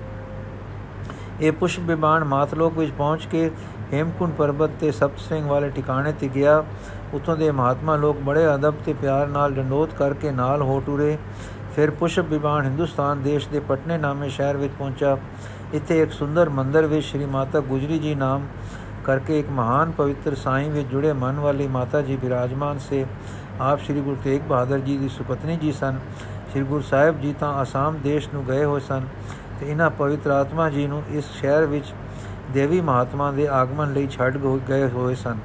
ਇਹ 1.41 1.51
ਪੁਸ਼ਪ 1.51 1.83
ਵਿਮਾਨ 1.83 2.23
ਮਾਤਲੋਕ 2.23 2.77
ਵਿੱਚ 2.77 2.91
ਪਹੁੰਚ 2.91 3.25
ਕੇ 3.25 3.49
ਹੇਮਕੁੰਡ 3.93 4.33
ਪਰਬਤ 4.33 4.71
ਤੇ 4.79 4.91
ਸਪਤ 4.91 5.19
ਸਿੰਘ 5.19 5.45
ਵਾਲੇ 5.47 5.69
ਟਿਕਾਣੇ 5.69 6.11
ਤੇ 6.11 6.29
ਗਿਆ। 6.35 6.63
ਉਥੋਂ 7.13 7.35
ਦੇ 7.37 7.49
ਮਹਾਤਮਾ 7.51 7.95
ਲੋਕ 7.95 8.17
ਬੜੇ 8.17 8.45
ਅਦਬ 8.53 8.75
ਤੇ 8.85 8.93
ਪਿਆਰ 8.93 9.27
ਨਾਲ 9.27 9.53
ਡੰਡੋਤ 9.53 9.93
ਕਰਕੇ 9.93 10.31
ਨਾਲ 10.31 10.61
ਹੋ 10.61 10.79
ਟੁਰੇ। 10.85 11.17
ਫਿਰ 11.75 11.91
ਪੁਸ਼ਪ 11.91 12.25
ਵਿਮਾਨ 12.25 12.65
ਹਿੰਦੁਸਤਾਨ 12.65 13.21
ਦੇਸ਼ 13.21 13.47
ਦੇ 13.49 13.59
ਪਟਨੇ 13.59 13.97
ਨਾਮੇ 13.97 14.29
ਸ਼ਹਿਰ 14.29 14.57
ਵਿੱਚ 14.57 14.73
ਪਹੁੰਚਾ। 14.79 15.17
ਇੱਥੇ 15.73 16.01
ਇੱਕ 16.01 16.11
ਸੁੰਦਰ 16.11 16.49
ਮੰਦਰ 16.49 16.85
ਵਿੱਚ 16.85 17.05
ਸ਼੍ਰੀ 17.05 17.25
ਮਾਤਾ 17.25 17.59
ਗੁਜਰੀ 17.59 17.99
ਜੀ 17.99 18.15
ਨਾਮ 18.15 18.47
ਕਰਕੇ 19.05 19.39
ਇੱਕ 19.39 19.49
ਮਹਾਨ 19.49 19.91
ਪਵਿੱਤਰ 19.91 20.35
ਸਾਈਂ 20.35 20.69
ਵਿੱਚ 20.71 20.87
ਜੁੜੇ 20.87 21.13
ਮਨ 21.13 21.39
ਵਾਲੀ 21.39 21.67
ਮਾਤਾ 21.67 22.01
ਜੀ 22.01 22.15
ਬਿਰਾਜਮਾਨ 22.15 22.79
ਸੇ। 22.79 23.05
ਆਪ 23.61 23.79
ਸ਼੍ਰੀ 23.79 24.01
ਗੁਰੂ 24.01 24.15
ਤੇਗ 24.23 24.41
ਬਹਾਦਰ 24.41 24.79
ਜੀ 24.79 24.97
ਦੀ 24.97 25.09
ਸੁਪਤਨੀ 25.09 25.57
ਜੀ 25.57 25.71
ਸਨ। 25.71 25.99
ਸ਼੍ਰੀ 26.51 26.63
ਗੁਰੂ 26.63 26.81
ਸਾਹਿਬ 26.81 27.21
ਜੀ 27.21 27.33
ਤਾਂ 27.39 27.53
ਆਸਾਮ 27.53 27.97
ਦੇਸ਼ 28.03 28.29
ਨੂੰ 28.33 28.45
ਗਏ 28.47 28.63
ਹੋਏ 28.63 28.79
ਸਨ। 28.79 29.05
ਤੇ 29.59 29.69
ਇਹਨਾਂ 29.69 29.89
ਪਵਿੱਤਰ 29.89 30.31
ਆਤਮਾ 30.31 30.69
ਜੀ 30.69 30.85
ਨੂੰ 30.87 31.01
ਇਸ 31.09 31.25
ਸ਼ਹਿਰ 31.31 31.65
ਵਿੱਚ 31.65 31.93
ਦੇਵੀ 32.53 32.81
ਮਹਾਤਮਾ 32.81 33.31
ਦੇ 33.31 33.47
ਆਗਮਨ 33.47 33.93
ਲਈ 33.93 34.07
ਛੱਡ 34.07 34.37
ਗਏ 34.69 34.87
ਹੋਏ 34.87 35.15
ਸਨ। 35.15 35.37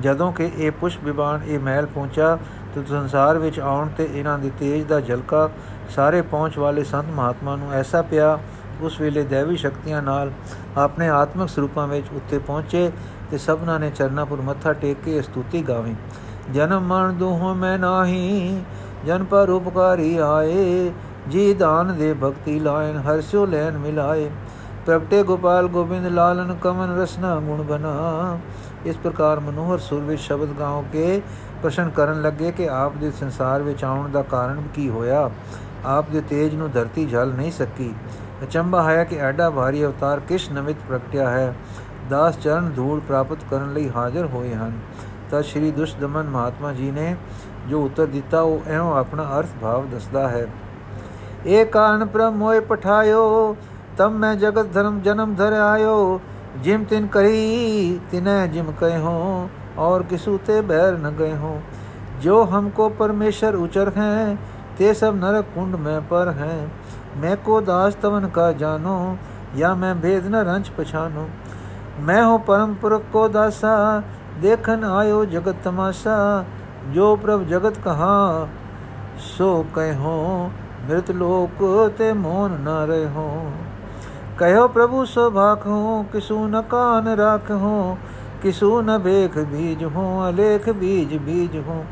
ਜਦੋਂ 0.00 0.32
ਕਿ 0.32 0.50
ਇਹ 0.56 0.70
ਪੁਸ਼ਪ 0.70 1.04
ਵਿਬਾਨ 1.04 1.42
ਇਹ 1.44 1.58
ਮਹਿਲ 1.58 1.86
ਪਹੁੰਚਾ 1.86 2.36
ਤੇ 2.74 2.82
ਸੰਸਾਰ 2.88 3.38
ਵਿੱਚ 3.38 3.58
ਆਉਣ 3.60 3.88
ਤੇ 3.88 4.08
ਇਹਨਾਂ 4.12 4.38
ਦੇ 4.38 4.50
ਤੇਜ 4.60 4.84
ਦਾ 4.84 5.00
ਝਲਕਾ 5.00 5.48
ਸਾਰੇ 5.94 6.22
ਪਹੁੰਚ 6.22 6.58
ਵਾਲੇ 6.58 6.84
ਸੰਤ 6.84 7.06
ਮਹਾਤਮਾ 7.14 7.56
ਨੂੰ 7.56 7.72
ਐਸਾ 7.72 8.02
ਪਿਆ, 8.02 8.38
ਉਸ 8.80 9.00
ਵੇਲੇ 9.00 9.22
ਦੇਵੀ 9.22 9.56
ਸ਼ਕਤੀਆਂ 9.56 10.02
ਨਾਲ 10.02 10.30
ਆਪਣੇ 10.76 11.08
ਆਤਮਿਕ 11.08 11.48
ਸਰੂਪਾਂ 11.48 11.86
ਵਿੱਚ 11.88 12.06
ਉੱਤੇ 12.16 12.38
ਪਹੁੰਚੇ 12.38 12.90
ਤੇ 13.30 13.38
ਸਭਨਾਂ 13.38 13.78
ਨੇ 13.80 13.90
ਚਰਨਾਪੁਰ 13.90 14.40
ਮੱਥਾ 14.40 14.72
ਟੇਕ 14.72 14.98
ਕੇ 15.04 15.20
ਸਤੂਤੀ 15.22 15.62
ਗਾਵੀ। 15.62 15.94
ਜਨਮ 16.52 16.86
ਮਰਨ 16.86 17.16
ਦੁਹ 17.18 17.54
ਮੈਂ 17.54 17.78
ਨਾਹੀ, 17.78 18.62
ਜਨ 19.06 19.24
ਪਰ 19.24 19.50
ਉਪਕਾਰੀ 19.50 20.16
ਆਏ 20.16 20.90
ਜੀ 21.30 21.54
ਦਾਨ 21.54 21.96
ਦੇ 21.98 22.14
ਭਗਤੀ 22.14 22.60
ਲਾਇਨ 22.60 22.96
ਹਰਸੋ 22.96 23.46
ਲੈਨ 23.46 23.78
ਮਿਲਾਏ। 23.78 24.30
ਪ੍ਰਗਟੇ 24.86 25.22
ਗੋਪਾਲ 25.22 25.66
ਗੋਬਿੰਦ 25.66 26.06
ਲਾਲਨ 26.06 26.56
ਕਮਨ 26.62 27.00
ਰਸਨਾ 27.00 27.36
ਗੁਣ 27.36 27.62
ਬਨਾ। 27.62 28.38
ਇਸ 28.86 28.96
ਪ੍ਰਕਾਰ 28.96 29.40
ਮਨੋਹਰ 29.40 29.78
ਸੁਰ 29.78 30.00
ਵਿੱਚ 30.00 30.20
ਸ਼ਬਦ 30.20 30.48
ਗਾਉ 30.58 30.84
ਕੇ 30.92 31.22
ਪ੍ਰਸ਼ਨ 31.62 31.90
ਕਰਨ 31.90 32.22
ਲੱਗੇ 32.22 32.52
ਕਿ 32.52 32.68
ਆਪ 32.68 32.96
ਦੇ 32.96 33.10
ਸੰਸਾਰ 33.10 33.62
ਵਿੱਚ 33.62 33.84
ਆਉਣ 33.84 34.10
ਦਾ 34.10 34.22
ਕਾਰਨ 34.22 34.62
ਕੀ 34.74 34.88
ਹੋਇਆ? 34.88 35.30
ਆਪ 35.84 36.10
ਦੇ 36.10 36.20
ਤੇਜ 36.20 36.54
ਨੂੰ 36.54 36.70
ਧਰਤੀ 36.70 37.06
ਝਲ 37.06 37.28
ਨਹੀਂ 37.28 37.52
ਸਕੀ। 37.52 37.94
ਅਚੰਭਾ 38.42 38.82
ਹੈ 38.82 39.04
ਕਿ 39.04 39.16
ਐਡਾ 39.16 39.50
ਭਾਰੀ 39.50 39.84
ਅਵਤਾਰ 39.84 40.20
ਕਿਸ 40.20 40.50
ਨਮਿਤ 40.50 40.76
ਪ੍ਰਗਟਿਆ 40.88 41.30
ਹੈ? 41.30 41.54
ਦਾਸ 42.10 42.38
ਚਰਨ 42.38 42.72
ਧੂੜ 42.76 43.00
ਪ੍ਰਾਪਤ 43.00 43.38
ਕਰਨ 43.50 43.72
ਲਈ 43.72 43.90
ਹਾਜ਼ਰ 43.96 44.26
ਹੋਏ 44.26 44.54
ਹਨ। 44.54 44.72
ਤਾਂ 45.30 45.42
ਸ਼੍ਰੀ 45.42 45.70
ਦੁਸ਼ਦਮਨ 45.70 46.22
ਮਹਾਤਮਾ 46.22 46.72
ਜੀ 46.72 46.90
ਨੇ 46.90 47.16
ਜੋ 47.68 47.84
ਉੱਤਰ 47.84 48.06
ਦਿੱਤਾ, 48.06 48.40
ਉਹ 48.40 48.60
ਐਉਂ 48.66 48.96
ਆਪਣਾ 48.96 49.38
ਅਰਥ 49.38 49.48
ਭਾਵ 49.62 49.86
ਦੱਸਦਾ 49.86 50.28
ਹੈ। 50.28 50.46
एकान 51.46 52.04
ब्रह्म 52.04 52.34
मोय 52.34 52.60
पठायो 52.60 53.56
तब 53.98 54.10
मैं 54.10 54.38
जगत 54.38 54.70
धर्म 54.74 55.02
जन्म 55.02 55.34
धर 55.34 55.52
आयो। 55.52 56.20
जिम 56.62 56.84
तिन 56.84 57.06
करी, 57.06 57.98
तिने 58.10 58.48
जिम 58.48 58.64
कहे 58.64 59.00
हों, 59.00 59.48
और 59.78 60.02
किसूते 60.02 60.60
बैर 60.60 60.94
न 60.94 61.16
गए 61.16 61.36
हों। 61.36 61.60
जो 62.20 62.42
हमको 62.42 62.88
परमेश्वर 62.88 63.54
उचर 63.54 63.88
हैं, 63.88 64.38
ते 64.78 64.94
सब 64.94 65.16
नरक 65.16 65.44
कुंड 65.44 65.74
में 65.74 66.08
पर 66.08 66.28
हैं। 66.28 66.72
मैं 67.16 67.42
को 67.42 67.60
दास 67.60 67.96
तवन 68.02 68.26
का 68.26 68.52
जानो, 68.52 69.18
या 69.56 69.74
मैं 69.74 70.00
भेद 70.00 70.26
न 70.26 70.34
रंच 70.34 70.68
पछानो। 70.68 71.28
मैं 72.00 72.22
हूँ 72.22 72.44
परम 72.44 72.74
पुरख 72.74 73.02
को 73.12 73.28
दासा, 73.28 74.00
देखन 74.40 74.84
आयो 74.84 75.24
जगत 75.26 75.56
तमाशा। 75.64 76.46
जो 76.90 77.16
प्रभ 77.16 77.48
जगत 77.48 77.76
कहा, 77.76 78.48
सो 79.18 79.66
कहो 79.78 80.50
ਮ੍ਰਿਤ 80.88 81.10
ਲੋਕ 81.10 81.90
ਤੇ 81.98 82.12
ਮੋਨ 82.12 82.56
ਨ 82.60 82.68
ਰਹਿਓ 82.86 83.50
ਕਹਿਓ 84.38 84.68
ਪ੍ਰਭੂ 84.68 85.04
ਸੋ 85.04 85.30
ਭਾਖੋ 85.30 86.04
ਕਿਸੂ 86.12 86.46
ਨ 86.48 86.62
ਕਾਨ 86.62 87.08
ਰਾਖੋ, 87.08 87.96
ਕਿਸੂ 88.42 88.80
ਨ 88.82 88.98
ਵੇਖ 88.98 89.38
ਬੀਜ 89.38 89.84
ਹੋ, 89.84 90.28
ਅਲੇਖ 90.28 90.68
ਬੀਜ 90.70 91.16
ਬੀਜ 91.16 91.56
ਹੋ। 91.58 91.84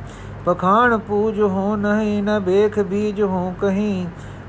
ਪਖਾਣ 0.45 0.97
ਪੂਜ 0.99 1.41
ਹੋ, 1.41 1.77
ਨਹੀਂ 1.77 2.23
ਨ 2.23 2.39
ਵੇਖ 2.39 2.79
ਬੀਜ 2.81 3.21
ਹੋ, 3.23 3.53
ਕਹੀਂ 3.61 4.07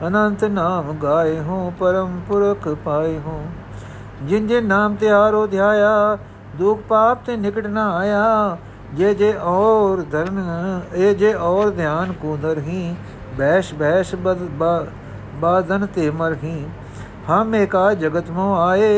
ਅਨੰਤ 0.07 0.43
ਨਾਮ 0.43 0.91
ਗਾਏ 1.03 1.39
ਹੋ, 1.39 1.74
ਪਰਮ 1.80 2.20
ਪੁਰਖ 2.28 2.68
ਪਾਏ 2.86 3.20
ਹੋ। 3.20 3.41
ਜਿਨ 4.24 4.47
ਜੇ 4.47 4.61
ਨਾਮ 4.61 4.95
ਤਿਆਰੋ 4.95 5.45
ਧਿਆਇਆ, 5.47 6.18
ਦੁਖ 6.57 6.82
ਪਾਪ 6.89 7.24
ਤੇ 7.26 7.36
ਨਿਕਟ 7.38 7.68
ਨ 7.68 7.78
ਆਇਆ, 7.78 8.57
ਜੇ 8.93 9.13
ਜੇ 9.13 9.34
ਔਰ 9.43 10.01
ਧਰਨ 10.11 10.82
ਇਹ 10.95 11.15
ਜੇ 11.15 11.34
ਔਰ 11.34 11.70
ਧਿਆਨ 11.70 12.13
ਕੋ 12.13 12.38
ਦਰਹੀ 12.41 12.95
भैष 13.41 13.73
भैष 13.75 14.13
बद 14.23 14.41
बा, 14.59 14.71
बाधन 15.41 15.85
तेमर 15.93 16.33
ही 16.39 16.55
हम 17.27 17.55
एका 17.55 17.83
जगत 17.99 18.29
मोह 18.31 18.57
आए 18.59 18.89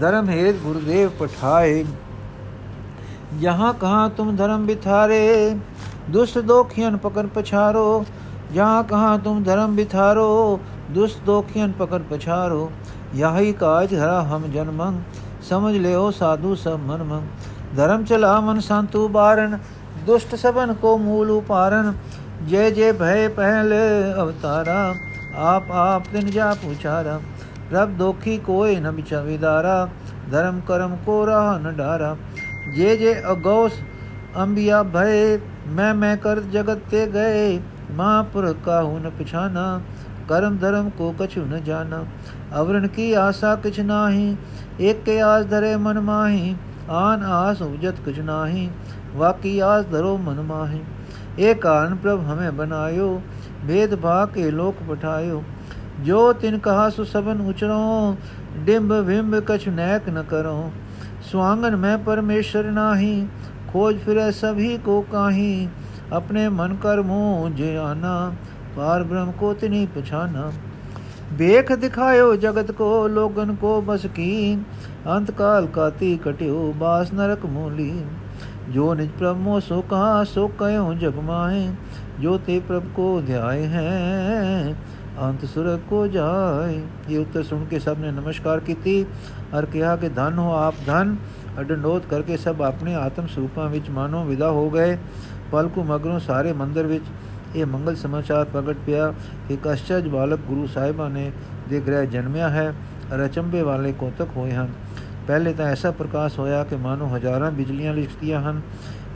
धर्म 0.00 0.28
हेत 0.30 0.62
गुरुदेव 0.62 1.12
पठाए। 1.20 1.76
जहाँ 3.40 3.72
कहाँ 3.78 4.08
तुम 4.16 4.36
धर्म 4.36 4.66
बिथारे 4.66 5.20
दुष्ट 6.10 6.38
दोखियन 6.46 6.96
पकड़ 6.98 7.26
पछारो। 7.36 7.84
जहाँ 8.52 8.82
कहाँ 8.86 9.20
तुम 9.22 9.42
धर्म 9.44 9.76
बिथारो 9.76 10.26
दुष्ट 10.94 11.24
दोखियन 11.24 11.72
पकड़ 11.80 12.02
पछारो। 12.10 12.60
यही 13.14 13.52
काज 13.54 13.94
हरा 13.94 14.20
हम 14.30 14.44
जन्मंग 14.52 15.00
समझ 15.48 15.74
लियो 15.76 16.10
साधु 16.12 16.54
सब 16.56 16.86
मन 16.86 17.06
मंग 17.06 17.76
धर्म 17.76 18.04
चला 18.04 18.40
मन 18.42 18.60
संतु 18.62 19.08
बारण 19.10 19.58
दुष्ट 20.06 20.34
सबन 20.36 20.74
को 20.82 20.96
मूल 21.00 21.30
उपारण। 21.32 21.92
जय 22.38 22.70
जय 22.70 22.92
भय 22.92 23.28
पहले 23.28 24.12
अवतारा, 24.12 24.80
आप 25.42 25.70
आप 25.72 26.08
दिन 26.12 26.30
जा 26.30 26.52
पुचारा। 26.54 27.16
प्रभ 27.70 27.88
दोखी 27.88 28.36
कोई 28.38 28.74
न 28.80 28.90
विदारा 29.26 29.76
धर्म 30.30 30.60
कर्म 30.60 30.96
को 30.96 31.24
राह 31.24 31.58
न 31.58 31.74
डारा। 31.76 32.10
जे 32.74 32.96
जे 32.96 33.14
अगौस 33.14 33.78
अंबिया 34.36 34.82
भय, 34.82 35.40
मैं 35.68 35.92
मैं 35.92 36.16
कर 36.18 36.40
जगत 36.52 36.82
ते 36.90 37.06
गए, 37.06 37.58
महापुर 37.92 38.46
काहू 38.66 38.98
न 38.98 39.10
पिछाना। 39.18 39.64
कर्म 40.28 40.58
धर्म 40.58 40.90
को 40.90 41.10
कछु 41.20 41.40
न 41.40 41.62
जाना 41.64 42.02
अवरण 42.52 42.86
की 42.88 43.12
आशा 43.14 43.54
किछ 43.54 43.80
नाही, 43.80 44.28
एक 44.80 45.02
के 45.04 45.18
आस 45.20 45.44
धरे 45.44 45.76
मन 45.76 45.98
माही, 45.98 46.52
आन 46.90 47.22
आस 47.22 47.62
उपजत 47.62 48.04
कुछ 48.04 48.18
नाही, 48.18 48.68
वाकी 49.16 49.58
आस 49.60 49.84
धरो 49.86 50.16
मन 50.18 50.44
माही। 50.44 50.80
एक 51.38 51.62
कारण 51.62 51.96
प्रभ 51.96 52.20
हमें 52.20 52.56
बनायो, 52.56 53.22
भेद 53.66 53.94
भाग 53.94 54.28
के 54.28 54.50
लोक 54.50 54.76
पठायो। 54.90 55.42
जो 56.00 56.32
तिन 56.32 56.58
कहा 56.58 56.88
सु 56.88 57.04
सबन 57.04 57.40
उचरो 57.48 58.16
डिम्ब 58.64 58.92
बिम्ब 58.92 59.46
कछु 59.48 59.70
नैक 59.70 60.08
न 60.08 60.22
करो। 60.22 60.72
स्वांगन 61.30 61.74
में 61.74 62.04
परमेश्वर 62.04 62.64
नाही, 62.64 63.26
खोज 63.72 63.98
फिरे 63.98 64.32
सभी 64.32 64.78
को 64.78 65.00
काही। 65.00 65.68
अपने 66.12 66.48
मन 66.48 66.78
कर 66.82 67.00
मोह 67.00 67.50
जे 67.50 67.76
आना, 67.76 68.36
पार 68.76 69.02
ब्रह्म 69.04 69.30
को 69.30 69.54
तिनी 69.54 69.86
पछाना। 69.86 70.52
बेख 71.32 71.72
दिखायो 71.72 72.36
जगत 72.36 72.70
को, 72.70 73.08
लोगन 73.08 73.54
को 73.54 73.80
बस 73.82 74.06
की। 74.06 74.66
अंत 75.06 75.30
काल 75.30 75.66
काती 75.66 76.16
कट्यो, 76.16 76.74
बास 76.76 77.12
नरक 77.12 77.46
मूली। 77.46 77.92
जो 78.69 78.93
निज 78.93 79.09
प्रभ 79.17 79.37
मो 79.39 79.59
सो 79.61 79.81
कहा 79.87 80.13
सो 80.27 80.47
कयो 80.59 80.85
जग 80.97 81.19
माहे 81.23 81.65
जो 82.19 82.37
ते 82.41 82.59
प्रभ 82.67 82.91
को 82.95 83.09
ध्याय 83.23 83.63
हैं 83.71 84.73
अंत 85.21 85.45
सुरग 85.47 85.85
को 85.89 86.07
जाए 86.09 86.75
ये 87.09 87.17
उत्तर 87.19 87.43
सुन 87.43 87.67
के 87.67 87.79
सब 87.81 87.99
ने 87.99 88.11
नमस्कार 88.13 88.63
की 88.69 88.97
और 89.53 89.65
कहा 89.67 89.95
कि 89.97 90.09
धन 90.15 90.37
हो 90.39 90.51
आप 90.57 90.83
धन 90.85 91.17
ਅਡੰਡੋਤ 91.59 92.05
ਕਰਕੇ 92.05 92.37
ਸਭ 92.37 92.61
ਆਪਣੇ 92.61 92.93
ਆਤਮ 92.95 93.25
ਸਰੂਪਾਂ 93.27 93.69
ਵਿੱਚ 93.69 93.89
ਮਾਨੋ 93.89 94.23
ਵਿਦਾ 94.25 94.49
ਹੋ 94.51 94.69
ਗਏ 94.69 94.97
ਪਲਕੂ 95.51 95.83
ਮਗਰੋਂ 95.83 96.19
ਸਾਰੇ 96.19 96.53
ਮੰਦਰ 96.53 96.85
ਵਿੱਚ 96.87 97.05
ਇਹ 97.55 97.65
ਮੰਗਲ 97.65 97.95
ਸਮਾਚਾਰ 97.95 98.45
ਪ੍ਰਗਟ 98.45 98.77
ਪਿਆ 98.85 99.13
ਕਿ 99.47 99.57
ਕਸ਼ਚਜ 99.63 100.07
ਬਾਲਕ 100.07 100.39
ਗੁਰੂ 100.47 100.67
ਸਾਹਿਬਾਂ 100.67 101.09
ਨੇ 101.09 101.31
ਦੇ 101.69 101.79
ਗ੍ਰਹਿ 101.79 102.07
ਜਨਮਿਆ 102.07 102.49
ਹੈ 102.49 102.73
ਰਚੰਬੇ 103.13 103.61
ਵਾਲੇ 103.61 103.91
ਕੋਤਕ 103.91 104.37
ਹੋਏ 104.37 104.51
ਹਨ 104.51 104.69
ਪਹਿਲੇ 105.26 105.52
ਤਾਂ 105.52 105.66
ਐਸਾ 105.66 105.90
ਪ੍ਰਕਾਸ਼ 105.90 106.38
ਹੋਇਆ 106.38 106.62
ਕਿ 106.64 106.76
ਮਾਨੋ 106.76 107.06
ਹਜ਼ਾਰਾਂ 107.16 107.50
ਬਿਜਲੀਆਂ 107.50 107.94
ਲਿਖਤੀਆਂ 107.94 108.40
ਹਨ। 108.40 108.60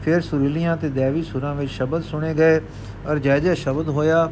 ਫਿਰ 0.03 0.21
ਸੁਰੀਲੀਆਂ 0.21 0.75
ਤੇ 0.77 0.89
ਦੇਵੀ 0.89 1.23
ਸੁਰਾਂ 1.23 1.53
ਵਿੱਚ 1.55 1.71
ਸ਼ਬਦ 1.71 2.03
ਸੁਣੇ 2.03 2.33
ਗਏ 2.33 2.59
ਔਰ 3.07 3.19
ਜੈ 3.19 3.39
ਜੈ 3.39 3.53
ਸ਼ਬਦ 3.53 3.89
ਹੋਇਆ। 3.89 4.29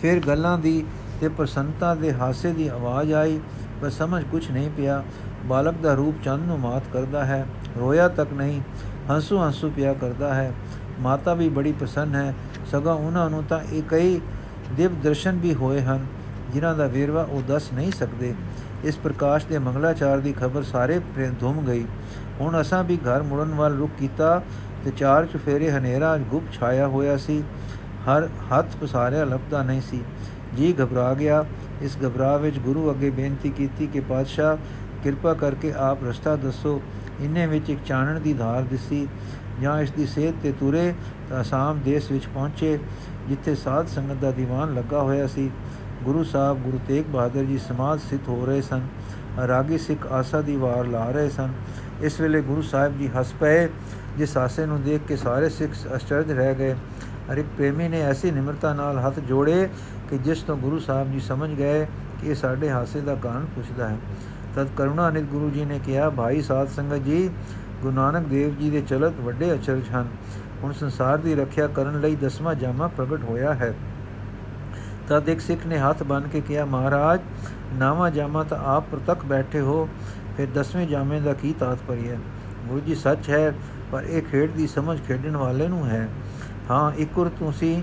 ਫਿਰ 0.00 0.20
ਗੱਲਾਂ 0.26 0.58
ਦੀ 0.58 0.84
ਤੇ 1.20 1.28
ਪ੍ਰਸੰਨਤਾ 1.28 1.94
ਦੇ 1.94 2.12
ਹਾਸੇ 2.12 2.52
ਦੀ 2.52 2.68
ਆਵਾਜ਼ 2.68 3.12
ਆਈ, 3.12 3.40
ਪਰ 3.82 3.90
ਸਮਝ 3.90 4.22
ਕੁਝ 4.24 4.50
ਨਹੀਂ 4.50 4.70
ਪਿਆ। 4.70 5.02
ਬਾਲਕ 5.46 5.74
ਦਾ 5.74 5.94
ਰੂਪ 5.94 6.22
ਚੰਦ 6.22 6.46
ਨੂੰ 6.46 6.58
ਮਾਤ 6.58 6.82
ਕਰਦਾ 6.92 7.24
ਹੈ, 7.24 7.46
ਰੋਇਆ 7.78 8.08
ਤੱਕ 8.08 8.32
ਨਹੀਂ, 8.32 8.60
ਹੰਸੂ 9.10 9.38
ਹੰਸੂ 9.38 9.70
ਪਿਆ 9.70 9.92
ਕਰਦਾ 9.94 10.34
ਹੈ। 10.34 10.52
ਮਾਤਾ 11.00 11.34
ਵੀ 11.34 11.48
ਬੜੀ 11.48 11.72
ਪ੍ਰਸੰਨ 11.72 12.14
ਹੈ, 12.14 12.34
ਸਗਾ 12.70 12.92
ਉਹਨਾਂ 12.92 13.28
ਨੂੰ 13.30 13.42
ਤਾਂ 13.44 13.60
ਇਹ 13.72 13.82
ਕਈ 13.82 14.20
ਦਿਵ 14.76 15.00
ਦਰਸ਼ਨ 15.02 15.38
ਵੀ 15.38 15.54
ਹੋਏ 15.54 15.80
ਹਨ, 15.80 16.06
ਜਿਨ੍ਹਾਂ 16.52 16.74
ਦਾ 16.74 16.86
ਵੇਰਵਾ 16.86 17.22
ਉਹ 17.22 17.42
ਦੱਸ 17.42 17.72
ਨਹੀਂ 17.72 17.92
ਸਕਦੇ। 17.92 18.34
ਇਸ 18.84 18.96
ਪ੍ਰਕਾਸ਼ 18.96 19.46
ਦੇ 19.46 19.58
ਮੰਗਲਾਚਾਰ 19.58 20.18
ਦੀ 20.18 20.32
ਖਬਰ 20.32 20.62
ਸਾਰੇ 20.62 21.00
ਧੁੰਮ 21.40 21.66
ਗਈ। 21.66 21.84
ਹੁਣ 22.40 22.60
ਅਸਾਂ 22.60 22.84
ਵੀ 22.84 22.96
ਘਰ 22.96 23.22
ਮੁੜਨ 23.22 23.54
ਵੱਲ 23.54 23.76
ਰੁਕ 23.76 23.90
ਕੀਤਾ 23.98 24.42
ਤੇ 24.84 24.90
ਚਾਰ 24.90 25.26
ਚੁਫੇਰੇ 25.26 25.70
ਹਨੇਰਾ 25.70 26.16
ਗੁਪ 26.16 26.42
ਛਾਇਆ 26.52 26.86
ਹੋਇਆ 26.86 27.16
ਸੀ। 27.16 27.42
ਹਰ 28.06 28.28
ਹੱਥ 28.52 28.76
ਪਸਾਰਿਆ 28.76 29.24
ਲੱਭਦਾ 29.24 29.62
ਨਹੀਂ 29.62 29.80
ਸੀ। 29.80 30.00
ਜੀ 30.56 30.74
ਘਬਰਾ 30.82 31.14
ਗਿਆ। 31.14 31.44
ਇਸ 31.82 31.96
ਘਬਰਾ 32.06 32.36
ਵਿੱਚ 32.36 32.58
ਗੁਰੂ 32.58 32.90
ਅੱਗੇ 32.90 33.10
ਬੇਨਤੀ 33.10 33.50
ਕੀਤੀ 33.50 33.86
ਕਿ 33.86 34.00
ਪਾਤਸ਼ਾਹ, 34.00 34.56
ਕਿਰਪਾ 35.02 35.34
ਕਰਕੇ 35.34 35.72
ਆਪ 35.76 36.04
ਰਸਤਾ 36.04 36.36
ਦੱਸੋ। 36.36 36.80
ਇੰਨੇ 37.20 37.46
ਵਿੱਚ 37.46 37.70
ਇੱਕ 37.70 37.80
ਚਾਨਣ 37.86 38.20
ਦੀ 38.20 38.32
ਧਾਰ 38.32 38.62
ਦਿਸੀ। 38.62 39.06
ਜਾਂ 39.62 39.80
ਇਸ 39.80 39.90
ਦੀ 39.90 40.06
ਸੇਧ 40.06 40.34
ਤੇ 40.42 40.52
ਤੁਰੇ 40.52 40.94
ਤਾਂ 41.30 41.38
ਆਸਾਮ 41.38 41.80
ਦੇਸ਼ 41.84 42.12
ਵਿੱਚ 42.12 42.26
ਪਹੁੰਚੇ, 42.26 42.78
ਜਿੱਥੇ 43.28 43.54
ਸਾਧ 43.54 43.86
ਸੰਗਤ 43.86 44.14
ਦਾ 44.14 44.30
ਦੀਵਾਨ 44.30 44.74
ਲੱਗਾ 44.74 45.02
ਹੋਇਆ 45.02 45.26
ਸੀ। 45.26 45.50
ਗੁਰੂ 46.04 46.24
ਸਾਹਿਬ, 46.24 46.58
ਗੁਰੂ 46.58 46.80
ਤੇਗ 46.88 47.04
ਬਹਾਦਰ 47.04 47.44
ਜੀ 47.44 47.58
ਸਮਾਜ 47.58 48.00
ਸਿੱਧ 48.00 48.28
ਹੋ 48.28 48.46
ਰਹੇ 48.46 48.62
ਸਨ, 48.62 48.80
ਰਾਗੀ 49.48 49.78
ਸਿੱਖ 49.78 50.06
ਆਸਾ 50.06 50.40
ਦੀ 50.40 50.56
ਵਾਰ 50.56 50.86
ਲਾ 50.86 51.10
ਰਹੇ 51.10 51.28
ਸਨ। 51.28 51.52
ਇਸ 52.02 52.20
ਵੇਲੇ 52.20 52.40
ਗੁਰੂ 52.42 52.62
ਸਾਹਿਬ 52.62 52.98
ਜੀ 52.98 53.08
ਹੱਸ 53.08 53.32
ਪਏ, 53.32 53.68
ਜਿਸ 54.18 54.36
ਆਸੇ 54.36 54.66
ਨੂੰ 54.66 54.82
ਦੇਖ 54.82 55.00
ਕੇ 55.08 55.16
ਸਾਰੇ 55.16 55.48
ਸਿੱਖ 55.48 55.72
ਅਚਰਜ 55.96 56.32
ਰਹਿ 56.32 56.54
ਗਏ। 56.54 56.74
ਹਰ 57.32 57.42
ਪ੍ਰੇਮੀ 57.56 57.88
ਨੇ 57.88 58.00
ਐਸੀ 58.00 58.30
ਨਿਮਰਤਾ 58.30 58.74
ਨਾਲ 58.74 58.98
ਹੱਥ 58.98 59.20
ਜੋੜੇ 59.20 59.68
ਕਿ 60.10 60.18
ਜਿਸ 60.18 60.42
ਤੋਂ 60.42 60.56
ਗੁਰੂ 60.56 60.78
ਸਾਹਿਬ 60.78 61.12
ਜੀ 61.12 61.20
ਸਮਝ 61.20 61.50
ਗਏ 61.50 61.84
ਕਿ 62.20 62.28
ਇਹ 62.28 62.34
ਸਾਡੇ 62.34 62.70
ਹਾਸੇ 62.70 63.00
ਦਾ 63.00 63.14
ਕਾਰਨ 63.14 63.46
ਪੁੱਛਦਾ 63.54 63.88
ਹੈ। 63.88 63.96
ਤਦ 64.56 64.68
ਕਰੁਣਾ 64.76 65.10
ਨਿਤ 65.10 65.24
ਗੁਰੂ 65.24 65.50
ਜੀ 65.50 65.64
ਨੇ 65.64 65.80
ਕਿਹਾ, 65.86 66.10
ਭਾਈ 66.10 66.42
ਸਾਧ 66.42 66.68
ਸੰਗਤ 66.68 66.96
ਜੀ, 66.96 67.30
ਗੁਰੂ 67.82 67.94
ਨਾਨਕ 67.94 68.26
ਦੇਵ 68.26 68.54
ਜੀ 68.54 68.70
ਦੇ 68.70 68.80
ਚਲਤ 68.80 69.20
ਵੱਡੇ 69.20 69.54
ਅਚਰਜ 69.54 69.82
ਹਨ। 69.94 70.08
ਹੁਣ 70.62 70.72
ਸੰਸਾਰ 70.72 71.18
ਦੀ 71.18 71.34
ਰੱਖਿਆ 71.34 71.66
ਕਰਨ 71.66 72.00
ਲਈ 72.00 72.16
ਦਸਵਾਂ 72.16 72.54
ਜਾਮਾ 72.54 72.88
ਪ੍ਰਗਟ 72.88 73.24
ਹੋਇਆ 73.24 73.54
ਹੈ। 73.54 73.74
ਤਦ 75.10 75.28
ਇੱਕ 75.28 75.40
ਸਿੱਖ 75.40 75.66
ਨੇ 75.66 75.78
ਹੱਥ 75.78 76.02
ਬੰਨ 76.02 76.28
ਕੇ 76.28 76.40
ਕਿਹਾ, 76.40 76.64
ਮਹਾਰਾਜ, 76.64 77.20
ਨਾਵਾਂ 77.74 78.10
ਜਾਮਾ 78.10 78.44
ਤਾਂ 78.44 78.58
ਆਪ 78.58 78.84
ਪ੍ਰਤੱਖ 78.90 79.24
ਬੈਠੇ 79.24 79.60
ਹੋ, 79.60 79.88
ਫਿਰ 80.36 80.48
ਦਸਵੇਂ 80.54 80.86
ਜਾਮੇ 80.86 81.20
ਦਾ 81.20 81.32
ਕੀ 81.32 81.54
ਤਾਤਪਰਯ 81.60 82.08
ਹੈ? 82.08 82.18
ਗੁਰੂ 82.66 82.80
ਜੀ, 82.80 82.94
ਸੱਚ 82.94 83.30
ਹੈ, 83.30 83.54
ਪਰ 83.92 84.02
ਇਹ 84.02 84.22
ਖੇਡ 84.22 84.50
ਦੀ 84.50 84.66
ਸਮਝ 84.66 85.00
ਖੇਡਣ 85.00 85.36
ਵਾਲੇ 85.36 85.68
ਨੂੰ 85.68 85.86
ਹੈ। 85.86 86.08
ਹਾਂ, 86.70 86.92
ਇੱਕ 86.92 87.30
ਤੁਸੀਂ 87.38 87.82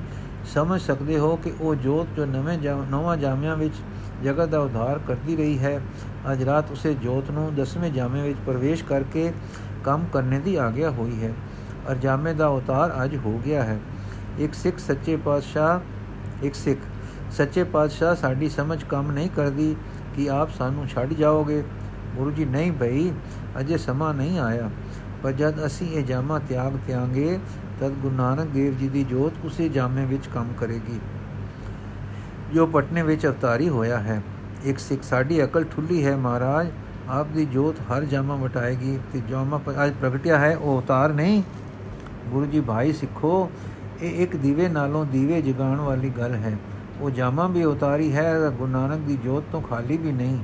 ਸਮਝ 0.53 0.81
ਸਕਦੇ 0.81 1.19
ਹੋ 1.19 1.35
ਕਿ 1.35 1.53
ਉਹ 1.61 1.75
ਜੋਤ 1.75 2.07
ਜੋ 2.15 2.25
ਨਵੇਂ 2.25 2.57
ਨਵਾਂ 2.91 3.17
ਜਾਮਿਆਂ 3.17 3.57
ਵਿੱਚ 3.57 3.73
ਜਗਤ 4.23 4.49
ਦਾ 4.49 4.59
ਉਧਾਰ 4.59 4.99
ਕਰਦੀ 5.07 5.35
ਰਹੀ 5.35 5.59
ਹੈ, 5.59 5.81
ਅੱਜ 6.31 6.43
ਰਾਤ 6.43 6.71
ਉਸੇ 6.71 6.93
ਜੋਤ 6.93 7.31
ਨੂੰ 7.31 7.55
ਦਸਵੇਂ 7.55 7.91
ਜਾਮੇ 7.91 8.21
ਵਿੱਚ 8.21 8.37
ਪ੍ਰਵੇਸ਼ 8.45 8.83
ਕਰਕੇ 8.83 9.33
ਕੰਮ 9.83 10.05
ਕਰਨੇ 10.13 10.39
ਦੀ 10.39 10.55
ਆਗਿਆ 10.55 10.89
ਹੋਈ 10.89 11.23
ਹੈ। 11.23 11.33
ਔਰ 11.89 11.95
ਜਾਮੇ 11.95 12.33
ਦਾ 12.33 12.47
ਉਤਾਰ 12.47 13.03
ਅੱਜ 13.03 13.15
ਹੋ 13.15 13.41
ਗਿਆ 13.45 13.63
ਹੈ। 13.63 13.79
ਇੱਕ 14.39 14.53
ਸਿੱਖ 14.53 14.77
ਸੱਚੇ 14.77 15.15
ਪਾਤਸ਼ਾਹ, 15.15 15.79
ਇੱਕ 16.45 16.55
ਸਿੱਖ 16.55 16.79
ਸੱਚੇ 17.31 17.63
ਪਾਤਸ਼ਾਹ 17.63 18.15
ਸਾਡੀ 18.15 18.49
ਸਮਝ 18.49 18.83
ਕੰਮ 18.83 19.11
ਨਹੀਂ 19.11 19.29
ਕਰਦੀ 19.29 19.75
ਕਿ 20.15 20.29
ਆਪ 20.29 20.49
ਸਾਨੂੰ 20.51 20.87
ਛੱਡ 20.87 21.13
ਜਾਓਗੇ। 21.13 21.63
ਗੁਰੂ 22.15 22.31
ਜੀ, 22.31 22.45
ਨਹੀਂ 22.45 22.71
ਭਈ, 22.71 23.11
ਅਜੇ 23.59 23.77
ਸਮਾਂ 23.77 24.13
ਨਹੀਂ 24.13 24.39
ਆਇਆ। 24.39 24.69
ਪਰ 25.23 25.31
ਜਦ 25.31 25.65
ਅਸੀਂ 25.65 25.87
ਇਹ 25.91 26.03
ਜਾਮਾ 26.03 26.39
ਤਿਆਗ 26.39 26.73
ਤਿਆਂਗੇ, 26.87 27.39
ਤਦ 27.79 27.89
ਗੁਰੂ 27.89 28.15
ਨਾਨਕ 28.15 28.47
ਦੇਵ 28.47 28.77
ਜੀ 28.77 28.87
ਦੀ 28.87 29.03
ਜੋਤ 29.03 29.45
ਉਸੇ 29.45 29.69
ਜਾਮੇ 29.69 30.05
ਵਿੱਚ 30.05 30.27
ਕੰਮ 30.27 30.47
ਕਰੇਗੀ। 30.59 30.99
ਜੋ 32.53 32.67
ਪਟਨੇ 32.67 33.01
ਵਿੱਚ 33.01 33.27
ਅਵਤਾਰੀ 33.27 33.69
ਹੋਇਆ 33.69 33.97
ਹੈ। 33.97 34.21
ਇੱਕ 34.63 34.79
ਸਿੱਖ, 34.79 35.03
ਸਾਡੀ 35.03 35.43
ਅਕਲ 35.43 35.63
ਠੁੱਲੀ 35.63 36.05
ਹੈ 36.05 36.15
ਮਹਾਰਾਜ। 36.15 36.67
ਆਪ 37.09 37.27
ਦੀ 37.27 37.45
ਜੋਤ 37.45 37.75
ਹਰ 37.79 38.03
ਜਾਮਾ 38.03 38.35
ਮਟਾਏਗੀ 38.35 38.99
ਤੇ 39.13 39.21
ਜਾਮਾ 39.29 39.61
ਅੱਜ 39.85 39.93
ਪ੍ਰਗਟਿਆ 40.01 40.39
ਹੈ, 40.39 40.57
ਉਹ 40.57 40.81
ਅਵਤਾਰ 40.81 41.13
ਨਹੀਂ। 41.13 41.43
ਗੁਰੂ 42.27 42.45
ਜੀ, 42.45 42.59
ਭਾਈ 42.59 42.93
ਸਿੱਖੋ, 42.93 43.51
ਇਹ 44.01 44.23
ਇੱਕ 44.23 44.35
ਦੀਵੇ 44.35 44.69
ਨਾਲੋਂ 44.69 45.05
ਦੀਵੇ 45.05 45.41
ਜਗਾਉਣ 45.41 45.79
ਵਾਲੀ 45.79 46.09
ਗੱਲ 46.09 46.35
ਹੈ। 46.35 46.57
ਉਹ 47.01 47.09
ਜਾਮਾ 47.11 47.47
ਵੀ 47.47 47.63
ਉਤਾਰੀ 47.63 48.11
ਹੈ 48.13 48.33
ਗੁਰੂ 48.49 48.67
ਨਾਨਕ 48.67 48.99
ਦੀ 49.07 49.17
ਜੋਤ 49.23 49.43
ਤੋਂ 49.51 49.61
ਖਾਲੀ 49.61 49.97
ਵੀ 49.97 50.11
ਨਹੀਂ, 50.11 50.37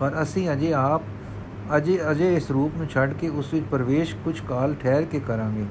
ਪਰ 0.00 0.22
ਅਸੀਂ 0.22 0.48
ਅਜੇ 0.52 0.72
ਆਪ, 0.72 1.02
ਅਜੇ 1.76 1.98
ਅਜੇ 2.10 2.34
ਇਸ 2.36 2.50
ਰੂਪ 2.50 2.76
ਨੂੰ 2.76 2.86
ਛੱਡ 2.88 3.12
ਕੇ 3.12 3.28
ਉਸ 3.28 3.52
ਵਿੱਚ 3.54 3.64
ਪ੍ਰਵੇਸ਼ 3.70 4.14
ਕੁਝ 4.24 4.40
ਕਾਲ 4.40 4.74
ਠਹਿਰ 4.82 5.04
ਕੇ 5.04 5.20
ਕਰਾਂਗੇ। 5.20 5.64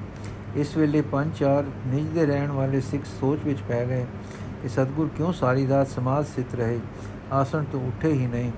ਇਸ 0.56 0.76
ਵੇਲੇ 0.78 1.02
ਪੰਜ 1.12 1.34
ਚਾਰ 1.36 1.66
ਨਿਜ 1.88 2.08
ਦੇ 2.10 2.26
ਰਹਿਣ 2.26 2.52
ਵਾਲੇ 2.52 2.82
ਸਿੱਖ 2.82 3.06
ਸੋਚ 3.20 3.40
ਵਿੱਚ 3.46 3.62
ਪੈ 3.68 3.84
ਗਏ 3.86 4.06
ਕਿ 4.62 4.70
ਸਤਗੁਰ 4.70 5.10
ਕਿਉਂ 5.18 5.32
ਸਾਰੀ 5.34 5.68
ਰਾਤ 5.68 5.88
ਸਮਾਜ 5.88 6.26
ਸਿੱਤ 6.26 6.56
ਰਹੇ, 6.56 6.80
ਆਸਣ 7.32 7.64
ਤੋਂ 7.64 7.82
ਉੱਠੇ 7.88 8.12
ਹੀ 8.12 8.28
ਨਹੀਂ। 8.28 8.52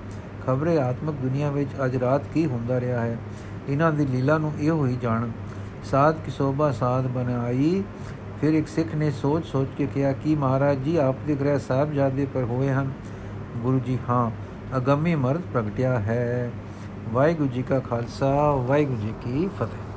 ਖਬਰੇ 0.46 0.76
ਆਤਮਿਕ 0.78 1.16
ਦੁਨੀਆ 1.22 1.50
ਵਿੱਚ 1.50 1.70
ਅਜ 1.84 1.96
ਰਾਤ 1.96 2.22
ਕੀ 2.34 2.46
ਹੁੰਦਾ 2.46 2.80
ਰਿਹਾ 2.80 3.00
ਹੈ, 3.00 3.16
ਇਹਨਾਂ 3.68 3.92
ਦੀ 3.92 4.06
ਲੀਲਾ 4.06 4.38
ਨੂੰ 4.38 4.52
ਇਹੋ 4.58 4.86
ਹੀ 4.86 4.96
ਜਾਣ 5.02 5.30
ਸਾਧ 5.90 6.16
ਕੀ 6.24 6.30
ਸੋਭਾ 6.30 6.70
ਸਾਧ 6.72 7.06
ਬਣਾਈ 7.08 7.82
ਫਿਰ 8.40 8.54
ਇੱਕ 8.54 8.68
ਸਿੱਖ 8.68 8.94
ਨੇ 8.94 9.10
ਸੋਚ 9.10 9.46
ਸੋਚ 9.46 9.68
ਕੇ 9.78 9.86
ਕਿਹਾ 9.86 10.12
ਕਿ 10.12 10.34
ਮਹਾਰਾਜ 10.34 10.78
ਜੀ, 10.78 10.96
ਆਪ 10.96 11.16
ਦੇ 11.26 11.34
ਗ੍ਰਹਿ 11.34 11.58
ਸਾਹਿਬਜ਼ਾਦੇ 11.58 12.26
ਪਰ 12.34 12.42
ਹੋਏ 12.42 12.68
ਹਨ। 12.70 12.92
ਗੁਰੂ 13.56 13.78
ਜੀ, 13.78 13.98
ਹਾਂ, 14.08 14.30
ਅਗੰਮੀ 14.76 15.14
ਮਰਦ 15.14 15.40
ਪ੍ਰਗਟਿਆ 15.52 15.98
ਹੈ। 15.98 16.50
ਵਾਹਿਗੁਰੂ 17.12 17.48
ਜੀ 17.48 17.62
ਕਾ 17.62 17.78
ਖਾਲਸਾ, 17.78 18.52
ਵਾਹਿਗੁਰੂ 18.52 18.98
ਜੀ 18.98 19.12
ਕੀ 19.22 19.48
ਫਤਿਹ। 19.58 19.89